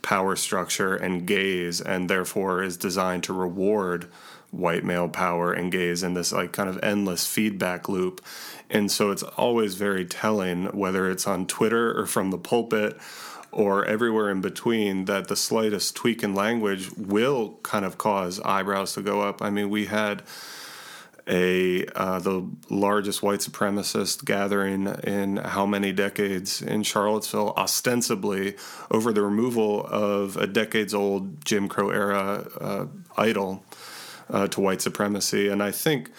power 0.00 0.36
structure 0.36 0.96
and 0.96 1.26
gaze, 1.26 1.82
and 1.82 2.08
therefore 2.08 2.62
is 2.62 2.78
designed 2.78 3.24
to 3.24 3.34
reward 3.34 4.06
white 4.50 4.84
male 4.84 5.08
power 5.08 5.52
and 5.52 5.70
gaze 5.70 6.02
in 6.02 6.14
this 6.14 6.32
like 6.32 6.52
kind 6.52 6.68
of 6.68 6.82
endless 6.82 7.26
feedback 7.26 7.88
loop. 7.88 8.24
And 8.70 8.90
so 8.90 9.10
it's 9.10 9.22
always 9.22 9.74
very 9.74 10.04
telling, 10.04 10.66
whether 10.66 11.10
it's 11.10 11.26
on 11.26 11.46
Twitter 11.46 11.98
or 11.98 12.06
from 12.06 12.30
the 12.30 12.38
pulpit 12.38 12.98
or 13.52 13.84
everywhere 13.84 14.28
in 14.28 14.40
between, 14.40 15.04
that 15.06 15.28
the 15.28 15.36
slightest 15.36 15.94
tweak 15.94 16.22
in 16.22 16.34
language 16.34 16.90
will 16.96 17.58
kind 17.62 17.84
of 17.84 17.96
cause 17.96 18.40
eyebrows 18.40 18.94
to 18.94 19.02
go 19.02 19.22
up. 19.22 19.40
I 19.40 19.50
mean, 19.50 19.70
we 19.70 19.86
had 19.86 20.22
a 21.28 21.84
uh, 21.86 22.20
the 22.20 22.48
largest 22.70 23.22
white 23.22 23.40
supremacist 23.40 24.24
gathering 24.24 24.86
in 25.02 25.38
how 25.38 25.66
many 25.66 25.92
decades 25.92 26.62
in 26.62 26.82
Charlottesville, 26.82 27.52
ostensibly 27.56 28.56
over 28.90 29.12
the 29.12 29.22
removal 29.22 29.84
of 29.86 30.36
a 30.36 30.46
decades 30.46 30.94
old 30.94 31.44
Jim 31.44 31.68
Crow 31.68 31.90
era 31.90 32.46
uh, 32.60 32.86
idol 33.16 33.64
uh, 34.30 34.46
to 34.48 34.60
white 34.60 34.80
supremacy. 34.80 35.48
And 35.48 35.62
I 35.62 35.72
think 35.72 36.10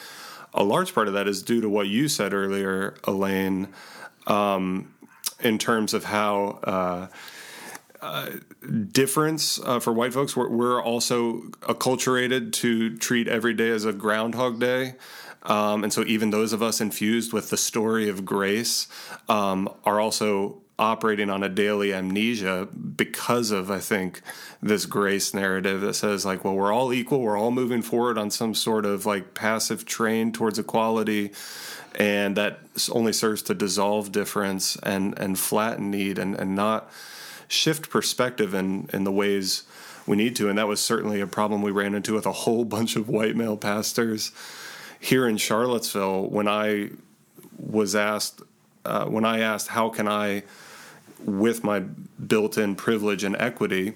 a 0.57 0.63
large 0.63 0.93
part 0.93 1.07
of 1.07 1.13
that 1.13 1.27
is 1.27 1.43
due 1.43 1.61
to 1.61 1.69
what 1.69 1.87
you 1.87 2.07
said 2.07 2.33
earlier, 2.33 2.95
Elaine, 3.05 3.69
um, 4.25 4.93
in 5.39 5.57
terms 5.57 5.93
of 5.93 6.05
how. 6.05 6.59
Uh, 6.63 7.07
uh, 7.99 8.29
difference 8.91 9.59
uh, 9.61 9.79
for 9.79 9.91
white 9.91 10.13
folks. 10.13 10.35
We're, 10.35 10.49
we're, 10.49 10.81
also 10.81 11.41
acculturated 11.61 12.53
to 12.53 12.95
treat 12.95 13.27
every 13.27 13.55
day 13.55 13.69
as 13.69 13.85
a 13.85 13.91
Groundhog 13.91 14.59
Day. 14.59 14.93
Um, 15.41 15.83
and 15.83 15.91
so, 15.91 16.03
even 16.05 16.29
those 16.29 16.53
of 16.53 16.61
us 16.61 16.79
infused 16.79 17.33
with 17.33 17.49
the 17.49 17.57
story 17.57 18.07
of 18.07 18.23
grace 18.23 18.87
um, 19.27 19.67
are 19.83 19.99
also 19.99 20.61
operating 20.79 21.29
on 21.29 21.43
a 21.43 21.49
daily 21.49 21.93
amnesia 21.93 22.67
because 22.95 23.51
of, 23.51 23.71
I 23.71 23.79
think, 23.79 24.21
this 24.61 24.85
grace 24.85 25.33
narrative 25.33 25.81
that 25.81 25.95
says, 25.95 26.25
like, 26.25 26.43
well, 26.43 26.53
we're 26.53 26.71
all 26.71 26.93
equal, 26.93 27.21
we're 27.21 27.37
all 27.37 27.51
moving 27.51 27.81
forward 27.81 28.17
on 28.17 28.29
some 28.29 28.53
sort 28.53 28.85
of 28.85 29.05
like 29.05 29.33
passive 29.33 29.85
train 29.85 30.31
towards 30.31 30.59
equality. 30.59 31.31
And 31.95 32.37
that 32.37 32.59
only 32.91 33.11
serves 33.11 33.41
to 33.43 33.55
dissolve 33.55 34.11
difference 34.11 34.75
and, 34.83 35.17
and 35.17 35.39
flatten 35.39 35.89
need 35.89 36.19
and, 36.19 36.35
and 36.35 36.55
not 36.55 36.91
shift 37.47 37.89
perspective 37.89 38.53
in, 38.53 38.89
in 38.93 39.03
the 39.03 39.11
ways 39.11 39.63
we 40.05 40.15
need 40.15 40.35
to. 40.37 40.49
And 40.49 40.57
that 40.57 40.67
was 40.67 40.79
certainly 40.79 41.21
a 41.21 41.27
problem 41.27 41.61
we 41.61 41.71
ran 41.71 41.95
into 41.95 42.13
with 42.13 42.25
a 42.25 42.31
whole 42.31 42.65
bunch 42.77 42.95
of 42.95 43.09
white 43.09 43.35
male 43.35 43.57
pastors 43.57 44.31
here 44.99 45.27
in 45.27 45.37
Charlottesville. 45.37 46.29
When 46.29 46.47
I 46.47 46.91
was 47.57 47.95
asked, 47.95 48.41
uh, 48.85 49.05
when 49.05 49.25
I 49.25 49.39
asked, 49.39 49.67
how 49.67 49.89
can 49.89 50.07
I, 50.07 50.43
with 51.27 51.63
my 51.63 51.81
built 51.81 52.57
in 52.57 52.75
privilege 52.75 53.23
and 53.23 53.35
equity, 53.37 53.93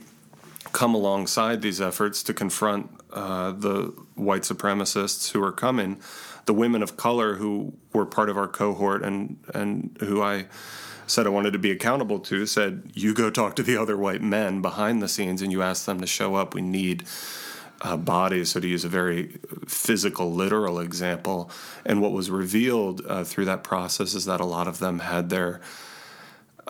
come 0.73 0.93
alongside 0.93 1.61
these 1.61 1.81
efforts 1.81 2.21
to 2.23 2.33
confront 2.33 2.91
uh, 3.13 3.51
the 3.51 3.93
white 4.15 4.43
supremacists 4.43 5.31
who 5.31 5.43
are 5.43 5.51
coming, 5.51 5.99
the 6.45 6.53
women 6.53 6.83
of 6.83 6.97
color 6.97 7.35
who 7.35 7.73
were 7.93 8.05
part 8.05 8.29
of 8.29 8.37
our 8.37 8.47
cohort 8.47 9.01
and, 9.01 9.39
and 9.53 9.97
who 10.01 10.21
I 10.21 10.45
said 11.07 11.25
I 11.25 11.29
wanted 11.29 11.51
to 11.53 11.59
be 11.59 11.71
accountable 11.71 12.19
to 12.19 12.45
said, 12.45 12.91
You 12.93 13.13
go 13.13 13.29
talk 13.29 13.55
to 13.55 13.63
the 13.63 13.77
other 13.77 13.97
white 13.97 14.21
men 14.21 14.61
behind 14.61 15.01
the 15.01 15.07
scenes 15.07 15.41
and 15.41 15.51
you 15.51 15.61
ask 15.61 15.85
them 15.85 15.99
to 16.01 16.07
show 16.07 16.35
up. 16.35 16.53
We 16.53 16.61
need 16.61 17.05
uh, 17.81 17.97
bodies. 17.97 18.51
So, 18.51 18.59
to 18.59 18.67
use 18.67 18.85
a 18.85 18.89
very 18.89 19.39
physical, 19.67 20.31
literal 20.31 20.79
example, 20.79 21.49
and 21.85 22.01
what 22.01 22.11
was 22.11 22.29
revealed 22.29 23.01
uh, 23.07 23.23
through 23.23 23.45
that 23.45 23.63
process 23.63 24.13
is 24.13 24.25
that 24.25 24.39
a 24.39 24.45
lot 24.45 24.67
of 24.67 24.79
them 24.79 24.99
had 24.99 25.29
their 25.29 25.59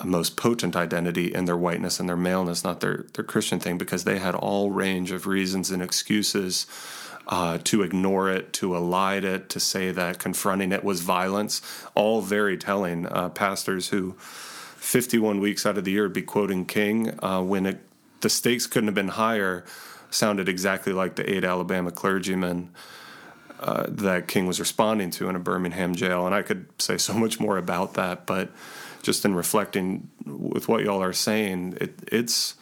most 0.03 0.37
potent 0.37 0.75
identity 0.75 1.33
in 1.33 1.45
their 1.45 1.57
whiteness 1.57 1.99
and 1.99 2.07
their 2.07 2.17
maleness, 2.17 2.63
not 2.63 2.79
their, 2.79 3.05
their 3.13 3.25
Christian 3.25 3.59
thing, 3.59 3.77
because 3.77 4.03
they 4.03 4.19
had 4.19 4.35
all 4.35 4.71
range 4.71 5.11
of 5.11 5.27
reasons 5.27 5.71
and 5.71 5.81
excuses 5.81 6.65
uh, 7.27 7.57
to 7.63 7.81
ignore 7.83 8.29
it, 8.29 8.51
to 8.53 8.69
elide 8.69 9.23
it, 9.23 9.49
to 9.49 9.59
say 9.59 9.91
that 9.91 10.19
confronting 10.19 10.71
it 10.71 10.83
was 10.83 11.01
violence. 11.01 11.61
All 11.95 12.21
very 12.21 12.57
telling. 12.57 13.05
Uh, 13.07 13.29
pastors 13.29 13.89
who 13.89 14.13
51 14.77 15.39
weeks 15.39 15.65
out 15.65 15.77
of 15.77 15.83
the 15.83 15.91
year 15.91 16.09
be 16.09 16.21
quoting 16.21 16.65
King 16.65 17.17
uh, 17.23 17.41
when 17.41 17.65
it, 17.65 17.81
the 18.21 18.29
stakes 18.29 18.67
couldn't 18.67 18.87
have 18.87 18.95
been 18.95 19.09
higher 19.09 19.63
sounded 20.09 20.49
exactly 20.49 20.91
like 20.91 21.15
the 21.15 21.29
eight 21.31 21.43
Alabama 21.43 21.91
clergymen 21.91 22.69
uh, 23.61 23.85
that 23.87 24.27
King 24.27 24.47
was 24.47 24.59
responding 24.59 25.11
to 25.11 25.29
in 25.29 25.35
a 25.35 25.39
Birmingham 25.39 25.95
jail. 25.95 26.25
And 26.25 26.35
I 26.35 26.41
could 26.41 26.65
say 26.79 26.97
so 26.97 27.13
much 27.13 27.39
more 27.39 27.57
about 27.57 27.93
that, 27.93 28.25
but 28.25 28.49
just 29.01 29.25
in 29.25 29.35
reflecting 29.35 30.09
with 30.25 30.67
what 30.67 30.83
y'all 30.83 31.01
are 31.01 31.13
saying, 31.13 31.77
it, 31.79 31.95
it's 32.11 32.55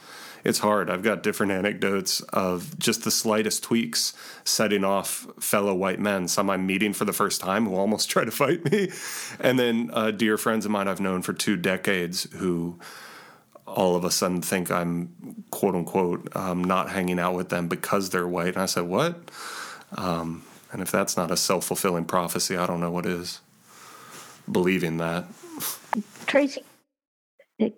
it's 0.43 0.59
hard. 0.59 0.89
I've 0.89 1.03
got 1.03 1.21
different 1.21 1.51
anecdotes 1.51 2.21
of 2.21 2.79
just 2.79 3.03
the 3.03 3.11
slightest 3.11 3.61
tweaks 3.61 4.13
setting 4.45 4.85
off 4.85 5.27
fellow 5.39 5.75
white 5.75 5.99
men. 5.99 6.29
Some 6.29 6.49
I'm 6.49 6.65
meeting 6.65 6.93
for 6.93 7.03
the 7.03 7.11
first 7.13 7.41
time 7.41 7.65
who 7.65 7.75
almost 7.75 8.09
try 8.09 8.23
to 8.23 8.31
fight 8.31 8.71
me, 8.71 8.89
and 9.39 9.59
then 9.59 9.91
uh, 9.93 10.11
dear 10.11 10.37
friends 10.37 10.65
of 10.65 10.71
mine 10.71 10.87
I've 10.87 11.01
known 11.01 11.21
for 11.21 11.33
two 11.33 11.57
decades 11.57 12.23
who 12.33 12.79
all 13.65 13.95
of 13.95 14.03
a 14.03 14.11
sudden 14.11 14.41
think 14.41 14.71
I'm 14.71 15.43
quote 15.51 15.75
unquote 15.75 16.35
um, 16.35 16.63
not 16.63 16.89
hanging 16.89 17.19
out 17.19 17.35
with 17.35 17.49
them 17.49 17.67
because 17.67 18.09
they're 18.09 18.27
white. 18.27 18.53
And 18.55 18.63
I 18.63 18.65
said, 18.65 18.83
what? 18.83 19.31
Um, 19.95 20.43
and 20.71 20.81
if 20.81 20.91
that's 20.91 21.17
not 21.17 21.31
a 21.31 21.37
self 21.37 21.65
fulfilling 21.65 22.05
prophecy, 22.05 22.57
I 22.57 22.65
don't 22.65 22.79
know 22.79 22.91
what 22.91 23.05
is. 23.05 23.41
Believing 24.51 24.97
that. 24.97 25.25
Tracy, 26.29 26.61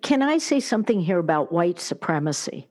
can 0.02 0.20
I 0.20 0.36
say 0.36 0.60
something 0.60 1.00
here 1.00 1.18
about 1.18 1.52
white 1.52 1.80
supremacy? 1.80 2.68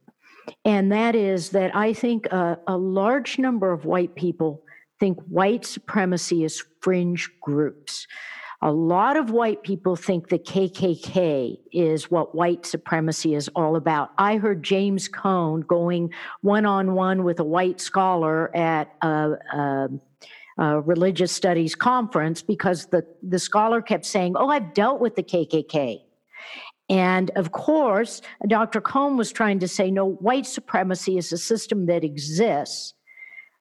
And 0.64 0.92
that 0.92 1.16
is 1.16 1.50
that 1.50 1.76
I 1.76 1.92
think 1.94 2.28
a, 2.28 2.60
a 2.68 2.78
large 2.78 3.40
number 3.40 3.72
of 3.72 3.84
white 3.84 4.14
people 4.14 4.62
think 5.00 5.18
white 5.24 5.66
supremacy 5.66 6.44
is 6.44 6.64
fringe 6.82 7.32
groups. 7.42 8.06
A 8.62 8.72
lot 8.72 9.18
of 9.18 9.32
white 9.32 9.64
people 9.64 9.96
think 9.96 10.30
the 10.30 10.38
KKK 10.38 11.58
is 11.72 12.12
what 12.12 12.36
white 12.36 12.68
supremacy 12.68 13.34
is 13.34 13.50
all 13.56 13.76
about. 13.76 14.12
I 14.20 14.38
heard 14.38 14.62
James 14.62 15.08
Cone 15.08 15.62
going 15.62 16.12
one 16.42 16.68
on 16.68 16.94
one 16.94 17.24
with 17.24 17.40
a 17.40 17.44
white 17.44 17.82
scholar 17.82 18.56
at 18.56 18.94
a, 19.02 19.32
a, 19.52 19.90
a, 20.58 20.82
religious 20.82 21.32
studies 21.32 21.76
conference 21.76 22.42
because 22.42 22.88
the, 22.88 23.06
the 23.24 23.40
scholar 23.40 23.82
kept 23.82 24.06
saying, 24.06 24.36
Oh, 24.36 24.50
I've 24.50 24.74
dealt 24.74 25.00
with 25.00 25.16
the 25.16 25.24
KKK. 25.24 26.02
And 26.90 27.32
of 27.32 27.52
course, 27.52 28.22
Dr. 28.48 28.82
Cone 28.82 29.16
was 29.16 29.32
trying 29.32 29.60
to 29.60 29.68
say, 29.68 29.92
No, 29.92 30.12
white 30.14 30.46
supremacy 30.46 31.18
is 31.18 31.32
a 31.32 31.38
system 31.38 31.86
that 31.86 32.04
exists 32.04 32.94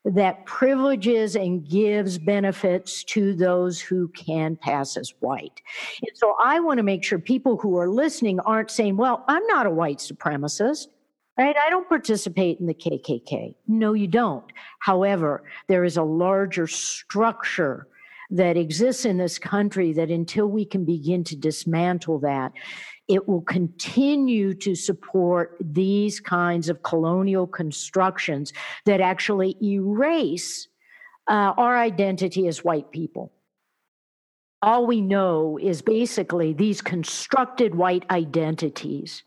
that 0.05 0.47
privileges 0.47 1.37
and 1.37 1.69
gives 1.69 2.19
benefits 2.19 3.05
to 3.05 3.35
those 3.35 3.81
who 3.81 4.09
can 4.09 4.57
pass 4.57 4.97
as 4.97 5.13
white. 5.21 5.61
And 6.03 6.17
so 6.17 6.35
I 6.43 6.61
want 6.61 6.79
to 6.79 6.83
make 6.83 7.05
sure 7.05 7.19
people 7.19 7.59
who 7.59 7.77
are 7.77 7.89
listening 7.89 8.41
aren't 8.41 8.71
saying, 8.71 8.97
well, 8.97 9.25
I'm 9.29 9.47
not 9.47 9.67
a 9.67 9.71
white 9.71 9.99
supremacist. 9.99 10.87
Right? 11.41 11.57
I 11.57 11.71
don't 11.71 11.89
participate 11.89 12.61
in 12.61 12.67
the 12.67 12.75
KKK. 12.75 13.55
No, 13.67 13.95
you 13.95 14.07
don't. 14.07 14.45
However, 14.79 15.43
there 15.69 15.85
is 15.85 15.97
a 15.97 16.03
larger 16.03 16.67
structure 16.67 17.89
that 18.29 18.59
exists 18.59 19.07
in 19.07 19.17
this 19.17 19.39
country 19.39 19.95
that 19.95 20.11
until 20.11 20.49
we 20.49 20.67
can 20.67 20.85
begin 20.85 21.25
to 21.25 21.37
dismantle 21.37 22.19
that, 22.19 22.53
it 23.09 23.27
will 23.27 23.41
continue 23.41 24.53
to 24.53 24.75
support 24.75 25.57
these 25.63 26.21
kinds 26.21 26.69
of 26.69 26.83
colonial 26.83 27.47
constructions 27.47 28.53
that 28.85 29.01
actually 29.01 29.57
erase 29.63 30.69
uh, 31.27 31.55
our 31.57 31.79
identity 31.79 32.49
as 32.49 32.63
white 32.63 32.91
people. 32.91 33.33
All 34.61 34.87
we 34.87 35.01
know 35.01 35.59
is 35.59 35.81
basically 35.81 36.53
these 36.53 36.83
constructed 36.83 37.75
white 37.75 38.05
identities 38.11 39.23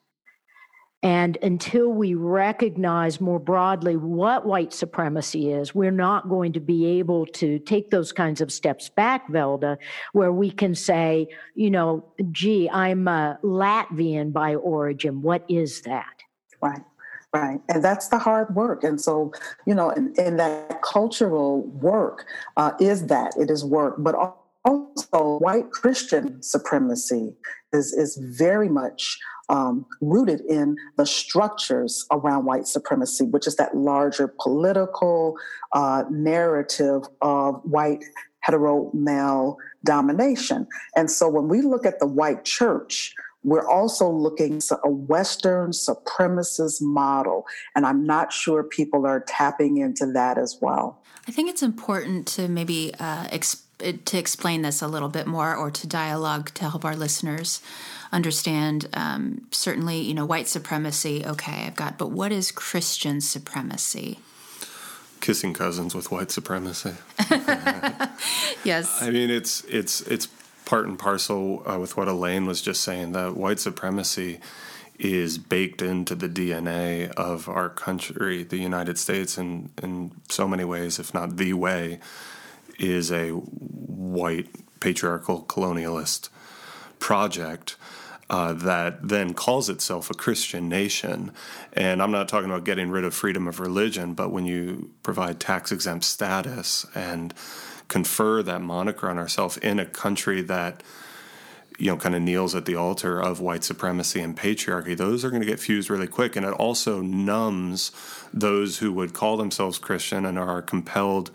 and 1.04 1.38
until 1.42 1.90
we 1.90 2.14
recognize 2.14 3.20
more 3.20 3.40
broadly 3.40 3.98
what 3.98 4.46
white 4.46 4.72
supremacy 4.72 5.52
is, 5.52 5.76
we're 5.76 5.92
not 5.92 6.30
going 6.30 6.54
to 6.54 6.62
be 6.62 6.86
able 6.86 7.26
to 7.28 7.60
take 7.60 7.92
those 7.92 8.14
kinds 8.14 8.40
of 8.40 8.54
steps 8.54 8.88
back, 8.88 9.28
Velda, 9.30 9.78
where 10.14 10.32
we 10.32 10.50
can 10.50 10.74
say, 10.74 11.28
you 11.56 11.70
know, 11.70 12.06
gee, 12.32 12.70
I'm 12.70 13.10
a 13.10 13.38
Latvian 13.44 14.32
by 14.32 14.56
origin. 14.56 15.22
What 15.22 15.44
is 15.50 15.82
that? 15.82 16.24
Right. 16.62 16.82
Right. 17.34 17.60
And 17.68 17.84
that's 17.84 18.08
the 18.08 18.20
hard 18.20 18.56
work. 18.56 18.84
And 18.84 19.02
so, 19.02 19.34
you 19.66 19.74
know, 19.74 19.90
in, 19.90 20.14
in 20.18 20.38
that 20.38 20.84
cultural 20.84 21.64
work 21.64 22.28
uh, 22.58 22.72
is 22.80 23.08
that 23.08 23.34
it 23.38 23.50
is 23.50 23.66
work, 23.66 23.96
but 23.98 24.16
also 24.64 25.40
white 25.40 25.72
Christian 25.72 26.42
supremacy 26.44 27.36
is, 27.74 27.92
is 27.92 28.18
very 28.18 28.70
much 28.70 29.20
um, 29.50 29.86
rooted 30.02 30.42
in 30.42 30.76
the 30.98 31.06
structures 31.06 32.06
around 32.12 32.46
white 32.46 32.68
supremacy, 32.68 33.26
which 33.26 33.48
is 33.48 33.56
that 33.58 33.76
larger 33.76 34.34
political 34.40 35.36
uh, 35.74 36.04
narrative 36.10 37.04
of 37.22 37.62
white 37.64 38.04
hetero 38.40 38.92
male 38.94 39.58
domination. 39.86 40.68
And 40.96 41.10
so 41.10 41.30
when 41.30 41.48
we 41.48 41.62
look 41.62 41.86
at 41.86 42.00
the 42.00 42.08
white 42.08 42.44
church, 42.46 43.14
we're 43.44 43.68
also 43.68 44.10
looking 44.10 44.58
at 44.58 44.80
a 44.84 44.90
Western 44.90 45.72
supremacist 45.72 46.82
model. 46.82 47.46
And 47.76 47.86
I'm 47.86 48.06
not 48.06 48.32
sure 48.32 48.64
people 48.64 49.06
are 49.06 49.22
tapping 49.22 49.78
into 49.78 50.06
that 50.14 50.38
as 50.38 50.58
well. 50.62 51.04
I 51.28 51.32
think 51.32 51.50
it's 51.50 51.64
important 51.64 52.28
to 52.28 52.48
maybe 52.48 52.94
uh, 53.00 53.26
exp- 53.26 53.64
to 53.92 54.18
explain 54.18 54.62
this 54.62 54.82
a 54.82 54.88
little 54.88 55.10
bit 55.10 55.28
more 55.28 55.56
or 55.56 55.70
to 55.72 55.88
dialogue 55.88 56.54
to 56.56 56.70
help 56.70 56.86
our 56.86 56.96
listeners 56.96 57.62
understand 58.12 58.88
um, 58.94 59.48
certainly, 59.52 60.00
you 60.00 60.14
know, 60.14 60.26
white 60.26 60.48
supremacy, 60.48 61.24
okay, 61.26 61.66
I've 61.66 61.76
got, 61.76 61.98
but 61.98 62.12
what 62.12 62.32
is 62.32 62.52
Christian 62.52 63.22
supremacy? 63.22 64.20
Kissing 65.20 65.54
cousins 65.54 65.96
with 65.96 66.12
white 66.12 66.32
supremacy. 66.32 66.94
yes. 68.64 69.02
I 69.02 69.10
mean, 69.10 69.30
it's 69.30 69.64
it's 69.66 70.02
it's 70.02 70.28
part 70.66 70.86
and 70.86 71.00
parcel 71.00 71.64
uh, 71.70 71.80
with 71.80 71.96
what 71.96 72.08
Elaine 72.08 72.46
was 72.46 72.62
just 72.62 72.82
saying. 72.82 73.14
That 73.14 73.36
white 73.36 73.60
supremacy 73.60 74.40
is 75.00 75.38
baked 75.38 75.82
into 75.82 76.16
the 76.16 76.30
DNA 76.30 77.12
of 77.14 77.50
our 77.50 77.70
country, 77.70 78.44
the 78.44 78.58
United 78.58 78.98
States, 78.98 79.38
in, 79.38 79.70
in 79.82 80.12
so 80.30 80.48
many 80.48 80.64
ways, 80.64 81.00
if 81.00 81.14
not 81.14 81.38
the 81.38 81.54
way, 81.54 82.00
is 82.80 83.12
a 83.12 83.30
white 83.32 84.48
patriarchal 84.80 85.44
colonialist 85.44 86.30
project 87.00 87.76
uh, 88.30 88.54
that 88.54 89.08
then 89.08 89.34
calls 89.34 89.70
itself 89.70 90.10
a 90.10 90.14
Christian 90.14 90.68
nation. 90.70 91.32
And 91.74 92.02
I'm 92.02 92.12
not 92.12 92.28
talking 92.28 92.50
about 92.50 92.64
getting 92.64 92.90
rid 92.90 93.04
of 93.04 93.14
freedom 93.14 93.48
of 93.48 93.60
religion, 93.60 94.14
but 94.14 94.32
when 94.32 94.46
you 94.46 94.92
provide 95.04 95.40
tax 95.40 95.72
exempt 95.72 96.06
status 96.06 96.86
and 96.96 97.34
confer 97.88 98.42
that 98.42 98.62
moniker 98.62 99.10
on 99.10 99.18
ourselves 99.18 99.58
in 99.58 99.80
a 99.80 99.86
country 99.86 100.42
that 100.42 100.82
you 101.78 101.88
know 101.88 101.98
kind 101.98 102.16
of 102.16 102.22
kneels 102.22 102.56
at 102.56 102.66
the 102.66 102.76
altar 102.76 103.20
of 103.20 103.40
white 103.40 103.64
supremacy 103.64 104.20
and 104.20 104.38
patriarchy 104.38 104.96
those 104.96 105.26
are 105.26 105.30
going 105.30 105.42
to 105.42 105.48
get 105.48 105.60
fused 105.60 105.90
really 105.90 106.08
quick 106.08 106.36
and 106.36 106.46
it 106.46 106.54
also 106.54 107.02
numbs 107.02 107.92
those 108.32 108.78
who 108.78 108.92
would 108.94 109.14
call 109.14 109.38
themselves 109.38 109.80
christian 109.80 110.26
and 110.26 110.38
are 110.38 110.62
compelled 110.62 111.32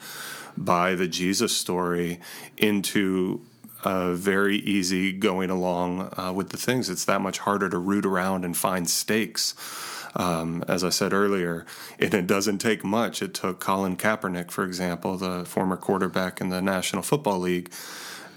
by 0.64 0.94
the 0.94 1.09
jesus 1.09 1.56
story 1.56 2.20
into 2.56 3.40
uh, 3.84 4.12
very 4.12 4.56
easy 4.56 5.12
going 5.12 5.50
along 5.50 6.12
uh, 6.16 6.32
with 6.32 6.50
the 6.50 6.56
things. 6.56 6.90
It's 6.90 7.04
that 7.04 7.20
much 7.20 7.38
harder 7.38 7.68
to 7.68 7.78
root 7.78 8.04
around 8.04 8.44
and 8.44 8.56
find 8.56 8.88
stakes. 8.88 9.54
Um, 10.14 10.64
as 10.66 10.84
I 10.84 10.88
said 10.88 11.12
earlier, 11.12 11.66
and 12.00 12.14
it 12.14 12.26
doesn't 12.26 12.59
take 12.59 12.82
much. 12.82 13.20
It 13.20 13.34
took 13.34 13.61
Colin 13.61 13.94
Kaepernick, 13.94 14.50
for 14.50 14.64
example, 14.64 15.18
the 15.18 15.44
former 15.44 15.76
quarterback 15.76 16.40
in 16.40 16.48
the 16.48 16.62
National 16.62 17.02
Football 17.02 17.40
League, 17.40 17.70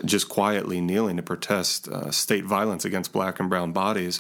just 0.04 0.28
quietly 0.28 0.82
kneeling 0.82 1.16
to 1.16 1.24
protest 1.24 1.88
uh, 1.88 2.12
state 2.12 2.44
violence 2.44 2.84
against 2.84 3.14
black 3.14 3.40
and 3.40 3.50
brown 3.50 3.72
bodies, 3.72 4.18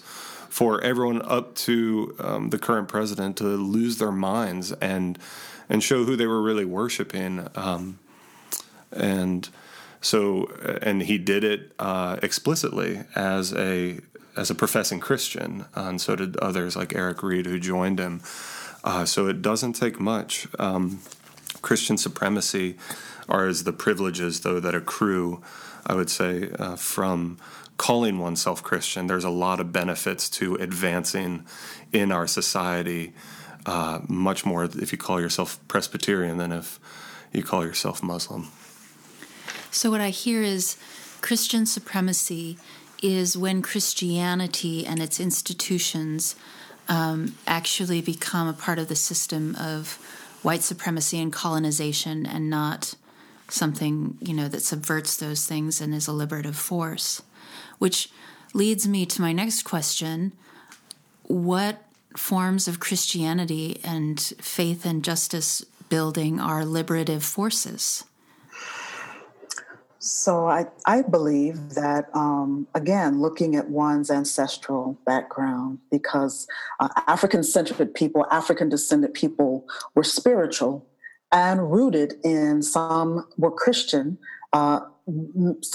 for 0.49 0.82
everyone 0.82 1.22
up 1.24 1.54
to 1.56 2.16
um, 2.20 2.49
the 2.49 2.58
current 2.58 2.88
president 2.88 3.36
to 3.38 3.43
lose 3.43 3.97
their 3.97 4.14
minds 4.14 4.72
and 4.74 5.20
and 5.72 5.82
show 5.82 6.03
who 6.03 6.17
they 6.17 6.28
were 6.28 6.41
really 6.41 6.65
worshiping. 6.65 7.47
Um, 7.55 7.97
and 8.91 9.49
so, 10.01 10.51
and 10.82 11.01
he 11.01 11.17
did 11.17 11.45
it 11.45 11.72
uh, 11.80 12.17
explicitly 12.22 12.99
as 13.15 13.53
a 13.53 14.01
as 14.38 14.49
a 14.49 14.55
professing 14.55 14.99
Christian, 14.99 15.65
and 15.76 15.99
so 15.99 16.15
did 16.15 16.38
others 16.38 16.76
like 16.76 16.95
Eric 16.95 17.24
Reid 17.24 17.45
who 17.45 17.59
joined 17.59 17.99
him. 17.99 18.22
Uh, 18.84 19.05
so 19.05 19.28
it 19.28 19.41
doesn't 19.41 19.74
take 19.74 19.99
much. 19.99 20.47
Um, 20.57 20.99
Christian 21.61 21.97
supremacy 21.97 22.78
are 23.30 23.47
as 23.47 23.63
the 23.63 23.74
privileges, 23.74 24.41
though, 24.41 24.59
that 24.59 24.74
accrue, 24.74 25.41
I 25.86 25.93
would 25.95 26.09
say, 26.09 26.49
uh, 26.57 26.76
from 26.76 27.38
calling 27.78 28.19
oneself 28.19 28.63
Christian. 28.63 29.07
There's 29.07 29.24
a 29.24 29.30
lot 29.30 29.59
of 29.59 29.72
benefits 29.72 30.30
to 30.32 30.55
advancing 30.55 31.45
in 31.91 32.11
our 32.11 32.28
society, 32.28 33.13
uh, 33.66 34.01
much 34.07 34.45
more 34.45 34.66
if 34.66 34.91
you 34.91 34.97
call 34.97 35.20
yourself 35.20 35.59
Presbyterian 35.68 36.38
than 36.38 36.51
if 36.51 36.80
you 37.34 37.43
call 37.43 37.66
yourself 37.66 38.03
Muslim. 38.03 38.49
So, 39.72 39.89
what 39.89 40.01
I 40.01 40.09
hear 40.09 40.41
is 40.41 40.78
Christian 41.22 41.66
supremacy 41.66 42.57
is 43.01 43.38
when 43.38 43.62
Christianity 43.62 44.86
and 44.86 45.01
its 45.01 45.20
institutions 45.20 46.36
um, 46.89 47.36
actually 47.47 48.01
become 48.01 48.47
a 48.47 48.53
part 48.53 48.78
of 48.80 48.88
the 48.89 48.95
system 48.95 49.55
of 49.55 49.97
white 50.41 50.62
supremacy 50.62 51.20
and 51.20 51.32
colonization 51.32 52.26
and 52.26 52.49
not 52.49 52.95
something 53.47 54.18
you 54.22 54.34
know 54.34 54.47
that 54.47 54.62
subverts 54.62 55.18
those 55.18 55.45
things 55.45 55.82
and 55.82 55.93
is 55.93 56.07
a 56.07 56.12
liberative 56.12 56.55
force 56.55 57.22
which 57.80 58.09
leads 58.53 58.88
me 58.88 59.05
to 59.05 59.22
my 59.22 59.34
next 59.34 59.64
question 59.64 60.32
what 61.24 61.84
forms 62.18 62.68
of 62.68 62.80
christianity 62.80 63.80
and 63.84 64.20
faith 64.39 64.86
and 64.86 65.03
justice 65.03 65.64
building 65.89 66.39
are 66.39 66.64
liberative 66.66 67.24
forces. 67.24 68.03
So 69.99 70.47
I, 70.47 70.66
I 70.88 71.03
believe 71.03 71.76
that, 71.76 72.09
um, 72.16 72.66
again, 72.74 73.22
looking 73.22 73.55
at 73.55 73.70
one's 73.70 74.09
ancestral 74.09 74.97
background, 75.05 75.78
because 75.91 76.47
uh, 76.80 76.89
African 77.05 77.43
centered 77.43 77.93
people, 77.93 78.26
African 78.32 78.68
descended 78.68 79.14
people 79.14 79.68
were 79.93 80.03
spiritual 80.03 80.88
and 81.32 81.72
rooted 81.72 82.16
in 82.24 82.64
some 82.64 83.28
were 83.38 83.51
Christian, 83.51 84.18
uh, 84.53 84.80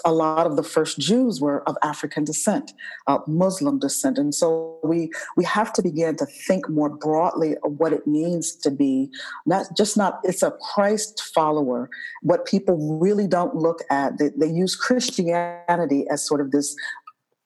a 0.04 0.12
lot 0.12 0.46
of 0.46 0.56
the 0.56 0.62
first 0.62 0.98
Jews 0.98 1.40
were 1.40 1.68
of 1.68 1.76
African 1.82 2.24
descent, 2.24 2.72
uh, 3.06 3.18
Muslim 3.26 3.78
descent, 3.78 4.18
and 4.18 4.34
so 4.34 4.78
we 4.84 5.10
we 5.36 5.44
have 5.44 5.72
to 5.74 5.82
begin 5.82 6.16
to 6.16 6.26
think 6.26 6.68
more 6.68 6.88
broadly 6.88 7.56
of 7.64 7.72
what 7.78 7.92
it 7.92 8.06
means 8.06 8.54
to 8.56 8.70
be 8.70 9.10
not 9.44 9.66
just 9.76 9.96
not 9.96 10.20
it's 10.22 10.42
a 10.42 10.52
Christ 10.74 11.22
follower. 11.34 11.90
What 12.22 12.46
people 12.46 12.98
really 13.00 13.26
don't 13.26 13.54
look 13.54 13.80
at 13.90 14.18
they, 14.18 14.30
they 14.36 14.48
use 14.48 14.76
Christianity 14.76 16.06
as 16.10 16.26
sort 16.26 16.40
of 16.40 16.50
this 16.50 16.76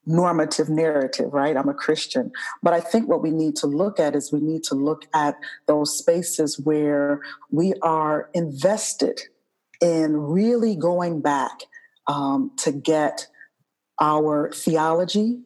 normative 0.06 0.68
narrative, 0.68 1.32
right? 1.32 1.56
I'm 1.56 1.68
a 1.68 1.74
Christian. 1.74 2.32
But 2.62 2.72
I 2.72 2.80
think 2.80 3.08
what 3.08 3.22
we 3.22 3.30
need 3.30 3.56
to 3.56 3.66
look 3.66 4.00
at 4.00 4.16
is 4.16 4.32
we 4.32 4.40
need 4.40 4.64
to 4.64 4.74
look 4.74 5.06
at 5.14 5.36
those 5.66 5.96
spaces 5.96 6.58
where 6.58 7.20
we 7.50 7.74
are 7.82 8.30
invested 8.34 9.20
in 9.80 10.16
really 10.16 10.76
going 10.76 11.20
back 11.20 11.62
um, 12.06 12.52
to 12.58 12.72
get 12.72 13.26
our 14.00 14.50
theology 14.52 15.40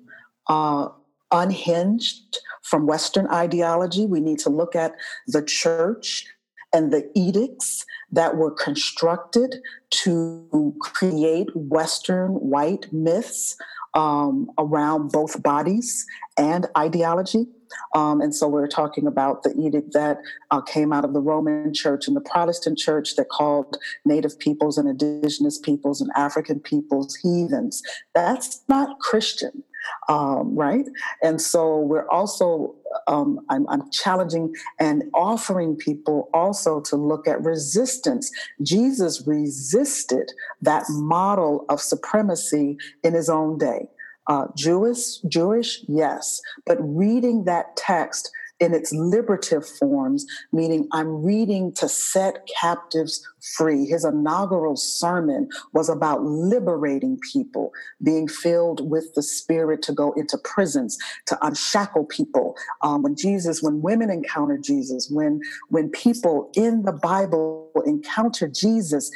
uh, 0.48 0.88
unhinged 1.30 2.38
from 2.62 2.86
Western 2.86 3.26
ideology. 3.28 4.06
We 4.06 4.20
need 4.20 4.38
to 4.40 4.50
look 4.50 4.74
at 4.74 4.94
the 5.26 5.42
church 5.42 6.26
and 6.72 6.92
the 6.92 7.10
edicts 7.14 7.84
that 8.10 8.36
were 8.36 8.50
constructed 8.50 9.56
to 9.90 10.74
create 10.80 11.48
Western 11.54 12.32
white 12.32 12.92
myths 12.92 13.56
um, 13.94 14.50
around 14.58 15.12
both 15.12 15.42
bodies 15.42 16.04
and 16.36 16.66
ideology. 16.76 17.46
Um, 17.94 18.20
and 18.20 18.34
so 18.34 18.48
we're 18.48 18.66
talking 18.66 19.06
about 19.06 19.42
the 19.42 19.54
edict 19.58 19.92
that 19.92 20.18
uh, 20.50 20.60
came 20.60 20.92
out 20.92 21.04
of 21.04 21.12
the 21.12 21.20
Roman 21.20 21.72
Church 21.72 22.06
and 22.06 22.16
the 22.16 22.20
Protestant 22.20 22.78
Church 22.78 23.16
that 23.16 23.28
called 23.28 23.76
Native 24.04 24.38
peoples 24.38 24.78
and 24.78 24.88
Indigenous 24.88 25.58
peoples 25.58 26.00
and 26.00 26.10
African 26.16 26.60
peoples 26.60 27.14
heathens. 27.16 27.82
That's 28.14 28.62
not 28.68 28.98
Christian. 29.00 29.62
Um, 30.08 30.56
right? 30.56 30.86
And 31.22 31.40
so 31.40 31.78
we're 31.78 32.08
also, 32.08 32.74
um, 33.06 33.40
I'm, 33.50 33.68
I'm, 33.68 33.90
challenging 33.90 34.54
and 34.80 35.04
offering 35.14 35.76
people 35.76 36.30
also 36.32 36.80
to 36.82 36.96
look 36.96 37.28
at 37.28 37.42
resistance. 37.44 38.30
Jesus 38.62 39.26
resisted 39.26 40.32
that 40.62 40.84
model 40.88 41.66
of 41.68 41.82
supremacy 41.82 42.78
in 43.02 43.12
his 43.12 43.28
own 43.28 43.58
day. 43.58 43.88
Uh, 44.26 44.46
Jewish, 44.56 45.18
Jewish, 45.28 45.80
yes, 45.88 46.40
but 46.66 46.78
reading 46.80 47.44
that 47.44 47.76
text 47.76 48.30
in 48.60 48.72
its 48.72 48.92
liberative 48.92 49.66
forms, 49.66 50.24
meaning 50.52 50.88
I'm 50.92 51.24
reading 51.24 51.72
to 51.74 51.88
set 51.88 52.48
captives 52.60 53.26
free. 53.56 53.84
His 53.84 54.04
inaugural 54.04 54.76
sermon 54.76 55.48
was 55.72 55.88
about 55.88 56.22
liberating 56.22 57.18
people, 57.32 57.72
being 58.02 58.28
filled 58.28 58.88
with 58.88 59.12
the 59.14 59.22
Spirit 59.22 59.82
to 59.82 59.92
go 59.92 60.12
into 60.12 60.38
prisons, 60.38 60.96
to 61.26 61.46
unshackle 61.46 62.04
people. 62.04 62.54
Um, 62.82 63.02
when 63.02 63.16
Jesus, 63.16 63.62
when 63.62 63.82
women 63.82 64.10
encounter 64.10 64.56
Jesus, 64.56 65.10
when 65.10 65.40
when 65.68 65.90
people 65.90 66.50
in 66.54 66.84
the 66.84 66.92
Bible 66.92 67.70
encounter 67.84 68.48
Jesus, 68.48 69.10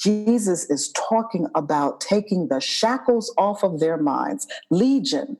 Jesus 0.00 0.64
is 0.70 0.92
talking 0.92 1.46
about 1.54 2.00
taking 2.00 2.48
the 2.48 2.60
shackles 2.60 3.32
off 3.36 3.62
of 3.62 3.80
their 3.80 3.96
minds. 3.96 4.46
Legion, 4.70 5.36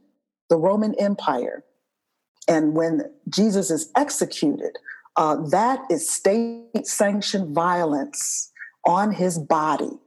the 0.49 0.57
Roman 0.57 0.95
Empire. 0.99 1.65
And 2.47 2.75
when 2.75 3.11
Jesus 3.29 3.71
is 3.71 3.91
executed, 3.97 4.77
uh, 5.17 5.37
that 5.51 5.81
is 5.91 6.09
state 6.09 6.87
sanctioned 6.87 7.55
violence 7.55 8.53
on 8.87 9.13
his 9.13 9.39
body 9.39 9.99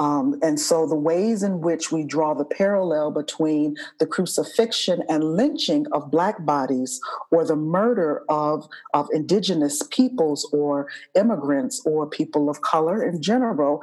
um, 0.00 0.38
and 0.42 0.58
so 0.58 0.86
the 0.86 0.96
ways 0.96 1.42
in 1.42 1.60
which 1.60 1.92
we 1.92 2.04
draw 2.04 2.32
the 2.32 2.44
parallel 2.44 3.10
between 3.10 3.76
the 3.98 4.06
crucifixion 4.06 5.02
and 5.10 5.36
lynching 5.36 5.86
of 5.92 6.10
Black 6.10 6.46
bodies 6.46 6.98
or 7.30 7.44
the 7.44 7.54
murder 7.54 8.24
of, 8.30 8.66
of 8.94 9.08
indigenous 9.12 9.82
peoples 9.90 10.48
or 10.54 10.88
immigrants 11.14 11.82
or 11.84 12.08
people 12.08 12.48
of 12.48 12.62
color 12.62 13.02
in 13.04 13.20
general 13.20 13.82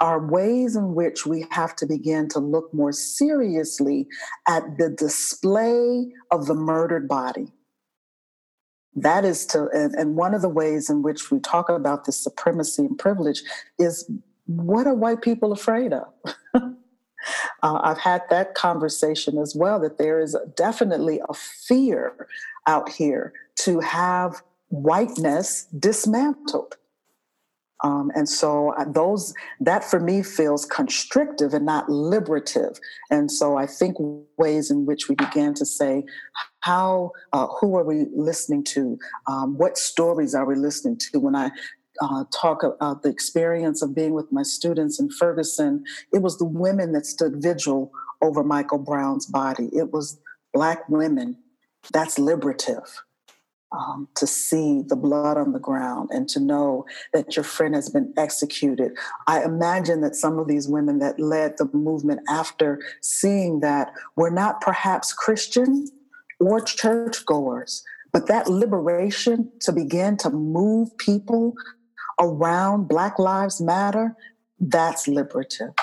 are 0.00 0.26
ways 0.26 0.74
in 0.74 0.96
which 0.96 1.26
we 1.26 1.46
have 1.52 1.76
to 1.76 1.86
begin 1.86 2.28
to 2.30 2.40
look 2.40 2.74
more 2.74 2.90
seriously 2.90 4.08
at 4.48 4.64
the 4.78 4.90
display 4.90 6.08
of 6.32 6.46
the 6.46 6.54
murdered 6.54 7.06
body. 7.06 7.52
That 8.96 9.24
is 9.24 9.46
to 9.46 9.68
and, 9.72 9.94
and, 9.94 10.16
one 10.16 10.34
of 10.34 10.42
the 10.42 10.48
ways 10.48 10.90
in 10.90 11.02
which 11.02 11.30
we 11.30 11.38
talk 11.38 11.70
about 11.70 12.04
this 12.04 12.22
supremacy 12.22 12.82
and 12.82 12.98
privilege 12.98 13.42
is 13.78 14.10
what 14.46 14.86
are 14.86 14.94
white 14.94 15.22
people 15.22 15.52
afraid 15.52 15.92
of? 15.92 16.08
uh, 16.54 16.70
I've 17.62 17.98
had 17.98 18.22
that 18.30 18.54
conversation 18.54 19.38
as 19.38 19.54
well 19.54 19.80
that 19.80 19.98
there 19.98 20.20
is 20.20 20.36
definitely 20.56 21.20
a 21.28 21.34
fear 21.34 22.26
out 22.66 22.88
here 22.88 23.32
to 23.60 23.80
have 23.80 24.42
whiteness 24.68 25.64
dismantled. 25.78 26.76
Um, 27.84 28.12
and 28.14 28.28
so 28.28 28.72
uh, 28.74 28.84
those 28.84 29.34
that 29.60 29.82
for 29.82 29.98
me 29.98 30.22
feels 30.22 30.64
constrictive 30.64 31.52
and 31.52 31.66
not 31.66 31.90
liberative. 31.90 32.78
And 33.10 33.30
so 33.30 33.56
I 33.56 33.66
think 33.66 33.96
ways 34.38 34.70
in 34.70 34.86
which 34.86 35.08
we 35.08 35.16
began 35.16 35.52
to 35.54 35.66
say, 35.66 36.04
how, 36.60 37.10
uh, 37.32 37.48
who 37.48 37.76
are 37.76 37.84
we 37.84 38.06
listening 38.14 38.62
to? 38.64 38.98
Um, 39.26 39.58
what 39.58 39.76
stories 39.76 40.32
are 40.34 40.46
we 40.46 40.54
listening 40.54 40.96
to? 41.10 41.18
When 41.18 41.34
I 41.34 41.50
uh, 42.00 42.24
talk 42.32 42.62
about 42.62 43.02
the 43.02 43.08
experience 43.08 43.82
of 43.82 43.94
being 43.94 44.14
with 44.14 44.30
my 44.32 44.42
students 44.42 44.98
in 44.98 45.10
Ferguson, 45.10 45.84
it 46.12 46.22
was 46.22 46.38
the 46.38 46.44
women 46.44 46.92
that 46.92 47.06
stood 47.06 47.42
vigil 47.42 47.92
over 48.22 48.42
Michael 48.42 48.78
Brown's 48.78 49.26
body. 49.26 49.68
It 49.72 49.92
was 49.92 50.18
Black 50.52 50.88
women. 50.88 51.36
That's 51.92 52.18
liberative. 52.18 53.02
Um, 53.74 54.06
to 54.16 54.26
see 54.26 54.82
the 54.86 54.96
blood 54.96 55.38
on 55.38 55.52
the 55.52 55.58
ground 55.58 56.10
and 56.12 56.28
to 56.28 56.40
know 56.40 56.84
that 57.14 57.36
your 57.36 57.42
friend 57.42 57.74
has 57.74 57.88
been 57.88 58.12
executed. 58.18 58.92
I 59.26 59.44
imagine 59.44 60.02
that 60.02 60.14
some 60.14 60.38
of 60.38 60.46
these 60.46 60.68
women 60.68 60.98
that 60.98 61.18
led 61.18 61.56
the 61.56 61.70
movement 61.72 62.20
after 62.28 62.82
seeing 63.00 63.60
that 63.60 63.94
were 64.14 64.30
not 64.30 64.60
perhaps 64.60 65.14
Christian 65.14 65.88
or 66.38 66.60
churchgoers, 66.60 67.82
but 68.12 68.26
that 68.26 68.46
liberation 68.46 69.50
to 69.60 69.72
begin 69.72 70.18
to 70.18 70.28
move 70.28 70.94
people 70.98 71.54
around 72.22 72.88
Black 72.88 73.18
Lives 73.18 73.60
Matter, 73.60 74.16
that's 74.58 75.08
liberative. 75.08 75.74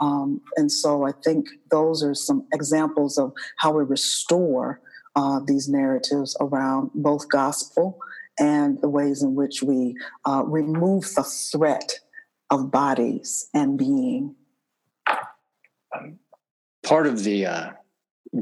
Um, 0.00 0.40
and 0.56 0.70
so 0.70 1.04
I 1.04 1.12
think 1.24 1.48
those 1.70 2.02
are 2.02 2.14
some 2.14 2.46
examples 2.54 3.18
of 3.18 3.32
how 3.56 3.72
we 3.72 3.82
restore 3.82 4.80
uh, 5.16 5.40
these 5.44 5.68
narratives 5.68 6.36
around 6.40 6.90
both 6.94 7.28
gospel 7.28 7.98
and 8.38 8.80
the 8.80 8.88
ways 8.88 9.22
in 9.22 9.34
which 9.34 9.62
we 9.62 9.96
uh, 10.24 10.44
remove 10.46 11.02
the 11.16 11.24
threat 11.24 11.98
of 12.50 12.70
bodies 12.70 13.48
and 13.52 13.76
being. 13.76 14.36
part 16.84 17.06
of 17.08 17.24
the 17.24 17.44
uh, 17.44 17.70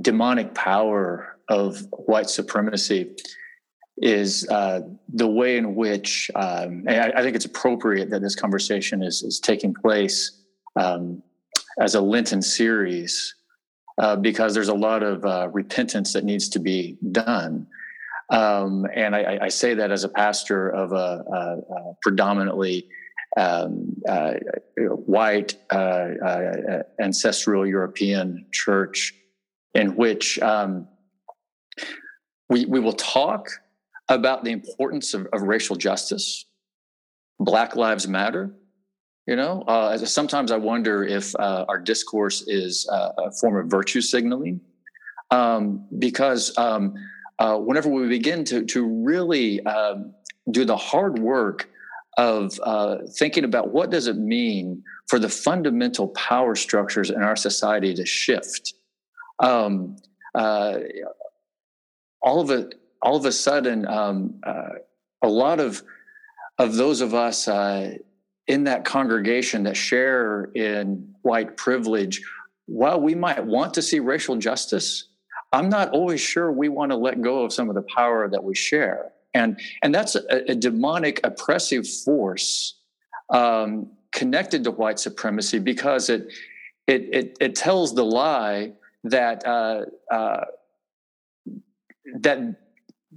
demonic 0.03 0.55
power 0.55 1.39
of 1.49 1.87
white 1.93 2.29
supremacy 2.29 3.17
is 3.99 4.47
uh, 4.49 4.81
the 5.15 5.27
way 5.27 5.57
in 5.57 5.75
which 5.75 6.31
um, 6.35 6.85
I, 6.87 7.13
I, 7.13 7.23
think 7.23 7.35
it's 7.35 7.47
appropriate 7.47 8.11
that 8.11 8.21
this 8.21 8.35
conversation 8.35 9.03
is, 9.03 9.23
is 9.23 9.41
taking 9.41 9.73
place 9.73 10.43
um, 10.77 11.23
as 11.81 11.95
a 11.95 12.01
Lenten 12.01 12.43
series 12.43 13.35
uh, 13.99 14.17
because 14.17 14.53
there's 14.53 14.69
a 14.69 14.75
lot 14.75 15.03
of 15.03 15.25
uh, 15.25 15.49
repentance 15.51 16.13
that 16.13 16.25
needs 16.25 16.49
to 16.51 16.59
be 16.59 16.99
done. 17.13 17.67
Um, 18.29 18.87
and 18.95 19.15
I, 19.15 19.39
I, 19.43 19.49
say 19.49 19.75
that 19.75 19.93
as 19.93 20.03
a 20.03 20.09
pastor 20.09 20.69
of 20.69 20.93
a, 20.93 21.25
a, 21.33 21.75
a 21.75 21.95
predominantly 22.03 22.89
um, 23.37 23.95
uh, 24.09 24.33
white 24.77 25.57
uh, 25.71 25.77
uh, 25.77 26.83
ancestral 27.01 27.65
European 27.65 28.47
church, 28.53 29.15
in 29.75 29.95
which 29.95 30.41
um, 30.41 30.89
we 32.49 32.65
we 32.65 32.81
will 32.81 32.95
talk 32.95 33.49
about 34.09 34.45
the 34.45 34.51
importance 34.51 35.15
of, 35.15 35.27
of 35.33 35.43
racial 35.43 35.77
justice. 35.77 36.47
Black 37.39 37.77
Lives 37.77 38.09
Matter. 38.09 38.55
You 39.27 39.35
know, 39.35 39.63
uh, 39.63 39.99
sometimes 39.99 40.53
I 40.53 40.57
wonder 40.57 41.03
if 41.03 41.35
uh, 41.37 41.65
our 41.69 41.79
discourse 41.81 42.43
is 42.47 42.89
uh, 42.89 43.11
a 43.19 43.33
form 43.33 43.57
of 43.57 43.67
virtue 43.67 44.01
signaling, 44.01 44.61
um, 45.33 45.85
because 45.99 46.57
um, 46.57 46.95
uh, 47.41 47.59
whenever 47.59 47.89
we 47.89 48.07
begin 48.07 48.45
to 48.45 48.65
to 48.65 48.87
really 49.05 49.61
um, 49.67 50.15
do 50.53 50.65
the 50.65 50.77
hard 50.77 51.19
work 51.19 51.69
of 52.17 52.59
uh, 52.63 52.99
thinking 53.19 53.43
about 53.45 53.73
what 53.73 53.91
does 53.91 54.07
it 54.07 54.17
mean 54.17 54.83
for 55.09 55.19
the 55.19 55.29
fundamental 55.29 56.09
power 56.09 56.55
structures 56.55 57.11
in 57.11 57.21
our 57.21 57.37
society 57.37 57.95
to 57.95 58.07
shift, 58.07 58.75
um, 59.41 59.97
uh, 60.37 60.79
all 62.23 62.41
of 62.41 62.51
it, 62.51 62.77
all 63.07 63.15
of 63.15 63.25
a 63.25 63.31
sudden, 63.31 63.87
um, 63.87 64.35
uh, 64.43 64.71
a 65.23 65.29
lot 65.29 65.61
of 65.61 65.83
of 66.59 66.75
those 66.75 67.01
of 67.01 67.15
us 67.15 67.47
uh, 67.47 67.97
in 68.49 68.65
that 68.65 68.85
congregation 68.85 69.63
that 69.63 69.77
share 69.77 70.45
in 70.55 71.15
white 71.23 71.57
privilege, 71.57 72.21
while 72.67 73.01
we 73.01 73.15
might 73.15 73.45
want 73.45 73.75
to 73.75 73.83
see 73.83 74.01
racial 74.01 74.37
justice, 74.37 75.05
I'm 75.53 75.69
not 75.69 75.91
always 75.91 76.21
sure 76.21 76.51
we 76.51 76.69
want 76.69 76.91
to 76.91 76.97
let 76.97 77.21
go 77.21 77.45
of 77.45 77.53
some 77.53 77.69
of 77.69 77.77
the 77.77 77.85
power 77.95 78.29
that 78.29 78.43
we 78.43 78.55
share. 78.57 79.13
And, 79.35 79.61
and 79.83 79.95
that's 79.95 80.17
a, 80.17 80.51
a 80.51 80.55
demonic, 80.55 81.21
oppressive 81.23 81.87
force 81.87 82.79
um, 83.29 83.91
connected 84.13 84.65
to 84.65 84.71
white 84.71 84.99
supremacy 84.99 85.59
because 85.59 86.09
it, 86.09 86.33
it, 86.87 87.03
it, 87.13 87.37
it 87.39 87.55
tells 87.55 87.95
the 87.95 88.05
lie 88.05 88.73
that, 89.05 89.47
uh, 89.47 89.83
uh, 90.11 90.45
that 92.21 92.57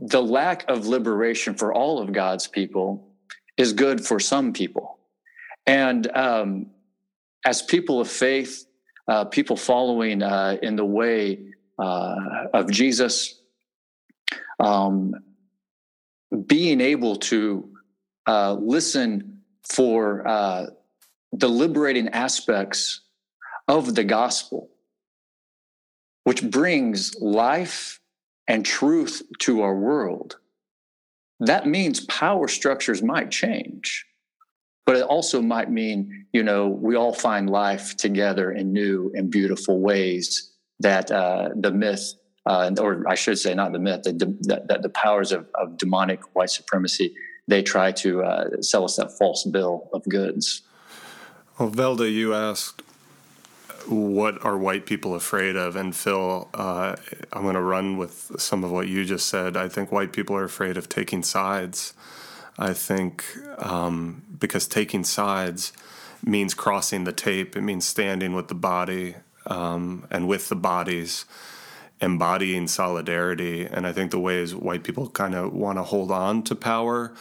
the 0.01 0.21
lack 0.21 0.69
of 0.69 0.87
liberation 0.87 1.53
for 1.53 1.73
all 1.73 1.99
of 1.99 2.13
God's 2.13 2.47
people 2.47 3.07
is 3.57 3.73
good 3.73 4.05
for 4.05 4.19
some 4.19 4.53
people. 4.53 4.99
And 5.65 6.09
um, 6.15 6.67
as 7.45 7.61
people 7.61 7.99
of 7.99 8.09
faith, 8.09 8.65
uh, 9.07 9.25
people 9.25 9.55
following 9.55 10.23
uh, 10.23 10.57
in 10.61 10.75
the 10.75 10.85
way 10.85 11.39
uh, 11.77 12.15
of 12.53 12.71
Jesus, 12.71 13.41
um, 14.59 15.13
being 16.45 16.79
able 16.79 17.15
to 17.15 17.69
uh, 18.27 18.53
listen 18.53 19.41
for 19.63 20.27
uh, 20.27 20.67
the 21.31 21.49
liberating 21.49 22.09
aspects 22.09 23.01
of 23.67 23.95
the 23.95 24.03
gospel, 24.03 24.69
which 26.23 26.43
brings 26.43 27.15
life 27.19 27.98
and 28.49 28.65
truth 28.65 29.21
to 29.37 29.61
our 29.61 29.75
world, 29.75 30.37
that 31.39 31.67
means 31.67 32.01
power 32.05 32.47
structures 32.49 33.01
might 33.01 33.31
change. 33.31 34.05
But 34.85 34.97
it 34.97 35.03
also 35.03 35.39
might 35.39 35.69
mean, 35.69 36.25
you 36.33 36.41
know, 36.41 36.67
we 36.67 36.95
all 36.95 37.13
find 37.13 37.47
life 37.47 37.95
together 37.95 38.51
in 38.51 38.73
new 38.73 39.11
and 39.13 39.29
beautiful 39.29 39.79
ways 39.79 40.51
that 40.79 41.11
uh, 41.11 41.49
the 41.55 41.71
myth, 41.71 42.15
uh, 42.47 42.71
or 42.79 43.07
I 43.07 43.13
should 43.13 43.37
say, 43.37 43.53
not 43.53 43.71
the 43.71 43.79
myth, 43.79 44.01
that, 44.03 44.65
that 44.67 44.81
the 44.81 44.89
powers 44.89 45.31
of, 45.31 45.47
of, 45.53 45.77
demonic 45.77 46.21
white 46.33 46.49
supremacy, 46.49 47.13
they 47.47 47.61
try 47.61 47.91
to 47.91 48.23
uh, 48.23 48.61
sell 48.61 48.83
us 48.83 48.95
that 48.95 49.11
false 49.19 49.43
bill 49.43 49.89
of 49.93 50.03
goods. 50.05 50.63
Well, 51.59 51.69
Velda, 51.69 52.11
you 52.11 52.33
asked 52.33 52.81
what 53.89 54.43
are 54.45 54.57
white 54.57 54.85
people 54.85 55.15
afraid 55.15 55.55
of? 55.55 55.75
And 55.75 55.95
Phil, 55.95 56.49
uh, 56.53 56.95
I'm 57.33 57.43
going 57.43 57.55
to 57.55 57.61
run 57.61 57.97
with 57.97 58.31
some 58.37 58.63
of 58.63 58.71
what 58.71 58.87
you 58.87 59.05
just 59.05 59.27
said. 59.27 59.57
I 59.57 59.67
think 59.67 59.91
white 59.91 60.13
people 60.13 60.35
are 60.35 60.43
afraid 60.43 60.77
of 60.77 60.89
taking 60.89 61.23
sides. 61.23 61.93
I 62.57 62.73
think 62.73 63.25
um, 63.57 64.23
because 64.37 64.67
taking 64.67 65.03
sides 65.03 65.73
means 66.23 66.53
crossing 66.53 67.05
the 67.05 67.13
tape, 67.13 67.55
it 67.55 67.61
means 67.61 67.85
standing 67.85 68.33
with 68.33 68.47
the 68.49 68.55
body 68.55 69.15
um, 69.47 70.05
and 70.11 70.27
with 70.27 70.49
the 70.49 70.55
bodies, 70.55 71.25
embodying 72.01 72.67
solidarity. 72.67 73.65
And 73.65 73.87
I 73.87 73.93
think 73.93 74.11
the 74.11 74.19
ways 74.19 74.53
white 74.53 74.83
people 74.83 75.09
kind 75.09 75.33
of 75.33 75.53
want 75.53 75.77
to 75.77 75.83
hold 75.83 76.11
on 76.11 76.43
to 76.43 76.55
power 76.55 77.13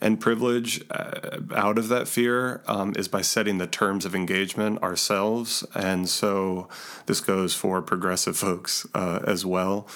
and 0.00 0.18
privilege 0.18 0.82
uh, 0.90 1.40
out 1.54 1.78
of 1.78 1.88
that 1.88 2.08
fear 2.08 2.62
um, 2.66 2.94
is 2.96 3.08
by 3.08 3.20
setting 3.20 3.58
the 3.58 3.66
terms 3.66 4.04
of 4.04 4.14
engagement 4.14 4.82
ourselves. 4.82 5.64
And 5.74 6.08
so 6.08 6.68
this 7.06 7.20
goes 7.20 7.54
for 7.54 7.82
progressive 7.82 8.36
folks 8.36 8.86
uh, 8.94 9.20
as 9.26 9.44
well 9.44 9.86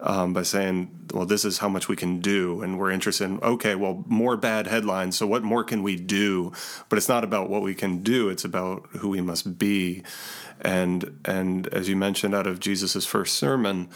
um, 0.00 0.32
by 0.32 0.42
saying, 0.42 0.90
well, 1.12 1.26
this 1.26 1.44
is 1.44 1.58
how 1.58 1.68
much 1.68 1.88
we 1.88 1.96
can 1.96 2.20
do. 2.20 2.62
And 2.62 2.78
we're 2.78 2.90
interested 2.90 3.24
in, 3.24 3.40
okay, 3.40 3.74
well, 3.74 4.04
more 4.06 4.36
bad 4.36 4.66
headlines. 4.66 5.16
So 5.16 5.26
what 5.26 5.42
more 5.42 5.64
can 5.64 5.82
we 5.82 5.96
do? 5.96 6.52
But 6.88 6.96
it's 6.96 7.08
not 7.08 7.24
about 7.24 7.50
what 7.50 7.62
we 7.62 7.74
can 7.74 8.02
do, 8.02 8.28
it's 8.28 8.44
about 8.44 8.86
who 8.98 9.10
we 9.10 9.20
must 9.20 9.58
be. 9.58 10.02
And, 10.60 11.20
and 11.24 11.66
as 11.68 11.88
you 11.88 11.96
mentioned 11.96 12.34
out 12.34 12.46
of 12.46 12.60
Jesus' 12.60 13.06
first 13.06 13.36
sermon, 13.36 13.88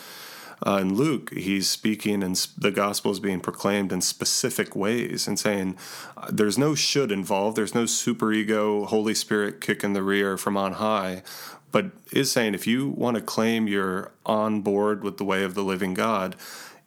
uh, 0.66 0.78
in 0.80 0.94
Luke, 0.94 1.32
he's 1.34 1.68
speaking 1.68 2.22
and 2.22 2.36
the 2.56 2.70
gospel 2.70 3.12
is 3.12 3.20
being 3.20 3.40
proclaimed 3.40 3.92
in 3.92 4.00
specific 4.00 4.74
ways 4.74 5.28
and 5.28 5.38
saying 5.38 5.76
uh, 6.16 6.28
there's 6.32 6.56
no 6.56 6.74
should 6.74 7.12
involved, 7.12 7.56
there's 7.56 7.74
no 7.74 7.84
super 7.84 8.32
ego, 8.32 8.86
Holy 8.86 9.14
Spirit 9.14 9.60
kick 9.60 9.84
in 9.84 9.92
the 9.92 10.02
rear 10.02 10.38
from 10.38 10.56
on 10.56 10.74
high, 10.74 11.22
but 11.70 11.86
is 12.12 12.32
saying 12.32 12.54
if 12.54 12.66
you 12.66 12.88
want 12.88 13.16
to 13.16 13.22
claim 13.22 13.68
you're 13.68 14.10
on 14.24 14.62
board 14.62 15.04
with 15.04 15.18
the 15.18 15.24
way 15.24 15.44
of 15.44 15.54
the 15.54 15.64
living 15.64 15.92
God, 15.92 16.34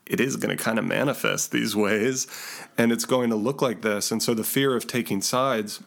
it 0.08 0.20
is 0.20 0.38
going 0.38 0.56
to 0.56 0.64
kind 0.64 0.80
of 0.80 0.86
manifest 0.86 1.52
these 1.52 1.76
ways 1.76 2.26
and 2.78 2.92
it's 2.92 3.06
going 3.06 3.30
to 3.30 3.36
look 3.36 3.62
like 3.62 3.84
this. 3.84 4.12
And 4.12 4.24
so 4.24 4.34
the 4.34 4.44
fear 4.44 4.76
of 4.76 4.88
taking 4.88 5.22
sides 5.22 5.84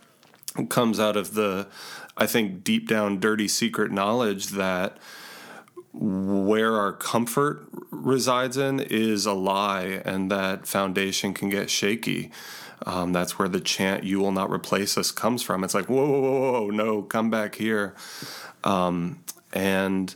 comes 0.68 1.01
out 1.01 1.16
of 1.16 1.34
the, 1.34 1.66
I 2.16 2.26
think, 2.26 2.62
deep 2.62 2.88
down 2.88 3.18
dirty 3.18 3.49
secret 3.49 3.91
knowledge 3.91 4.49
that 4.49 4.99
where 5.93 6.76
our 6.76 6.93
comfort 6.93 7.66
resides 7.91 8.57
in 8.57 8.80
is 8.80 9.26
a 9.26 9.32
lie, 9.32 10.03
and 10.05 10.30
that 10.30 10.66
foundation 10.66 11.34
can 11.34 11.49
get 11.49 11.70
shaky. 11.70 12.30
Um, 12.86 13.12
that's 13.12 13.38
where 13.38 13.49
the 13.49 13.61
chant 13.61 14.05
"You 14.05 14.20
will 14.20 14.32
not 14.32 14.51
replace 14.51 14.97
us" 14.97 15.11
comes 15.11 15.43
from. 15.43 15.64
It's 15.64 15.74
like, 15.74 15.88
whoa, 15.88 16.07
whoa, 16.07 16.20
whoa, 16.20 16.53
whoa 16.53 16.70
no, 16.70 17.03
come 17.03 17.30
back 17.30 17.57
here, 17.57 17.95
um, 18.64 19.22
and 19.53 20.14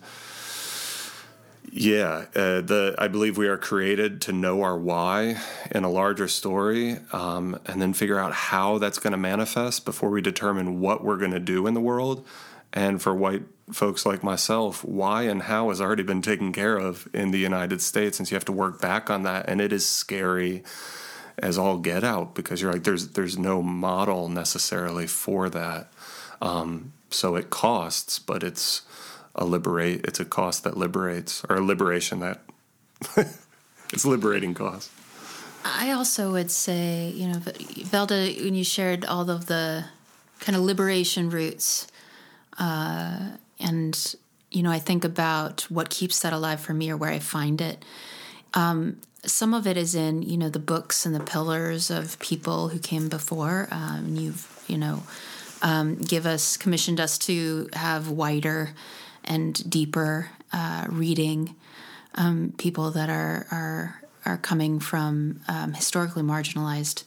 yeah, 1.76 2.26
uh, 2.36 2.60
the 2.60 2.94
I 2.98 3.08
believe 3.08 3.36
we 3.36 3.48
are 3.48 3.58
created 3.58 4.20
to 4.22 4.32
know 4.32 4.62
our 4.62 4.78
why 4.78 5.40
in 5.72 5.82
a 5.82 5.90
larger 5.90 6.28
story, 6.28 6.98
um, 7.12 7.58
and 7.66 7.82
then 7.82 7.92
figure 7.92 8.18
out 8.18 8.32
how 8.32 8.78
that's 8.78 9.00
going 9.00 9.10
to 9.10 9.18
manifest 9.18 9.84
before 9.84 10.08
we 10.08 10.22
determine 10.22 10.80
what 10.80 11.02
we're 11.02 11.16
going 11.16 11.32
to 11.32 11.40
do 11.40 11.66
in 11.66 11.74
the 11.74 11.80
world. 11.80 12.24
And 12.74 13.00
for 13.00 13.14
white 13.14 13.44
folks 13.72 14.04
like 14.04 14.22
myself, 14.22 14.84
why 14.84 15.22
and 15.22 15.42
how 15.42 15.70
has 15.70 15.80
already 15.80 16.02
been 16.02 16.22
taken 16.22 16.52
care 16.52 16.76
of 16.76 17.08
in 17.14 17.30
the 17.30 17.38
United 17.38 17.80
States, 17.80 18.18
and 18.18 18.26
so 18.28 18.32
you 18.32 18.36
have 18.36 18.44
to 18.46 18.52
work 18.52 18.80
back 18.80 19.08
on 19.08 19.22
that, 19.22 19.48
and 19.48 19.60
it 19.60 19.72
is 19.72 19.88
scary 19.88 20.64
as 21.38 21.56
all 21.56 21.78
get 21.78 22.04
out 22.04 22.34
because 22.34 22.60
you're 22.60 22.72
like 22.72 22.84
there's 22.84 23.08
there's 23.10 23.38
no 23.38 23.62
model 23.62 24.28
necessarily 24.28 25.06
for 25.06 25.48
that. 25.48 25.92
Um, 26.42 26.92
so 27.10 27.36
it 27.36 27.48
costs, 27.48 28.18
but 28.18 28.42
it's 28.42 28.82
a 29.34 29.44
liberate. 29.44 30.04
It's 30.04 30.20
a 30.20 30.24
cost 30.24 30.64
that 30.64 30.76
liberates, 30.76 31.44
or 31.48 31.56
a 31.56 31.64
liberation 31.64 32.20
that 32.20 32.42
it's 33.92 34.04
liberating 34.04 34.52
cost. 34.54 34.90
I 35.64 35.92
also 35.92 36.32
would 36.32 36.50
say, 36.50 37.10
you 37.14 37.28
know, 37.28 37.38
Velda, 37.38 38.42
when 38.44 38.54
you 38.54 38.64
shared 38.64 39.04
all 39.06 39.30
of 39.30 39.46
the 39.46 39.86
kind 40.40 40.56
of 40.56 40.62
liberation 40.62 41.30
roots 41.30 41.86
uh, 42.58 43.30
and, 43.58 44.16
you 44.50 44.62
know, 44.62 44.70
I 44.70 44.78
think 44.78 45.04
about 45.04 45.62
what 45.70 45.90
keeps 45.90 46.20
that 46.20 46.32
alive 46.32 46.60
for 46.60 46.74
me 46.74 46.90
or 46.90 46.96
where 46.96 47.10
I 47.10 47.18
find 47.18 47.60
it. 47.60 47.84
Um, 48.54 49.00
some 49.24 49.54
of 49.54 49.66
it 49.66 49.76
is 49.76 49.94
in, 49.94 50.22
you 50.22 50.36
know, 50.36 50.48
the 50.48 50.58
books 50.58 51.06
and 51.06 51.14
the 51.14 51.20
pillars 51.20 51.90
of 51.90 52.18
people 52.18 52.68
who 52.68 52.78
came 52.78 53.08
before. 53.08 53.68
Um, 53.70 54.16
you've, 54.16 54.64
you 54.68 54.76
know, 54.76 55.02
um, 55.62 55.96
give 55.96 56.26
us, 56.26 56.56
commissioned 56.56 57.00
us 57.00 57.18
to 57.18 57.68
have 57.72 58.10
wider 58.10 58.74
and 59.24 59.68
deeper 59.70 60.30
uh, 60.52 60.86
reading 60.88 61.54
um, 62.14 62.52
people 62.58 62.90
that 62.92 63.08
are 63.08 63.46
are 63.50 64.00
are 64.24 64.38
coming 64.38 64.80
from 64.80 65.40
um, 65.48 65.74
historically 65.74 66.22
marginalized 66.22 67.04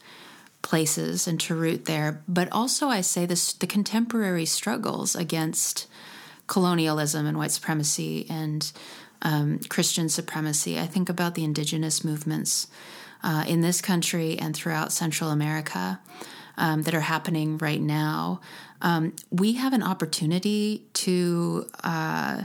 places 0.62 1.28
and 1.28 1.40
to 1.42 1.56
root 1.56 1.86
there. 1.86 2.24
But 2.28 2.50
also, 2.52 2.88
I 2.88 3.02
say 3.02 3.26
this: 3.26 3.54
the 3.54 3.68
contemporary 3.68 4.46
struggles 4.46 5.16
against 5.16 5.88
colonialism 6.48 7.26
and 7.26 7.38
white 7.38 7.52
supremacy 7.52 8.26
and 8.30 8.72
um, 9.22 9.60
Christian 9.70 10.10
supremacy. 10.10 10.80
I 10.80 10.86
think 10.86 11.10
about 11.10 11.36
the 11.36 11.44
indigenous 11.44 12.04
movements 12.04 12.68
uh, 13.24 13.44
in 13.48 13.62
this 13.62 13.82
country 13.82 14.38
and 14.38 14.56
throughout 14.56 14.92
Central 14.92 15.32
America 15.32 16.00
um, 16.58 16.84
that 16.84 16.94
are 16.94 17.02
happening 17.02 17.58
right 17.58 17.82
now. 17.82 18.42
Um, 18.82 19.16
we 19.32 19.54
have 19.54 19.74
an 19.74 19.84
opportunity 19.84 20.86
to 20.94 21.68
uh, 21.84 22.44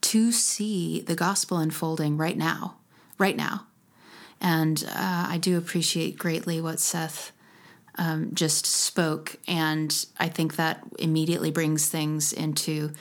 to 0.00 0.32
see 0.32 1.00
the 1.00 1.14
gospel 1.14 1.58
unfolding 1.58 2.16
right 2.16 2.36
now, 2.36 2.76
right 3.18 3.36
now. 3.36 3.66
And 4.40 4.84
uh, 4.88 5.26
I 5.28 5.38
do 5.38 5.58
appreciate 5.58 6.18
greatly 6.18 6.60
what 6.60 6.80
Seth 6.80 7.32
um, 7.96 8.30
just 8.32 8.64
spoke, 8.64 9.36
and 9.48 10.06
I 10.18 10.28
think 10.28 10.54
that 10.56 10.82
immediately 10.98 11.50
brings 11.50 11.88
things 11.88 12.32
into 12.32 12.92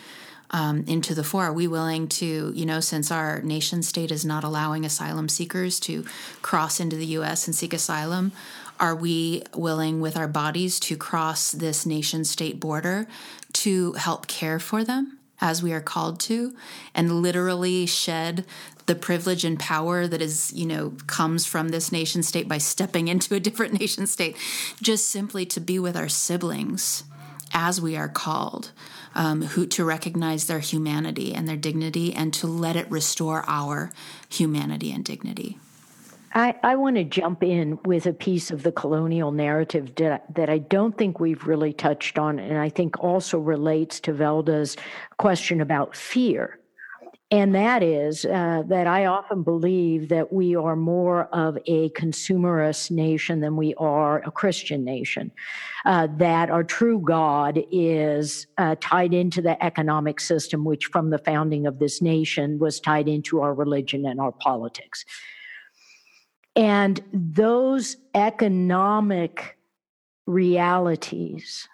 um, 0.51 0.85
into 0.87 1.13
the 1.13 1.23
fore? 1.23 1.45
Are 1.45 1.53
we 1.53 1.67
willing 1.67 2.07
to, 2.07 2.53
you 2.55 2.65
know, 2.65 2.79
since 2.79 3.11
our 3.11 3.41
nation 3.41 3.83
state 3.83 4.11
is 4.11 4.23
not 4.23 4.43
allowing 4.43 4.85
asylum 4.85 5.27
seekers 5.29 5.79
to 5.81 6.05
cross 6.41 6.79
into 6.79 6.95
the 6.95 7.05
U.S. 7.07 7.47
and 7.47 7.55
seek 7.55 7.73
asylum, 7.73 8.31
are 8.79 8.95
we 8.95 9.43
willing 9.53 9.99
with 9.99 10.15
our 10.15 10.27
bodies 10.27 10.79
to 10.81 10.95
cross 10.95 11.51
this 11.51 11.85
nation 11.85 12.23
state 12.23 12.59
border 12.59 13.07
to 13.53 13.93
help 13.93 14.27
care 14.27 14.59
for 14.59 14.83
them 14.83 15.16
as 15.39 15.61
we 15.61 15.73
are 15.73 15.81
called 15.81 16.19
to 16.19 16.55
and 16.93 17.21
literally 17.21 17.85
shed 17.85 18.45
the 18.87 18.95
privilege 18.95 19.43
and 19.43 19.59
power 19.59 20.07
that 20.07 20.21
is, 20.21 20.51
you 20.53 20.65
know, 20.65 20.93
comes 21.07 21.45
from 21.45 21.69
this 21.69 21.91
nation 21.91 22.23
state 22.23 22.47
by 22.47 22.57
stepping 22.57 23.07
into 23.09 23.35
a 23.35 23.39
different 23.39 23.79
nation 23.79 24.07
state, 24.07 24.35
just 24.81 25.09
simply 25.09 25.45
to 25.45 25.59
be 25.59 25.77
with 25.77 25.95
our 25.95 26.09
siblings 26.09 27.03
as 27.53 27.79
we 27.79 27.95
are 27.95 28.09
called 28.09 28.71
um, 29.15 29.41
who 29.41 29.65
to 29.65 29.83
recognize 29.83 30.45
their 30.45 30.59
humanity 30.59 31.33
and 31.33 31.47
their 31.47 31.57
dignity 31.57 32.13
and 32.13 32.33
to 32.33 32.47
let 32.47 32.75
it 32.75 32.89
restore 32.91 33.43
our 33.47 33.91
humanity 34.29 34.91
and 34.91 35.03
dignity. 35.03 35.57
I, 36.33 36.55
I 36.63 36.75
want 36.75 36.97
to 36.97 37.03
jump 37.03 37.43
in 37.43 37.79
with 37.85 38.05
a 38.05 38.13
piece 38.13 38.51
of 38.51 38.63
the 38.63 38.71
colonial 38.71 39.31
narrative 39.31 39.95
that, 39.95 40.49
I 40.49 40.57
don't 40.57 40.97
think 40.97 41.19
we've 41.19 41.45
really 41.47 41.73
touched 41.73 42.19
on, 42.19 42.39
and 42.39 42.57
I 42.57 42.69
think 42.69 42.99
also 43.03 43.39
relates 43.39 43.99
to 44.01 44.13
Velda's 44.13 44.77
question 45.17 45.61
about 45.61 45.95
fear. 45.95 46.59
And 47.29 47.53
that 47.55 47.83
is 47.83 48.23
uh, 48.23 48.63
that 48.67 48.87
I 48.87 49.05
often 49.05 49.43
believe 49.43 50.07
that 50.09 50.31
we 50.31 50.55
are 50.55 50.77
more 50.77 51.25
of 51.33 51.57
a 51.65 51.89
consumerist 51.89 52.89
nation 52.89 53.41
than 53.41 53.57
we 53.57 53.73
are 53.75 54.19
a 54.25 54.31
Christian 54.31 54.85
nation. 54.85 55.31
Uh, 55.85 56.07
that 56.17 56.49
our 56.49 56.63
true 56.63 57.01
God 57.03 57.59
is 57.69 58.47
uh, 58.57 58.75
tied 58.79 59.13
into 59.13 59.41
the 59.41 59.61
economic 59.61 60.21
system, 60.21 60.63
which 60.63 60.85
from 60.85 61.09
the 61.09 61.17
founding 61.17 61.67
of 61.67 61.79
this 61.79 62.01
nation 62.01 62.59
was 62.59 62.79
tied 62.79 63.09
into 63.09 63.41
our 63.41 63.53
religion 63.53 64.05
and 64.05 64.21
our 64.21 64.31
politics. 64.31 65.03
And 66.57 66.99
those 67.13 67.97
economic 68.15 69.57
realities 70.25 71.69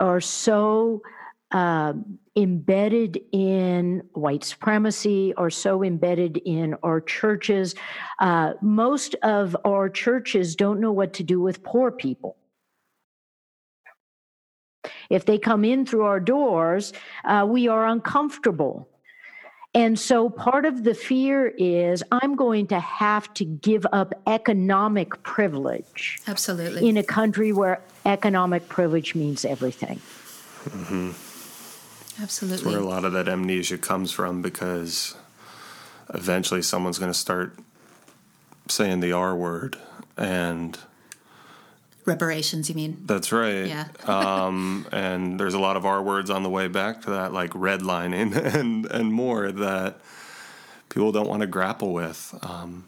are 0.00 0.20
so 0.20 1.00
uh, 1.52 1.92
embedded 2.34 3.20
in 3.30 4.02
white 4.14 4.42
supremacy 4.42 5.32
or 5.36 5.48
so 5.48 5.84
embedded 5.84 6.38
in 6.38 6.74
our 6.82 7.00
churches. 7.00 7.76
Uh, 8.18 8.54
most 8.60 9.14
of 9.22 9.56
our 9.64 9.88
churches 9.88 10.56
don't 10.56 10.80
know 10.80 10.92
what 10.92 11.14
to 11.14 11.22
do 11.22 11.40
with 11.40 11.62
poor 11.62 11.92
people. 11.92 12.36
If 15.08 15.24
they 15.24 15.38
come 15.38 15.64
in 15.64 15.86
through 15.86 16.02
our 16.02 16.20
doors, 16.20 16.92
uh, 17.24 17.46
we 17.48 17.68
are 17.68 17.86
uncomfortable. 17.86 18.88
And 19.76 19.98
so 19.98 20.30
part 20.30 20.64
of 20.64 20.84
the 20.84 20.94
fear 20.94 21.48
is 21.48 22.02
I'm 22.10 22.34
going 22.34 22.66
to 22.68 22.80
have 22.80 23.32
to 23.34 23.44
give 23.44 23.86
up 23.92 24.14
economic 24.26 25.22
privilege. 25.22 26.18
Absolutely. 26.26 26.88
In 26.88 26.96
a 26.96 27.02
country 27.02 27.52
where 27.52 27.82
economic 28.06 28.70
privilege 28.70 29.14
means 29.14 29.44
everything. 29.44 30.00
Mm-hmm. 30.64 31.10
Absolutely. 32.22 32.64
That's 32.64 32.74
where 32.74 32.82
a 32.82 32.88
lot 32.88 33.04
of 33.04 33.12
that 33.12 33.28
amnesia 33.28 33.76
comes 33.76 34.12
from 34.12 34.40
because 34.40 35.14
eventually 36.14 36.62
someone's 36.62 36.98
going 36.98 37.12
to 37.12 37.18
start 37.18 37.58
saying 38.68 39.00
the 39.00 39.12
R 39.12 39.36
word 39.36 39.76
and 40.16 40.78
reparations 42.06 42.68
you 42.68 42.74
mean? 42.74 43.02
That's 43.04 43.32
right. 43.32 43.66
Yeah. 43.66 43.88
Um, 44.06 44.86
and 44.92 45.38
there's 45.38 45.54
a 45.54 45.58
lot 45.58 45.76
of 45.76 45.84
R 45.84 46.02
words 46.02 46.30
on 46.30 46.42
the 46.42 46.48
way 46.48 46.68
back 46.68 47.02
to 47.02 47.10
that 47.10 47.32
like 47.32 47.50
redlining 47.50 48.36
and 48.54 48.86
and 48.86 49.12
more 49.12 49.50
that 49.50 50.00
people 50.88 51.12
don't 51.12 51.28
want 51.28 51.40
to 51.40 51.46
grapple 51.46 51.92
with 51.92 52.34
um, 52.42 52.84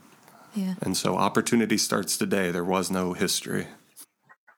yeah. 0.55 0.75
and 0.81 0.97
so 0.97 1.16
opportunity 1.16 1.77
starts 1.77 2.16
today. 2.16 2.51
There 2.51 2.64
was 2.64 2.91
no 2.91 3.12
history. 3.12 3.66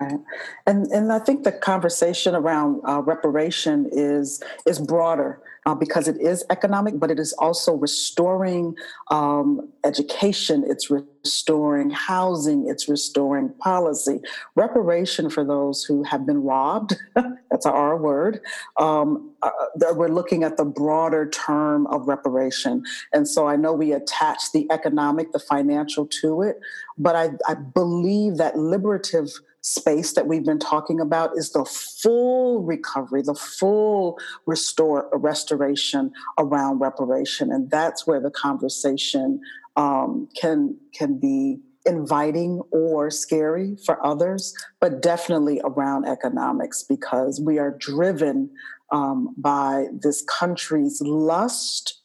Right. 0.01 0.21
And 0.67 0.87
and 0.89 1.13
I 1.13 1.19
think 1.19 1.45
the 1.45 1.53
conversation 1.53 2.35
around 2.35 2.83
uh, 2.87 3.03
reparation 3.03 3.89
is 3.93 4.43
is 4.67 4.79
broader 4.79 5.41
uh, 5.67 5.75
because 5.75 6.09
it 6.09 6.21
is 6.21 6.45
economic, 6.51 6.99
but 6.99 7.11
it 7.11 7.19
is 7.19 7.33
also 7.35 7.75
restoring 7.75 8.75
um, 9.11 9.69
education. 9.85 10.65
It's 10.67 10.91
restoring 10.91 11.91
housing. 11.91 12.69
It's 12.69 12.89
restoring 12.89 13.51
policy. 13.59 14.21
Reparation 14.57 15.29
for 15.29 15.45
those 15.45 15.85
who 15.85 16.03
have 16.05 16.27
been 16.27 16.43
robbed. 16.43 16.97
that's 17.51 17.67
our 17.67 17.97
word. 17.97 18.41
Um, 18.79 19.33
uh, 19.43 19.51
we're 19.95 20.09
looking 20.09 20.45
at 20.45 20.57
the 20.57 20.65
broader 20.65 21.29
term 21.29 21.87
of 21.89 22.09
reparation, 22.09 22.85
and 23.13 23.29
so 23.29 23.47
I 23.47 23.57
know 23.57 23.73
we 23.73 23.93
attach 23.93 24.53
the 24.53 24.67
economic, 24.71 25.33
the 25.33 25.39
financial 25.39 26.07
to 26.21 26.43
it, 26.43 26.61
but 26.99 27.17
I, 27.17 27.31
I 27.49 27.55
believe 27.55 28.37
that 28.37 28.59
liberative 28.59 29.31
space 29.63 30.13
that 30.15 30.27
we've 30.27 30.45
been 30.45 30.59
talking 30.59 31.01
about 31.01 31.37
is 31.37 31.53
the 31.53 31.65
full 31.65 32.63
recovery, 32.63 33.23
the 33.23 33.35
full 33.35 34.19
restore 34.47 35.09
restoration 35.13 36.13
around 36.39 36.79
reparation, 36.79 37.53
and 37.53 37.71
that's 37.71 38.07
where 38.07 38.21
the 38.21 38.31
conversation 38.31 39.41
um, 39.77 40.29
can 40.37 40.77
can 40.95 41.19
be 41.19 41.59
inviting 41.87 42.61
or 42.73 43.11
scary 43.11 43.77
for 43.87 44.05
others, 44.05 44.55
but 44.81 45.01
definitely 45.01 45.61
around 45.65 46.07
economics 46.07 46.83
because 46.83 47.41
we 47.41 47.59
are 47.59 47.75
driven 47.79 48.51
um, 48.93 49.35
by 49.39 49.87
this 49.93 50.23
country's 50.29 51.01
lust 51.01 52.03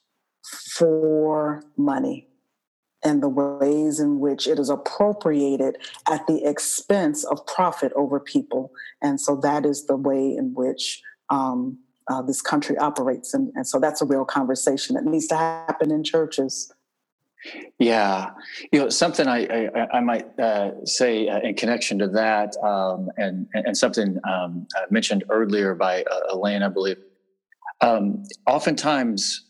for 0.72 1.64
money 1.78 2.30
and 3.06 3.22
the 3.22 3.30
ways 3.30 4.00
in 4.00 4.20
which 4.20 4.48
it 4.48 4.60
is 4.60 4.70
appropriated 4.70 5.78
at 6.10 6.26
the 6.28 6.44
expense 6.44 7.24
of 7.24 7.46
profit 7.46 7.94
over 7.96 8.20
people. 8.20 8.72
And 9.02 9.22
so 9.22 9.38
that 9.38 9.66
is 9.66 9.86
the 9.86 9.96
way 9.96 10.36
in 10.36 10.54
which 10.56 11.02
um, 11.30 11.78
uh, 12.10 12.24
this 12.24 12.42
country 12.42 12.78
operates. 12.78 13.34
And, 13.34 13.52
and 13.56 13.68
so 13.68 13.80
that's 13.80 14.02
a 14.02 14.06
real 14.06 14.26
conversation 14.26 14.96
that 14.96 15.06
needs 15.06 15.28
to 15.28 15.38
happen 15.38 15.92
in 15.92 16.04
churches. 16.04 16.74
Yeah, 17.78 18.32
you 18.72 18.80
know 18.80 18.90
something 18.90 19.28
I 19.28 19.46
I, 19.46 19.98
I 19.98 20.00
might 20.00 20.40
uh, 20.40 20.84
say 20.84 21.28
uh, 21.28 21.42
in 21.42 21.54
connection 21.54 22.00
to 22.00 22.08
that, 22.08 22.58
um, 22.64 23.12
and 23.18 23.48
and 23.54 23.78
something 23.78 24.18
um, 24.28 24.66
mentioned 24.90 25.26
earlier 25.30 25.76
by 25.76 26.02
uh, 26.04 26.34
Elaine, 26.34 26.64
I 26.64 26.70
believe. 26.70 26.98
Um, 27.82 28.24
oftentimes, 28.48 29.45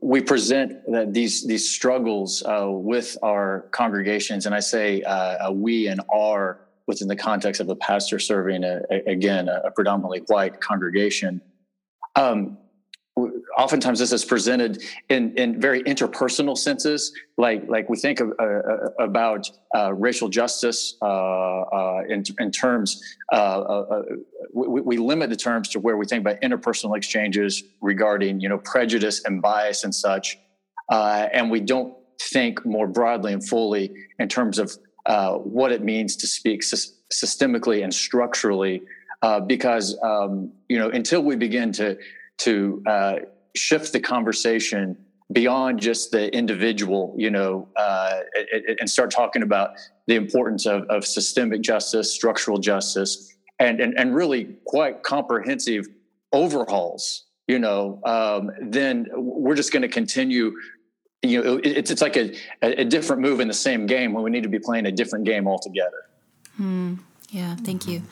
we 0.00 0.20
present 0.20 1.12
these 1.12 1.46
these 1.46 1.68
struggles 1.68 2.42
uh, 2.44 2.66
with 2.68 3.16
our 3.22 3.68
congregations, 3.72 4.46
and 4.46 4.54
I 4.54 4.60
say 4.60 5.02
uh, 5.02 5.50
we 5.50 5.88
and 5.88 6.00
our 6.14 6.60
within 6.86 7.08
the 7.08 7.16
context 7.16 7.60
of 7.60 7.68
a 7.68 7.76
pastor 7.76 8.18
serving 8.18 8.64
a, 8.64 8.80
a, 8.90 9.10
again 9.10 9.48
a 9.48 9.70
predominantly 9.70 10.20
white 10.28 10.60
congregation. 10.60 11.40
Um, 12.14 12.58
oftentimes 13.58 13.98
this 13.98 14.12
is 14.12 14.24
presented 14.24 14.82
in, 15.08 15.36
in 15.36 15.60
very 15.60 15.82
interpersonal 15.82 16.56
senses. 16.56 17.12
Like 17.36 17.68
like 17.68 17.90
we 17.90 17.96
think 17.98 18.20
of, 18.20 18.32
uh, 18.38 18.44
uh 18.44 19.04
about 19.04 19.50
uh, 19.74 19.92
racial 19.92 20.28
justice 20.28 20.96
uh, 21.02 21.06
uh 21.06 22.02
in, 22.08 22.22
in 22.38 22.50
terms 22.50 23.02
uh, 23.32 23.84
we, 24.54 24.80
we, 24.80 24.96
limit 24.96 25.28
the 25.28 25.36
terms 25.36 25.68
to 25.70 25.80
where 25.80 25.96
we 25.96 26.06
think 26.06 26.20
about 26.20 26.40
interpersonal 26.40 26.96
exchanges 26.96 27.62
regarding 27.82 28.40
you 28.40 28.48
know 28.48 28.58
prejudice 28.58 29.22
and 29.24 29.42
bias 29.42 29.84
and 29.84 29.94
such. 29.94 30.38
And 30.90 31.50
we 31.50 31.60
don't 31.60 31.94
think 32.20 32.64
more 32.64 32.86
broadly 32.86 33.32
and 33.32 33.46
fully 33.46 33.92
in 34.18 34.28
terms 34.28 34.58
of 34.58 34.72
what 35.44 35.72
it 35.72 35.82
means 35.82 36.16
to 36.16 36.26
speak 36.26 36.62
systemically 36.62 37.82
and 37.82 37.92
structurally 37.92 38.82
because 39.46 39.98
um, 40.02 40.52
you 40.68 40.78
know 40.78 40.88
until 40.90 41.22
we 41.22 41.34
begin 41.34 41.72
to 41.72 41.98
to 42.38 42.82
shift 43.58 43.92
the 43.92 44.00
conversation 44.00 44.96
beyond 45.32 45.80
just 45.80 46.10
the 46.10 46.34
individual, 46.34 47.14
you 47.18 47.30
know, 47.30 47.68
uh, 47.76 48.20
and 48.80 48.88
start 48.88 49.10
talking 49.10 49.42
about 49.42 49.72
the 50.06 50.14
importance 50.14 50.64
of, 50.64 50.84
of 50.84 51.04
systemic 51.04 51.60
justice, 51.60 52.12
structural 52.12 52.58
justice, 52.58 53.36
and, 53.58 53.80
and, 53.80 53.98
and 53.98 54.14
really 54.14 54.56
quite 54.64 55.02
comprehensive 55.02 55.86
overhauls, 56.32 57.24
you 57.46 57.58
know, 57.58 58.00
um, 58.04 58.50
then 58.60 59.06
we're 59.14 59.54
just 59.54 59.72
going 59.72 59.82
to 59.82 59.88
continue. 59.88 60.52
You 61.22 61.42
know, 61.42 61.60
it's 61.64 61.90
it's 61.90 62.00
like 62.00 62.16
a, 62.16 62.32
a 62.62 62.84
different 62.84 63.20
move 63.20 63.40
in 63.40 63.48
the 63.48 63.54
same 63.54 63.86
game 63.86 64.12
when 64.12 64.22
we 64.22 64.30
need 64.30 64.44
to 64.44 64.48
be 64.48 64.60
playing 64.60 64.86
a 64.86 64.92
different 64.92 65.24
game 65.24 65.48
altogether. 65.48 66.06
Hmm. 66.56 66.94
Yeah, 67.30 67.56
thank 67.56 67.88
you. 67.88 68.02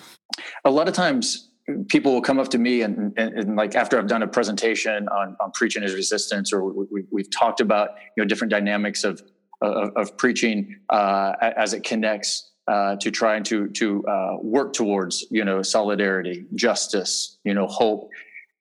A 0.64 0.70
lot 0.70 0.88
of 0.88 0.94
times, 0.94 1.50
people 1.88 2.12
will 2.12 2.22
come 2.22 2.38
up 2.38 2.48
to 2.48 2.58
me 2.58 2.82
and, 2.82 3.12
and, 3.16 3.34
and, 3.34 3.56
like 3.56 3.74
after 3.74 3.98
I've 3.98 4.06
done 4.06 4.22
a 4.22 4.28
presentation 4.28 5.08
on, 5.08 5.36
on 5.40 5.50
preaching 5.52 5.82
as 5.82 5.94
resistance, 5.94 6.52
or 6.52 6.64
we, 6.64 7.22
have 7.22 7.30
talked 7.30 7.60
about 7.60 7.90
you 8.16 8.22
know 8.22 8.28
different 8.28 8.50
dynamics 8.50 9.04
of 9.04 9.22
of, 9.60 9.90
of 9.96 10.16
preaching 10.18 10.76
uh, 10.90 11.32
as 11.40 11.72
it 11.72 11.82
connects 11.82 12.52
uh, 12.68 12.96
to 12.96 13.10
trying 13.10 13.42
to 13.44 13.68
to 13.68 14.04
uh, 14.06 14.36
work 14.42 14.72
towards 14.72 15.24
you 15.30 15.44
know 15.44 15.62
solidarity, 15.62 16.46
justice, 16.54 17.38
you 17.44 17.54
know 17.54 17.66
hope, 17.66 18.10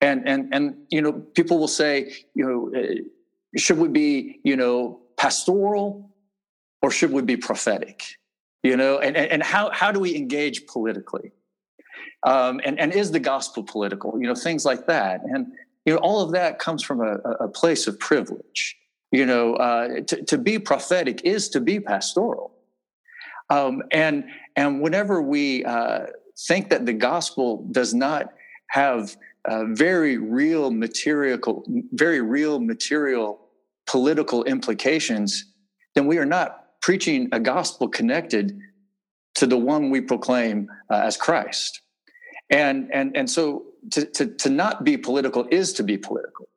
and 0.01 0.27
and 0.27 0.53
and 0.53 0.75
you 0.89 1.01
know 1.01 1.13
people 1.13 1.59
will 1.59 1.67
say 1.67 2.11
you 2.33 2.45
know 2.45 2.79
uh, 2.79 2.95
should 3.57 3.77
we 3.77 3.87
be 3.87 4.39
you 4.43 4.55
know 4.55 4.99
pastoral 5.17 6.11
or 6.81 6.91
should 6.91 7.11
we 7.11 7.21
be 7.21 7.37
prophetic, 7.37 8.03
you 8.63 8.77
know, 8.77 8.99
and 8.99 9.15
and 9.15 9.43
how 9.43 9.69
how 9.71 9.91
do 9.91 9.99
we 9.99 10.15
engage 10.15 10.65
politically? 10.67 11.31
Um, 12.25 12.59
and, 12.65 12.79
and 12.79 12.91
is 12.91 13.11
the 13.11 13.19
gospel 13.19 13.63
political? 13.63 14.19
You 14.19 14.27
know, 14.27 14.35
things 14.35 14.65
like 14.65 14.87
that. 14.87 15.21
And, 15.23 15.47
you 15.85 15.93
know, 15.93 15.99
all 15.99 16.21
of 16.21 16.31
that 16.31 16.59
comes 16.59 16.83
from 16.83 16.99
a, 16.99 17.13
a 17.39 17.47
place 17.47 17.87
of 17.87 17.99
privilege. 17.99 18.75
You 19.11 19.25
know, 19.25 19.53
uh, 19.55 20.01
to, 20.01 20.23
to 20.23 20.37
be 20.37 20.59
prophetic 20.59 21.21
is 21.23 21.47
to 21.49 21.61
be 21.61 21.79
pastoral. 21.79 22.51
Um, 23.49 23.83
and, 23.91 24.25
and 24.55 24.81
whenever 24.81 25.21
we 25.21 25.63
uh, 25.63 26.07
think 26.47 26.69
that 26.69 26.85
the 26.85 26.93
gospel 26.93 27.67
does 27.71 27.93
not 27.93 28.33
have 28.69 29.15
uh, 29.47 29.65
very 29.65 30.17
real 30.17 30.71
material, 30.71 31.63
very 31.93 32.21
real 32.21 32.59
material 32.59 33.39
political 33.85 34.43
implications, 34.45 35.45
then 35.93 36.07
we 36.07 36.17
are 36.17 36.25
not 36.25 36.81
preaching 36.81 37.29
a 37.31 37.39
gospel 37.39 37.87
connected 37.87 38.59
to 39.35 39.45
the 39.45 39.57
one 39.57 39.91
we 39.91 40.01
proclaim 40.01 40.67
uh, 40.89 40.95
as 40.95 41.15
Christ. 41.15 41.81
And 42.49 42.91
and 42.93 43.15
and 43.15 43.29
so 43.29 43.65
to, 43.91 44.05
to 44.05 44.27
to 44.27 44.49
not 44.49 44.83
be 44.83 44.97
political 44.97 45.47
is 45.49 45.73
to 45.73 45.83
be 45.83 45.97
political. 45.97 46.47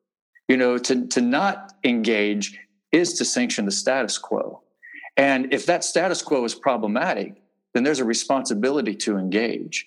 You 0.49 0.57
know, 0.57 0.79
to 0.79 1.07
to 1.07 1.21
not 1.21 1.75
engage 1.85 2.59
is 2.93 3.15
to 3.15 3.25
sanction 3.25 3.65
the 3.65 3.71
status 3.71 4.19
quo. 4.19 4.63
And 5.17 5.53
if 5.53 5.67
that 5.67 5.85
status 5.85 6.23
quo 6.23 6.45
is 6.45 6.55
problematic, 6.55 7.43
then 7.75 7.83
there's 7.83 8.01
a 8.01 8.05
responsibility 8.05 8.95
to 8.95 9.19
engage. 9.19 9.87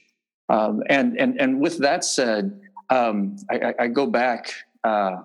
Um, 0.49 0.84
and 0.89 1.18
and 1.18 1.39
and 1.39 1.62
with 1.62 1.78
that 1.80 2.04
said, 2.04 2.60
um, 2.89 3.38
I, 3.49 3.74
I, 3.80 3.88
go 3.88 4.06
back, 4.06 4.54
uh, 4.84 5.22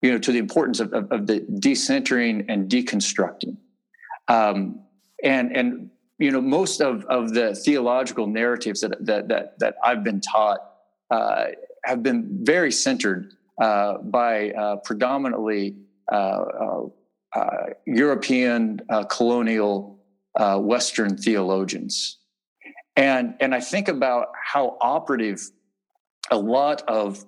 you 0.00 0.12
know, 0.12 0.18
to 0.18 0.30
the 0.30 0.38
importance 0.38 0.78
of, 0.78 0.92
of, 0.92 1.10
of 1.10 1.26
the 1.26 1.40
decentering 1.40 2.44
and 2.48 2.70
deconstructing. 2.70 3.56
Um, 4.28 4.80
and 5.24 5.56
and 5.56 5.90
you 6.22 6.30
know 6.30 6.40
most 6.40 6.80
of, 6.80 7.04
of 7.06 7.34
the 7.34 7.54
theological 7.54 8.26
narratives 8.26 8.80
that 8.82 9.04
that 9.04 9.28
that, 9.28 9.58
that 9.58 9.74
I've 9.82 10.04
been 10.04 10.20
taught 10.20 10.60
uh, 11.10 11.46
have 11.84 12.02
been 12.02 12.38
very 12.44 12.70
centered 12.70 13.34
uh, 13.60 13.98
by 13.98 14.50
uh, 14.50 14.76
predominantly 14.76 15.76
uh, 16.10 16.14
uh, 16.14 16.82
uh, 17.34 17.66
European 17.86 18.80
colonial 19.10 19.98
Western 20.38 21.16
theologians, 21.16 22.18
and 22.96 23.34
and 23.40 23.54
I 23.54 23.60
think 23.60 23.88
about 23.88 24.28
how 24.42 24.78
operative 24.80 25.40
a 26.30 26.36
lot 26.36 26.82
of 26.88 27.24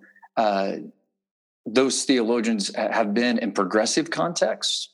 those 1.67 2.05
theologians 2.05 2.75
have 2.77 3.13
been 3.13 3.39
in 3.39 3.51
progressive 3.53 4.11
contexts, 4.11 4.91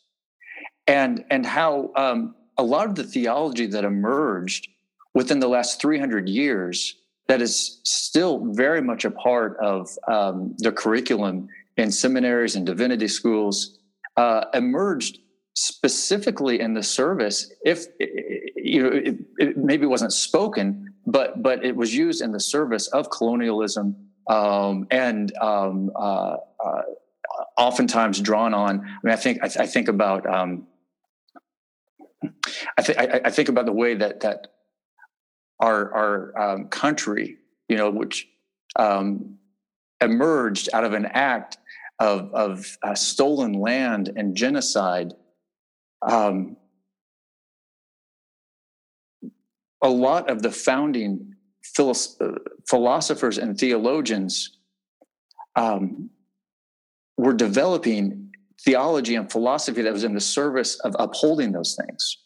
and 0.87 1.25
and 1.31 1.45
how 1.45 1.91
um, 1.97 2.35
a 2.61 2.63
lot 2.63 2.87
of 2.87 2.95
the 2.95 3.05
theology 3.05 3.67
that 3.67 3.85
emerged 3.85 4.69
within 5.15 5.41
the 5.41 5.49
last 5.49 5.81
300 5.81 6.29
years 6.29 6.95
that 7.27 7.41
is 7.41 7.81
still 7.85 8.45
very 8.53 8.83
much 8.83 9.07
a 9.07 9.11
part 9.11 9.57
of 9.63 9.89
um, 10.09 10.55
the 10.59 10.71
curriculum 10.71 11.49
in 11.79 11.91
seminaries 11.91 12.57
and 12.57 12.67
divinity 12.67 13.09
schools 13.09 13.79
uh, 14.19 14.45
emerged 14.53 15.21
specifically 15.55 16.61
in 16.61 16.75
the 16.75 16.83
service 16.83 17.51
if 17.65 17.87
you 18.57 18.83
know 18.83 18.91
it, 18.91 19.17
it, 19.39 19.57
maybe 19.57 19.87
wasn't 19.87 20.13
spoken 20.13 20.93
but 21.07 21.43
but 21.43 21.65
it 21.65 21.75
was 21.75 21.95
used 21.95 22.21
in 22.21 22.31
the 22.31 22.41
service 22.41 22.89
of 22.89 23.09
colonialism 23.11 23.97
um, 24.29 24.87
and 24.91 25.37
um, 25.39 25.91
uh, 25.97 26.37
uh, 26.65 26.83
oftentimes 27.57 28.21
drawn 28.21 28.53
on. 28.53 28.81
I 28.81 28.99
mean 29.03 29.15
i 29.15 29.17
think 29.17 29.43
i, 29.43 29.47
I 29.47 29.67
think 29.67 29.89
about 29.89 30.27
um, 30.27 30.67
I 32.77 32.83
think 32.83 32.99
I 32.99 33.31
think 33.31 33.49
about 33.49 33.67
the 33.67 33.73
way 33.73 33.95
that 33.95 34.21
that 34.21 34.49
our 35.61 35.93
our 35.95 36.39
um, 36.39 36.69
country, 36.69 37.37
you 37.69 37.77
know, 37.77 37.91
which 37.91 38.27
um, 38.77 39.39
emerged 40.01 40.69
out 40.73 40.85
of 40.85 40.93
an 40.93 41.07
act 41.07 41.59
of 41.99 42.33
of 42.35 42.79
uh, 42.83 42.95
stolen 42.95 43.53
land 43.53 44.13
and 44.17 44.37
genocide. 44.37 45.13
Um, 46.03 46.57
a 49.83 49.89
lot 49.89 50.31
of 50.31 50.43
the 50.43 50.51
founding 50.51 51.35
philosophers 52.69 53.39
and 53.39 53.59
theologians 53.59 54.59
um, 55.57 56.11
were 57.17 57.33
developing 57.33 58.31
theology 58.63 59.15
and 59.15 59.31
philosophy 59.31 59.83
that 59.83 59.93
was 59.93 60.05
in 60.05 60.15
the 60.15 60.21
service 60.21 60.79
of 60.81 60.95
upholding 60.99 61.53
those 61.53 61.79
things. 61.81 62.19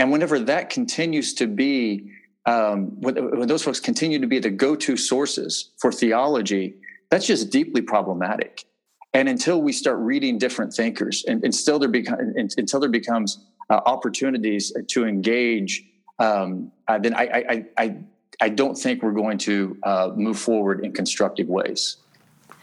And 0.00 0.10
whenever 0.10 0.38
that 0.38 0.70
continues 0.70 1.34
to 1.34 1.46
be, 1.46 2.10
um, 2.46 2.98
when, 3.02 3.38
when 3.38 3.48
those 3.48 3.62
folks 3.62 3.80
continue 3.80 4.18
to 4.18 4.26
be 4.26 4.38
the 4.38 4.48
go 4.48 4.74
to 4.74 4.96
sources 4.96 5.72
for 5.78 5.92
theology, 5.92 6.76
that's 7.10 7.26
just 7.26 7.50
deeply 7.50 7.82
problematic. 7.82 8.64
And 9.12 9.28
until 9.28 9.60
we 9.60 9.72
start 9.72 9.98
reading 9.98 10.38
different 10.38 10.72
thinkers, 10.72 11.26
and, 11.28 11.44
and 11.44 11.54
still 11.54 11.78
there 11.78 11.90
become, 11.90 12.18
until 12.34 12.80
there 12.80 12.88
becomes 12.88 13.44
uh, 13.68 13.80
opportunities 13.84 14.72
to 14.88 15.04
engage, 15.06 15.84
um, 16.18 16.72
uh, 16.88 16.98
then 16.98 17.12
I, 17.12 17.24
I, 17.50 17.66
I, 17.76 17.96
I 18.40 18.48
don't 18.48 18.76
think 18.76 19.02
we're 19.02 19.12
going 19.12 19.36
to 19.38 19.76
uh, 19.82 20.10
move 20.16 20.38
forward 20.38 20.82
in 20.82 20.94
constructive 20.94 21.48
ways. 21.48 21.98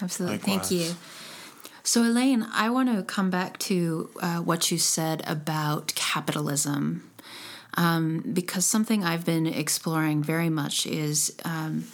Absolutely. 0.01 0.39
Likewise. 0.39 0.69
Thank 0.69 0.71
you. 0.71 0.95
So, 1.83 2.01
Elaine, 2.01 2.47
I 2.51 2.71
want 2.71 2.89
to 2.89 3.03
come 3.03 3.29
back 3.29 3.59
to 3.59 4.09
uh, 4.19 4.37
what 4.39 4.71
you 4.71 4.79
said 4.79 5.23
about 5.27 5.93
capitalism, 5.95 7.09
um, 7.77 8.23
because 8.33 8.65
something 8.65 9.03
I've 9.03 9.25
been 9.25 9.45
exploring 9.45 10.23
very 10.23 10.49
much 10.49 10.85
is 10.87 11.33
um, 11.45 11.85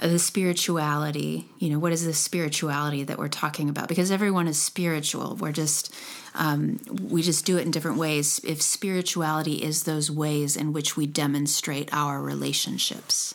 the 0.00 0.18
spirituality. 0.18 1.48
You 1.58 1.70
know, 1.70 1.78
what 1.78 1.92
is 1.92 2.04
the 2.04 2.12
spirituality 2.12 3.04
that 3.04 3.16
we're 3.16 3.28
talking 3.28 3.68
about? 3.68 3.88
Because 3.88 4.10
everyone 4.10 4.48
is 4.48 4.60
spiritual. 4.60 5.36
We're 5.36 5.52
just 5.52 5.94
um, 6.34 6.80
we 7.08 7.22
just 7.22 7.46
do 7.46 7.56
it 7.56 7.62
in 7.62 7.70
different 7.70 7.98
ways. 7.98 8.40
If 8.44 8.60
spirituality 8.60 9.62
is 9.62 9.84
those 9.84 10.10
ways 10.10 10.56
in 10.56 10.72
which 10.72 10.96
we 10.96 11.06
demonstrate 11.06 11.88
our 11.92 12.20
relationships. 12.20 13.34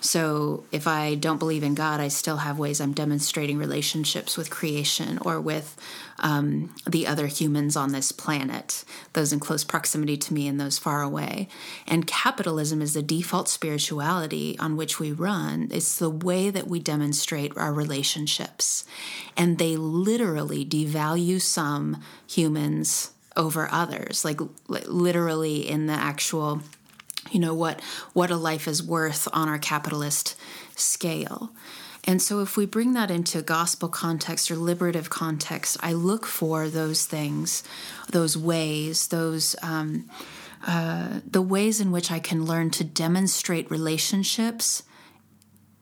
So 0.00 0.64
if 0.72 0.86
I 0.86 1.14
don't 1.14 1.38
believe 1.38 1.62
in 1.62 1.74
God, 1.74 2.00
I 2.00 2.08
still 2.08 2.38
have 2.38 2.58
ways 2.58 2.80
I'm 2.80 2.92
demonstrating 2.92 3.58
relationships 3.58 4.36
with 4.36 4.50
creation 4.50 5.18
or 5.18 5.40
with 5.40 5.76
um, 6.18 6.74
the 6.88 7.06
other 7.06 7.26
humans 7.26 7.76
on 7.76 7.92
this 7.92 8.10
planet, 8.10 8.84
those 9.12 9.32
in 9.32 9.40
close 9.40 9.64
proximity 9.64 10.16
to 10.16 10.34
me 10.34 10.48
and 10.48 10.58
those 10.60 10.78
far 10.78 11.02
away. 11.02 11.48
And 11.86 12.06
capitalism 12.06 12.80
is 12.80 12.94
the 12.94 13.02
default 13.02 13.48
spirituality 13.48 14.58
on 14.58 14.76
which 14.76 14.98
we 14.98 15.12
run. 15.12 15.68
It's 15.70 15.98
the 15.98 16.10
way 16.10 16.50
that 16.50 16.66
we 16.66 16.80
demonstrate 16.80 17.56
our 17.56 17.72
relationships. 17.72 18.84
And 19.36 19.58
they 19.58 19.76
literally 19.76 20.64
devalue 20.64 21.40
some 21.40 22.02
humans 22.26 23.12
over 23.36 23.68
others, 23.70 24.24
like 24.24 24.40
literally 24.68 25.68
in 25.68 25.86
the 25.86 25.92
actual 25.92 26.62
you 27.30 27.40
know 27.40 27.54
what 27.54 27.80
what 28.12 28.30
a 28.30 28.36
life 28.36 28.66
is 28.68 28.82
worth 28.82 29.28
on 29.32 29.48
our 29.48 29.58
capitalist 29.58 30.36
scale. 30.76 31.50
And 32.04 32.22
so 32.22 32.40
if 32.40 32.56
we 32.56 32.64
bring 32.64 32.94
that 32.94 33.10
into 33.10 33.42
gospel 33.42 33.88
context 33.88 34.50
or 34.50 34.56
liberative 34.56 35.10
context 35.10 35.76
i 35.80 35.92
look 35.92 36.26
for 36.26 36.68
those 36.68 37.04
things 37.06 37.62
those 38.10 38.36
ways 38.36 39.08
those 39.08 39.54
um, 39.62 40.08
uh, 40.66 41.20
the 41.26 41.42
ways 41.42 41.80
in 41.80 41.90
which 41.90 42.10
i 42.10 42.18
can 42.18 42.44
learn 42.44 42.70
to 42.70 42.84
demonstrate 42.84 43.70
relationships 43.70 44.82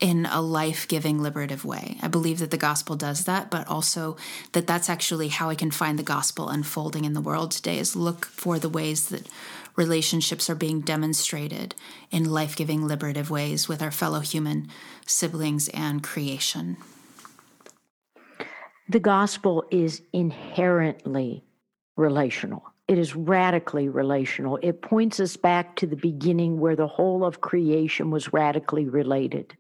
in 0.00 0.26
a 0.26 0.40
life-giving 0.40 1.20
liberative 1.20 1.64
way. 1.64 1.98
I 2.00 2.06
believe 2.06 2.38
that 2.38 2.52
the 2.52 2.56
gospel 2.56 2.96
does 2.96 3.24
that 3.24 3.50
but 3.50 3.66
also 3.66 4.16
that 4.52 4.66
that's 4.66 4.88
actually 4.88 5.28
how 5.28 5.50
i 5.50 5.54
can 5.54 5.70
find 5.70 5.98
the 5.98 6.04
gospel 6.04 6.48
unfolding 6.48 7.04
in 7.04 7.14
the 7.14 7.20
world 7.20 7.50
today 7.50 7.78
is 7.78 7.96
look 7.96 8.24
for 8.26 8.58
the 8.58 8.68
ways 8.68 9.08
that 9.08 9.26
relationships 9.78 10.50
are 10.50 10.54
being 10.54 10.80
demonstrated 10.80 11.74
in 12.10 12.24
life-giving 12.24 12.86
liberative 12.86 13.30
ways 13.30 13.68
with 13.68 13.80
our 13.80 13.90
fellow 13.90 14.20
human 14.20 14.68
siblings 15.06 15.68
and 15.68 16.02
creation 16.02 16.76
the 18.90 19.00
gospel 19.00 19.64
is 19.70 20.02
inherently 20.12 21.42
relational 21.96 22.62
it 22.88 22.96
is 22.98 23.14
radically 23.14 23.90
relational. 23.90 24.58
It 24.62 24.80
points 24.80 25.20
us 25.20 25.36
back 25.36 25.76
to 25.76 25.86
the 25.86 25.96
beginning 25.96 26.58
where 26.58 26.74
the 26.74 26.86
whole 26.86 27.22
of 27.22 27.42
creation 27.42 28.10
was 28.10 28.32
radically 28.32 28.88
related. 28.88 29.54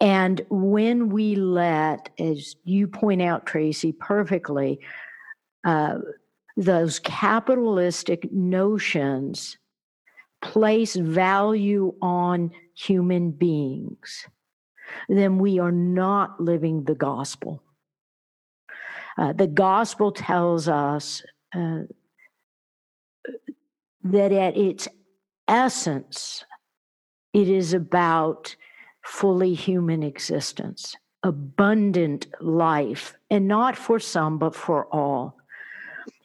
And 0.00 0.40
when 0.48 1.08
we 1.08 1.34
let, 1.34 2.10
as 2.18 2.54
you 2.64 2.86
point 2.86 3.22
out, 3.22 3.44
Tracy, 3.44 3.90
perfectly, 3.90 4.78
uh, 5.64 5.98
those 6.56 6.98
capitalistic 6.98 8.32
notions 8.32 9.58
place 10.42 10.96
value 10.96 11.94
on 12.00 12.50
human 12.74 13.30
beings, 13.30 14.26
then 15.08 15.38
we 15.38 15.58
are 15.58 15.72
not 15.72 16.40
living 16.40 16.84
the 16.84 16.94
gospel. 16.94 17.62
Uh, 19.18 19.32
the 19.32 19.46
gospel 19.46 20.12
tells 20.12 20.68
us 20.68 21.22
uh, 21.54 21.80
that 24.04 24.32
at 24.32 24.56
its 24.56 24.88
essence, 25.48 26.44
it 27.32 27.48
is 27.48 27.72
about 27.72 28.54
fully 29.02 29.54
human 29.54 30.02
existence, 30.02 30.96
abundant 31.22 32.26
life, 32.40 33.14
and 33.30 33.48
not 33.48 33.76
for 33.76 33.98
some, 33.98 34.38
but 34.38 34.54
for 34.54 34.86
all. 34.94 35.35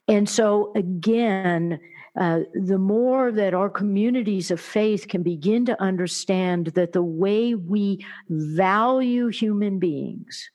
And 0.07 0.27
so, 0.27 0.71
again, 0.75 1.79
uh, 2.19 2.41
the 2.53 2.77
more 2.77 3.31
that 3.31 3.53
our 3.53 3.69
communities 3.69 4.51
of 4.51 4.59
faith 4.59 5.07
can 5.07 5.23
begin 5.23 5.65
to 5.65 5.81
understand 5.81 6.67
that 6.67 6.91
the 6.91 7.03
way 7.03 7.55
we 7.55 8.05
value 8.29 9.27
human 9.27 9.79
beings 9.79 10.49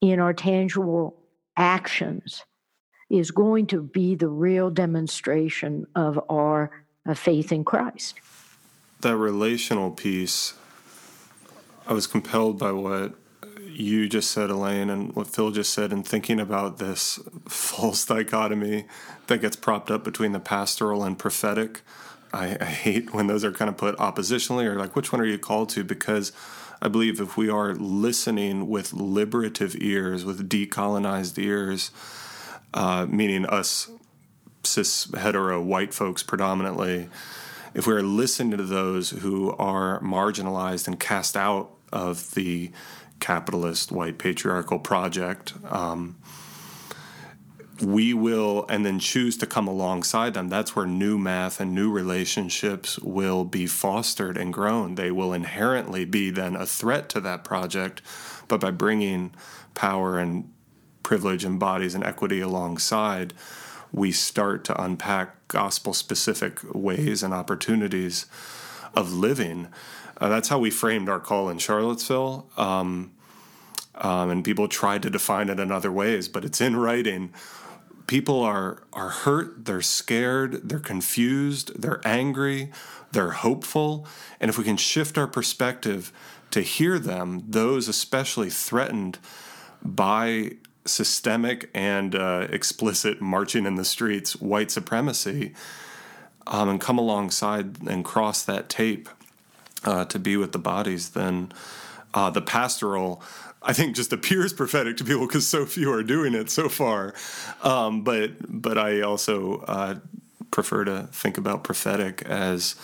in 0.00 0.18
our 0.18 0.32
tangible 0.32 1.22
actions 1.56 2.44
is 3.10 3.30
going 3.30 3.66
to 3.66 3.82
be 3.82 4.14
the 4.14 4.28
real 4.28 4.70
demonstration 4.70 5.86
of 5.94 6.20
our 6.28 6.84
uh, 7.08 7.14
faith 7.14 7.52
in 7.52 7.64
Christ. 7.64 8.20
That 9.00 9.16
relational 9.16 9.90
piece, 9.90 10.54
I 11.86 11.92
was 11.92 12.06
compelled 12.06 12.58
by 12.58 12.72
what 12.72 13.14
you 13.78 14.08
just 14.08 14.30
said, 14.30 14.50
Elaine, 14.50 14.90
and 14.90 15.14
what 15.14 15.28
Phil 15.28 15.50
just 15.50 15.72
said, 15.72 15.92
and 15.92 16.06
thinking 16.06 16.40
about 16.40 16.78
this 16.78 17.18
false 17.48 18.04
dichotomy 18.04 18.86
that 19.28 19.40
gets 19.40 19.56
propped 19.56 19.90
up 19.90 20.04
between 20.04 20.32
the 20.32 20.40
pastoral 20.40 21.04
and 21.04 21.18
prophetic. 21.18 21.82
I, 22.32 22.56
I, 22.60 22.64
hate 22.64 23.14
when 23.14 23.26
those 23.26 23.42
are 23.44 23.52
kind 23.52 23.70
of 23.70 23.78
put 23.78 23.96
oppositionally 23.96 24.66
or 24.66 24.74
like, 24.76 24.94
which 24.94 25.12
one 25.12 25.20
are 25.20 25.26
you 25.26 25.38
called 25.38 25.70
to? 25.70 25.84
Because 25.84 26.32
I 26.82 26.88
believe 26.88 27.20
if 27.20 27.36
we 27.36 27.48
are 27.48 27.74
listening 27.74 28.68
with 28.68 28.92
liberative 28.92 29.74
ears, 29.80 30.24
with 30.24 30.48
decolonized 30.48 31.38
ears, 31.38 31.90
uh, 32.74 33.06
meaning 33.08 33.46
us 33.46 33.90
cis 34.62 35.10
hetero 35.16 35.62
white 35.62 35.94
folks 35.94 36.22
predominantly, 36.22 37.08
if 37.74 37.86
we're 37.86 38.02
listening 38.02 38.58
to 38.58 38.64
those 38.64 39.10
who 39.10 39.52
are 39.52 40.00
marginalized 40.00 40.86
and 40.86 41.00
cast 41.00 41.36
out 41.36 41.70
of 41.92 42.34
the 42.34 42.70
capitalist 43.20 43.90
white 43.92 44.18
patriarchal 44.18 44.78
project, 44.78 45.54
um, 45.70 46.16
we 47.80 48.12
will 48.12 48.66
and 48.68 48.84
then 48.84 48.98
choose 48.98 49.36
to 49.36 49.46
come 49.46 49.68
alongside 49.68 50.34
them. 50.34 50.48
That's 50.48 50.74
where 50.74 50.86
new 50.86 51.16
math 51.16 51.60
and 51.60 51.74
new 51.74 51.90
relationships 51.90 52.98
will 52.98 53.44
be 53.44 53.66
fostered 53.66 54.36
and 54.36 54.52
grown. 54.52 54.96
They 54.96 55.10
will 55.10 55.32
inherently 55.32 56.04
be 56.04 56.30
then 56.30 56.56
a 56.56 56.66
threat 56.66 57.08
to 57.10 57.20
that 57.20 57.44
project, 57.44 58.02
but 58.48 58.60
by 58.60 58.72
bringing 58.72 59.32
power 59.74 60.18
and 60.18 60.52
privilege 61.02 61.44
and 61.44 61.58
bodies 61.58 61.94
and 61.94 62.04
equity 62.04 62.40
alongside, 62.40 63.32
we 63.92 64.12
start 64.12 64.64
to 64.64 64.82
unpack 64.82 65.48
gospel 65.48 65.94
specific 65.94 66.60
ways 66.74 67.22
and 67.22 67.32
opportunities 67.32 68.26
of 68.94 69.12
living. 69.12 69.68
Uh, 70.18 70.28
that's 70.28 70.48
how 70.48 70.58
we 70.58 70.70
framed 70.70 71.08
our 71.08 71.20
call 71.20 71.48
in 71.48 71.58
Charlottesville. 71.58 72.50
Um, 72.56 73.12
um, 73.94 74.30
and 74.30 74.44
people 74.44 74.68
tried 74.68 75.02
to 75.02 75.10
define 75.10 75.48
it 75.48 75.58
in 75.58 75.72
other 75.72 75.90
ways, 75.90 76.28
but 76.28 76.44
it's 76.44 76.60
in 76.60 76.76
writing. 76.76 77.32
People 78.06 78.40
are 78.40 78.82
are 78.92 79.10
hurt, 79.10 79.64
they're 79.64 79.82
scared, 79.82 80.68
they're 80.68 80.78
confused, 80.78 81.80
they're 81.80 82.00
angry, 82.04 82.70
they're 83.12 83.32
hopeful, 83.32 84.06
and 84.40 84.48
if 84.48 84.56
we 84.56 84.64
can 84.64 84.76
shift 84.76 85.18
our 85.18 85.26
perspective 85.26 86.12
to 86.50 86.62
hear 86.62 86.98
them, 86.98 87.44
those 87.46 87.88
especially 87.88 88.50
threatened 88.50 89.18
by 89.82 90.52
systemic 90.86 91.68
and 91.74 92.14
uh, 92.14 92.46
explicit 92.50 93.20
marching 93.20 93.66
in 93.66 93.74
the 93.74 93.84
streets, 93.84 94.36
white 94.36 94.70
supremacy, 94.70 95.52
um, 96.46 96.68
and 96.68 96.80
come 96.80 96.98
alongside 96.98 97.82
and 97.86 98.04
cross 98.04 98.42
that 98.42 98.70
tape 98.70 99.08
uh, 99.88 100.04
to 100.04 100.18
be 100.18 100.36
with 100.36 100.52
the 100.52 100.58
bodies, 100.58 101.10
then 101.10 101.50
uh, 102.12 102.28
the 102.28 102.42
pastoral, 102.42 103.22
I 103.62 103.72
think, 103.72 103.96
just 103.96 104.12
appears 104.12 104.52
prophetic 104.62 104.98
to 104.98 105.04
people 105.04 105.26
because 105.26 105.46
so 105.46 105.64
few 105.64 105.90
are 105.90 106.02
doing 106.02 106.34
it 106.34 106.50
so 106.50 106.68
far. 106.68 107.14
Um, 107.62 108.04
but 108.04 108.32
but 108.48 108.76
I 108.76 109.00
also 109.00 109.60
uh, 109.60 109.94
prefer 110.50 110.84
to 110.84 111.08
think 111.10 111.38
about 111.38 111.64
prophetic 111.64 112.22
as 112.22 112.76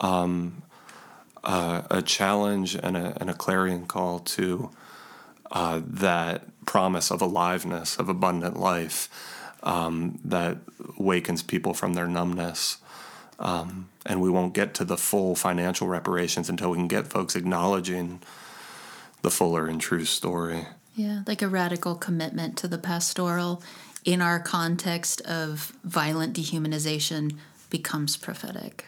um, 0.00 0.62
a 1.44 2.02
challenge 2.04 2.74
and 2.74 2.96
a, 2.96 3.16
and 3.20 3.28
a 3.28 3.34
clarion 3.34 3.86
call 3.86 4.20
to 4.20 4.70
uh, 5.52 5.80
that 5.84 6.44
promise 6.64 7.10
of 7.10 7.20
aliveness, 7.20 7.98
of 7.98 8.08
abundant 8.08 8.58
life 8.58 9.08
um, 9.62 10.18
that 10.24 10.58
wakens 10.96 11.42
people 11.42 11.74
from 11.74 11.94
their 11.94 12.06
numbness. 12.06 12.78
Um, 13.40 13.88
and 14.06 14.20
we 14.20 14.30
won't 14.30 14.54
get 14.54 14.74
to 14.74 14.84
the 14.84 14.96
full 14.96 15.34
financial 15.34 15.88
reparations 15.88 16.48
until 16.48 16.70
we 16.70 16.76
can 16.78 16.88
get 16.88 17.08
folks 17.08 17.34
acknowledging 17.34 18.20
the 19.22 19.30
fuller 19.30 19.66
and 19.66 19.80
true 19.80 20.04
story. 20.04 20.66
Yeah, 20.94 21.22
like 21.26 21.42
a 21.42 21.48
radical 21.48 21.94
commitment 21.94 22.56
to 22.58 22.68
the 22.68 22.78
pastoral 22.78 23.62
in 24.04 24.20
our 24.20 24.38
context 24.40 25.20
of 25.22 25.72
violent 25.84 26.36
dehumanization 26.36 27.36
becomes 27.70 28.16
prophetic. 28.16 28.84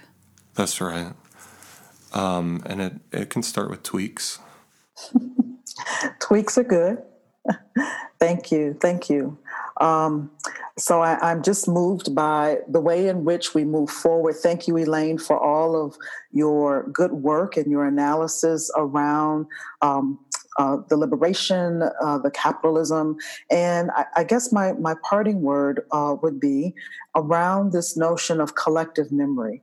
That's 0.55 0.81
right. 0.81 1.13
Um, 2.13 2.63
and 2.67 2.81
it, 2.81 2.93
it 3.11 3.31
can 3.31 3.43
start 3.43 3.71
with 3.71 3.83
tweaks. 3.83 4.39
Tweaks 6.21 6.59
are 6.59 6.65
good. 6.65 7.03
thank 8.21 8.53
you. 8.53 8.77
Thank 8.81 9.09
you. 9.09 9.39
Um, 9.83 10.31
so 10.79 11.01
I, 11.03 11.33
am 11.33 11.43
just 11.43 11.67
moved 11.67 12.15
by 12.15 12.59
the 12.69 12.81
way 12.81 13.09
in 13.09 13.25
which 13.25 13.53
we 13.53 13.65
move 13.65 13.91
forward. 13.91 14.37
Thank 14.37 14.69
you, 14.69 14.79
Elaine, 14.79 15.19
for 15.19 15.37
all 15.39 15.75
of 15.75 15.97
your 16.31 16.89
good 16.91 17.13
work 17.13 17.57
and 17.57 17.71
your 17.71 17.85
analysis 17.85 18.71
around 18.77 19.47
um, 19.83 20.21
uh, 20.59 20.77
the 20.89 20.97
liberation, 20.97 21.83
uh, 22.01 22.19
the 22.19 22.31
capitalism. 22.31 23.17
And 23.51 23.91
I, 23.91 24.05
I, 24.17 24.25
guess 24.25 24.53
my, 24.53 24.73
my 24.75 24.95
parting 25.03 25.43
word 25.43 25.83
uh, 25.91 26.15
would 26.23 26.39
be 26.39 26.75
around 27.17 27.73
this 27.73 27.97
notion 27.97 28.41
of 28.41 28.55
collective 28.55 29.11
memory 29.11 29.63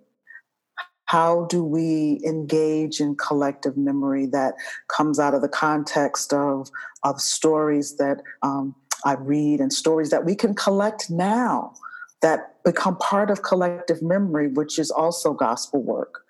how 1.06 1.46
do 1.46 1.64
we 1.64 2.22
engage 2.24 3.00
in 3.00 3.16
collective 3.16 3.76
memory 3.76 4.28
that 4.28 4.54
comes 4.90 5.20
out 5.20 5.34
of 5.34 5.42
the 5.42 5.50
context 5.50 6.32
of, 6.34 6.70
of 7.04 7.20
stories 7.20 7.98
that 7.98 8.22
um, 8.44 8.76
I 9.06 9.14
read 9.14 9.60
and 9.60 9.72
stories 9.72 10.10
that 10.10 10.26
we 10.26 10.36
can 10.36 10.54
collect 10.54 11.10
now 11.10 11.74
that 12.22 12.62
become 12.64 12.98
part 12.98 13.30
of 13.30 13.44
collective 13.44 14.02
memory, 14.02 14.48
which 14.48 14.78
is 14.78 14.92
also 14.92 15.34
gospel 15.34 15.82
work. 15.82 16.24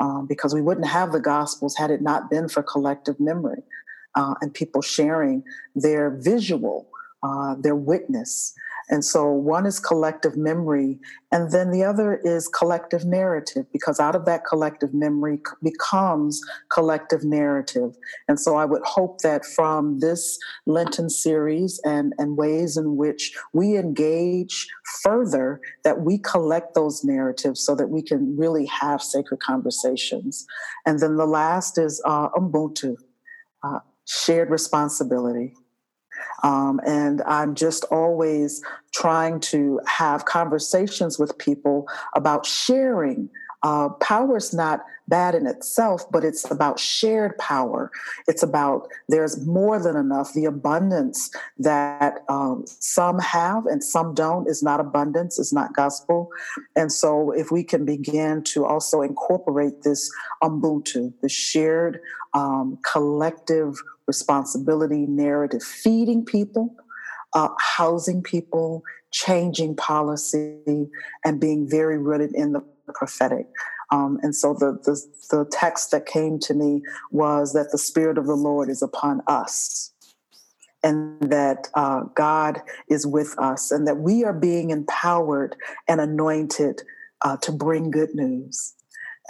Um, 0.00 0.26
because 0.26 0.52
we 0.52 0.60
wouldn't 0.60 0.88
have 0.88 1.12
the 1.12 1.20
gospels 1.20 1.76
had 1.76 1.92
it 1.92 2.02
not 2.02 2.28
been 2.28 2.48
for 2.48 2.64
collective 2.64 3.20
memory 3.20 3.62
uh, 4.16 4.34
and 4.40 4.52
people 4.52 4.82
sharing 4.82 5.44
their 5.76 6.10
visual, 6.10 6.88
uh, 7.22 7.54
their 7.54 7.76
witness, 7.76 8.54
And 8.90 9.04
so 9.04 9.30
one 9.30 9.66
is 9.66 9.80
collective 9.80 10.36
memory, 10.36 10.98
and 11.32 11.50
then 11.50 11.70
the 11.70 11.82
other 11.82 12.20
is 12.22 12.48
collective 12.48 13.04
narrative, 13.04 13.64
because 13.72 13.98
out 13.98 14.14
of 14.14 14.24
that 14.26 14.44
collective 14.44 14.92
memory 14.92 15.40
becomes 15.62 16.40
collective 16.70 17.24
narrative. 17.24 17.96
And 18.28 18.38
so 18.38 18.56
I 18.56 18.64
would 18.64 18.82
hope 18.84 19.22
that 19.22 19.44
from 19.44 20.00
this 20.00 20.38
Lenten 20.66 21.08
series 21.08 21.80
and, 21.84 22.12
and 22.18 22.36
ways 22.36 22.76
in 22.76 22.96
which 22.96 23.34
we 23.52 23.76
engage 23.76 24.66
further, 25.02 25.60
that 25.82 26.02
we 26.02 26.18
collect 26.18 26.74
those 26.74 27.02
narratives 27.04 27.60
so 27.60 27.74
that 27.74 27.88
we 27.88 28.02
can 28.02 28.36
really 28.36 28.66
have 28.66 29.02
sacred 29.02 29.40
conversations. 29.40 30.44
And 30.84 31.00
then 31.00 31.16
the 31.16 31.26
last 31.26 31.78
is 31.78 32.02
uh, 32.04 32.28
Ubuntu, 32.30 32.96
uh, 33.62 33.78
shared 34.06 34.50
responsibility. 34.50 35.54
Um, 36.42 36.80
and 36.86 37.22
I'm 37.22 37.54
just 37.54 37.84
always 37.84 38.62
trying 38.92 39.40
to 39.40 39.80
have 39.86 40.24
conversations 40.24 41.18
with 41.18 41.36
people 41.38 41.88
about 42.14 42.46
sharing. 42.46 43.30
Uh, 43.64 43.88
power 43.88 44.36
is 44.36 44.52
not 44.52 44.84
bad 45.08 45.34
in 45.34 45.46
itself, 45.46 46.04
but 46.12 46.22
it's 46.22 46.48
about 46.50 46.78
shared 46.78 47.36
power. 47.38 47.90
It's 48.28 48.42
about 48.42 48.88
there's 49.08 49.46
more 49.46 49.82
than 49.82 49.96
enough. 49.96 50.34
The 50.34 50.44
abundance 50.44 51.30
that 51.58 52.18
um, 52.28 52.64
some 52.66 53.18
have 53.20 53.64
and 53.64 53.82
some 53.82 54.12
don't 54.12 54.46
is 54.48 54.62
not 54.62 54.80
abundance, 54.80 55.38
is 55.38 55.50
not 55.50 55.74
gospel. 55.74 56.28
And 56.76 56.92
so, 56.92 57.30
if 57.30 57.50
we 57.50 57.64
can 57.64 57.86
begin 57.86 58.42
to 58.44 58.66
also 58.66 59.00
incorporate 59.00 59.82
this 59.82 60.10
Ubuntu, 60.42 61.14
the 61.22 61.30
shared 61.30 62.00
um, 62.34 62.78
collective 62.84 63.76
responsibility 64.06 65.06
narrative, 65.06 65.62
feeding 65.62 66.22
people, 66.22 66.74
uh, 67.32 67.48
housing 67.58 68.22
people, 68.22 68.82
changing 69.10 69.74
policy, 69.74 70.58
and 71.24 71.40
being 71.40 71.66
very 71.66 71.96
rooted 71.96 72.34
in 72.34 72.52
the 72.52 72.62
prophetic. 72.92 73.46
Um, 73.90 74.18
and 74.22 74.34
so 74.34 74.54
the, 74.54 74.78
the, 74.84 75.00
the 75.30 75.44
text 75.50 75.90
that 75.90 76.06
came 76.06 76.38
to 76.40 76.54
me 76.54 76.82
was 77.10 77.52
that 77.52 77.70
the 77.70 77.78
Spirit 77.78 78.18
of 78.18 78.26
the 78.26 78.34
Lord 78.34 78.68
is 78.68 78.82
upon 78.82 79.20
us. 79.26 79.92
And 80.82 81.30
that 81.30 81.68
uh, 81.74 82.02
God 82.14 82.60
is 82.90 83.06
with 83.06 83.34
us, 83.38 83.70
and 83.70 83.88
that 83.88 84.00
we 84.00 84.22
are 84.22 84.34
being 84.34 84.68
empowered 84.68 85.56
and 85.88 85.98
anointed 85.98 86.82
uh, 87.22 87.38
to 87.38 87.52
bring 87.52 87.90
good 87.90 88.14
news, 88.14 88.74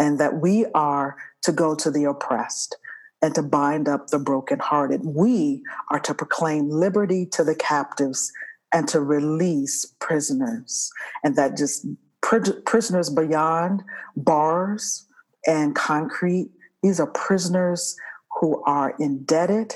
and 0.01 0.19
that 0.19 0.41
we 0.41 0.67
are 0.75 1.17
to 1.43 1.53
go 1.53 1.77
to 1.77 1.93
the 1.93 2.05
oppressed, 2.05 2.77
and 3.23 3.37
to 3.37 3.43
bind 3.43 3.89
up 3.89 4.09
the 4.09 4.19
brokenhearted. 4.19 5.03
We 5.05 5.63
are 5.93 6.01
to 6.01 6.13
proclaim 6.13 6.71
liberty 6.71 7.25
to 7.27 7.45
the 7.45 7.55
captives 7.55 8.33
and 8.73 8.89
to 8.89 9.01
release 9.01 9.87
prisoners. 10.01 10.91
And 11.23 11.37
that 11.37 11.57
just 11.57 11.87
prisoners 12.65 13.11
beyond 13.11 13.83
bars 14.17 15.07
and 15.47 15.75
concrete, 15.75 16.51
these 16.83 17.01
are 17.01 17.07
prisoners 17.07 17.97
who 18.41 18.63
are 18.65 18.95
indebted 18.99 19.75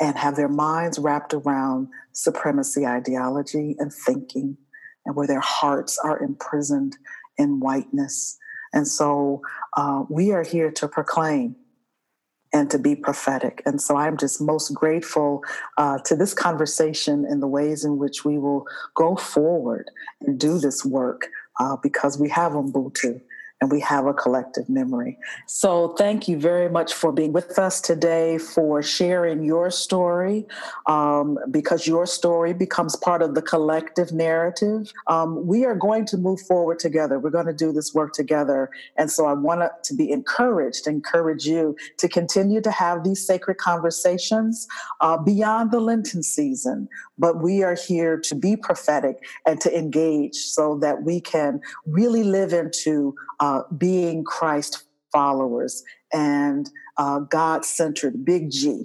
and 0.00 0.16
have 0.16 0.36
their 0.36 0.48
minds 0.48 0.98
wrapped 0.98 1.34
around 1.34 1.88
supremacy 2.12 2.86
ideology 2.86 3.76
and 3.78 3.92
thinking, 3.92 4.56
and 5.04 5.14
where 5.14 5.26
their 5.26 5.40
hearts 5.40 5.98
are 6.02 6.22
imprisoned 6.22 6.96
in 7.38 7.60
whiteness. 7.60 8.38
And 8.72 8.88
so 8.88 9.42
uh, 9.76 10.04
we 10.08 10.32
are 10.32 10.42
here 10.42 10.70
to 10.72 10.88
proclaim 10.88 11.56
and 12.54 12.70
to 12.70 12.78
be 12.78 12.94
prophetic. 12.94 13.62
And 13.64 13.80
so 13.80 13.96
I'm 13.96 14.16
just 14.16 14.40
most 14.40 14.74
grateful 14.74 15.42
uh, 15.78 15.98
to 16.04 16.16
this 16.16 16.34
conversation 16.34 17.24
and 17.24 17.42
the 17.42 17.46
ways 17.46 17.84
in 17.84 17.96
which 17.98 18.24
we 18.24 18.38
will 18.38 18.66
go 18.94 19.16
forward 19.16 19.90
and 20.20 20.38
do 20.38 20.58
this 20.58 20.84
work 20.84 21.28
uh, 21.60 21.76
because 21.82 22.18
we 22.18 22.28
have 22.30 22.52
Ubuntu 22.52 23.20
and 23.62 23.70
we 23.70 23.78
have 23.78 24.06
a 24.06 24.12
collective 24.12 24.68
memory. 24.68 25.16
So, 25.46 25.94
thank 25.96 26.26
you 26.26 26.36
very 26.36 26.68
much 26.68 26.92
for 26.92 27.12
being 27.12 27.32
with 27.32 27.60
us 27.60 27.80
today, 27.80 28.36
for 28.38 28.82
sharing 28.82 29.44
your 29.44 29.70
story, 29.70 30.46
um, 30.86 31.38
because 31.48 31.86
your 31.86 32.04
story 32.04 32.54
becomes 32.54 32.96
part 32.96 33.22
of 33.22 33.36
the 33.36 33.40
collective 33.40 34.10
narrative. 34.10 34.92
Um, 35.06 35.46
we 35.46 35.64
are 35.64 35.76
going 35.76 36.06
to 36.06 36.16
move 36.16 36.40
forward 36.40 36.80
together. 36.80 37.20
We're 37.20 37.30
going 37.30 37.46
to 37.46 37.52
do 37.52 37.70
this 37.70 37.94
work 37.94 38.14
together. 38.14 38.68
And 38.96 39.08
so, 39.12 39.26
I 39.26 39.34
want 39.34 39.62
to 39.84 39.94
be 39.94 40.10
encouraged, 40.10 40.88
encourage 40.88 41.46
you 41.46 41.76
to 41.98 42.08
continue 42.08 42.60
to 42.62 42.70
have 42.72 43.04
these 43.04 43.24
sacred 43.24 43.58
conversations 43.58 44.66
uh, 45.00 45.18
beyond 45.18 45.70
the 45.70 45.78
Lenten 45.78 46.24
season. 46.24 46.88
But 47.16 47.40
we 47.40 47.62
are 47.62 47.76
here 47.76 48.18
to 48.18 48.34
be 48.34 48.56
prophetic 48.56 49.24
and 49.46 49.60
to 49.60 49.78
engage 49.78 50.34
so 50.34 50.78
that 50.78 51.04
we 51.04 51.20
can 51.20 51.60
really 51.86 52.24
live 52.24 52.52
into 52.52 53.14
uh, 53.52 53.62
being 53.76 54.24
Christ 54.24 54.84
followers 55.12 55.82
and 56.12 56.70
uh, 56.96 57.20
God 57.20 57.64
centered, 57.64 58.24
big 58.24 58.50
G, 58.50 58.84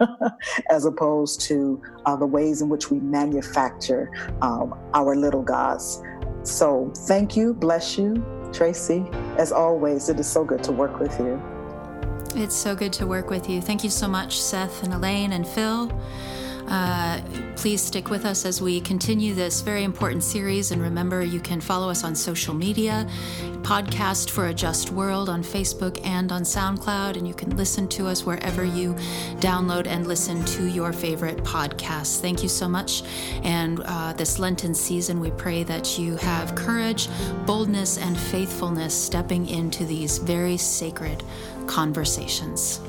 as 0.70 0.84
opposed 0.84 1.40
to 1.42 1.82
uh, 2.06 2.16
the 2.16 2.26
ways 2.26 2.62
in 2.62 2.68
which 2.68 2.90
we 2.90 2.98
manufacture 3.00 4.10
um, 4.42 4.74
our 4.94 5.14
little 5.16 5.42
gods. 5.42 6.02
So 6.42 6.92
thank 7.06 7.36
you, 7.36 7.54
bless 7.54 7.98
you, 7.98 8.24
Tracy. 8.52 9.04
As 9.36 9.52
always, 9.52 10.08
it 10.08 10.18
is 10.18 10.26
so 10.26 10.44
good 10.44 10.62
to 10.64 10.72
work 10.72 10.98
with 10.98 11.18
you. 11.18 11.42
It's 12.34 12.54
so 12.54 12.74
good 12.74 12.92
to 12.94 13.06
work 13.06 13.30
with 13.30 13.48
you. 13.48 13.60
Thank 13.60 13.82
you 13.84 13.90
so 13.90 14.06
much, 14.06 14.40
Seth 14.40 14.82
and 14.82 14.92
Elaine 14.94 15.32
and 15.32 15.46
Phil. 15.46 15.90
Uh, 16.68 17.20
please 17.56 17.80
stick 17.80 18.10
with 18.10 18.24
us 18.24 18.44
as 18.44 18.60
we 18.60 18.80
continue 18.80 19.34
this 19.34 19.60
very 19.60 19.84
important 19.84 20.22
series. 20.22 20.70
And 20.70 20.82
remember, 20.82 21.22
you 21.22 21.40
can 21.40 21.60
follow 21.60 21.88
us 21.88 22.04
on 22.04 22.14
social 22.14 22.54
media, 22.54 23.08
podcast 23.62 24.30
for 24.30 24.46
a 24.46 24.54
Just 24.54 24.90
World 24.90 25.28
on 25.28 25.42
Facebook 25.42 26.04
and 26.04 26.30
on 26.30 26.42
SoundCloud. 26.42 27.16
And 27.16 27.26
you 27.26 27.34
can 27.34 27.56
listen 27.56 27.88
to 27.88 28.06
us 28.06 28.24
wherever 28.24 28.64
you 28.64 28.94
download 29.40 29.86
and 29.86 30.06
listen 30.06 30.44
to 30.44 30.64
your 30.66 30.92
favorite 30.92 31.38
podcasts. 31.38 32.20
Thank 32.20 32.42
you 32.42 32.48
so 32.48 32.68
much. 32.68 33.02
And 33.42 33.80
uh, 33.84 34.12
this 34.12 34.38
Lenten 34.38 34.74
season, 34.74 35.20
we 35.20 35.30
pray 35.32 35.62
that 35.64 35.98
you 35.98 36.16
have 36.16 36.54
courage, 36.54 37.08
boldness, 37.46 37.98
and 37.98 38.18
faithfulness 38.18 38.94
stepping 38.94 39.48
into 39.48 39.84
these 39.84 40.18
very 40.18 40.56
sacred 40.56 41.22
conversations. 41.66 42.80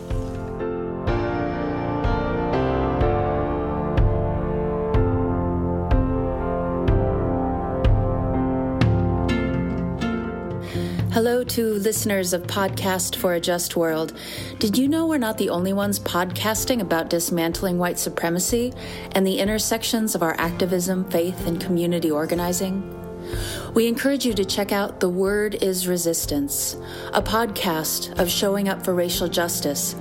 Hello 11.18 11.44
to 11.44 11.73
listeners 11.73 12.31
of 12.31 12.44
Podcast 12.44 13.15
for 13.15 13.34
a 13.34 13.39
Just 13.39 13.76
World. 13.76 14.14
Did 14.60 14.77
you 14.77 14.88
know 14.88 15.07
we're 15.07 15.18
not 15.18 15.39
the 15.39 15.49
only 15.49 15.73
ones 15.73 15.99
podcasting 15.99 16.80
about 16.80 17.10
dismantling 17.10 17.80
white 17.80 17.98
supremacy 17.98 18.72
and 19.14 19.26
the 19.26 19.39
intersections 19.39 20.14
of 20.14 20.22
our 20.22 20.35
activism, 20.39 21.10
faith, 21.10 21.48
and 21.48 21.60
community 21.60 22.11
organizing? 22.11 22.94
We 23.73 23.88
encourage 23.88 24.27
you 24.27 24.35
to 24.35 24.45
check 24.45 24.72
out 24.72 24.99
The 24.99 25.10
Word 25.10 25.56
is 25.56 25.88
Resistance, 25.88 26.77
a 27.14 27.22
podcast 27.23 28.19
of 28.19 28.30
showing 28.30 28.69
up 28.69 28.85
for 28.85 28.94
racial 28.94 29.27
justice, 29.27 29.95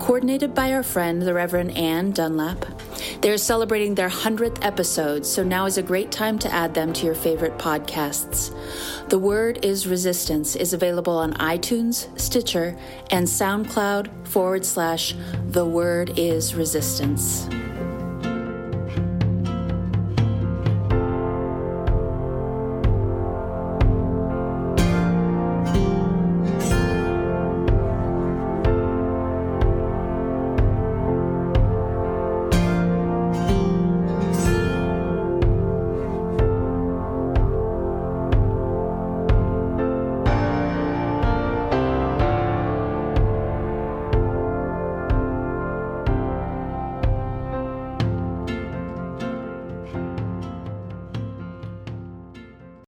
coordinated 0.00 0.54
by 0.54 0.74
our 0.74 0.82
friend, 0.82 1.22
the 1.22 1.32
Reverend 1.32 1.78
Anne 1.78 2.12
Dunlap. 2.12 2.66
They're 3.20 3.38
celebrating 3.38 3.94
their 3.94 4.08
100th 4.08 4.64
episode, 4.64 5.24
so 5.24 5.42
now 5.42 5.66
is 5.66 5.78
a 5.78 5.82
great 5.82 6.12
time 6.12 6.38
to 6.40 6.52
add 6.52 6.74
them 6.74 6.92
to 6.92 7.06
your 7.06 7.14
favorite 7.14 7.58
podcasts. 7.58 8.52
The 9.08 9.18
Word 9.18 9.64
is 9.64 9.86
Resistance 9.86 10.54
is 10.54 10.74
available 10.74 11.16
on 11.16 11.32
iTunes, 11.32 12.06
Stitcher, 12.20 12.76
and 13.10 13.26
SoundCloud 13.26 14.28
forward 14.28 14.66
slash 14.66 15.14
The 15.46 15.64
Word 15.64 16.18
is 16.18 16.54
Resistance. 16.54 17.48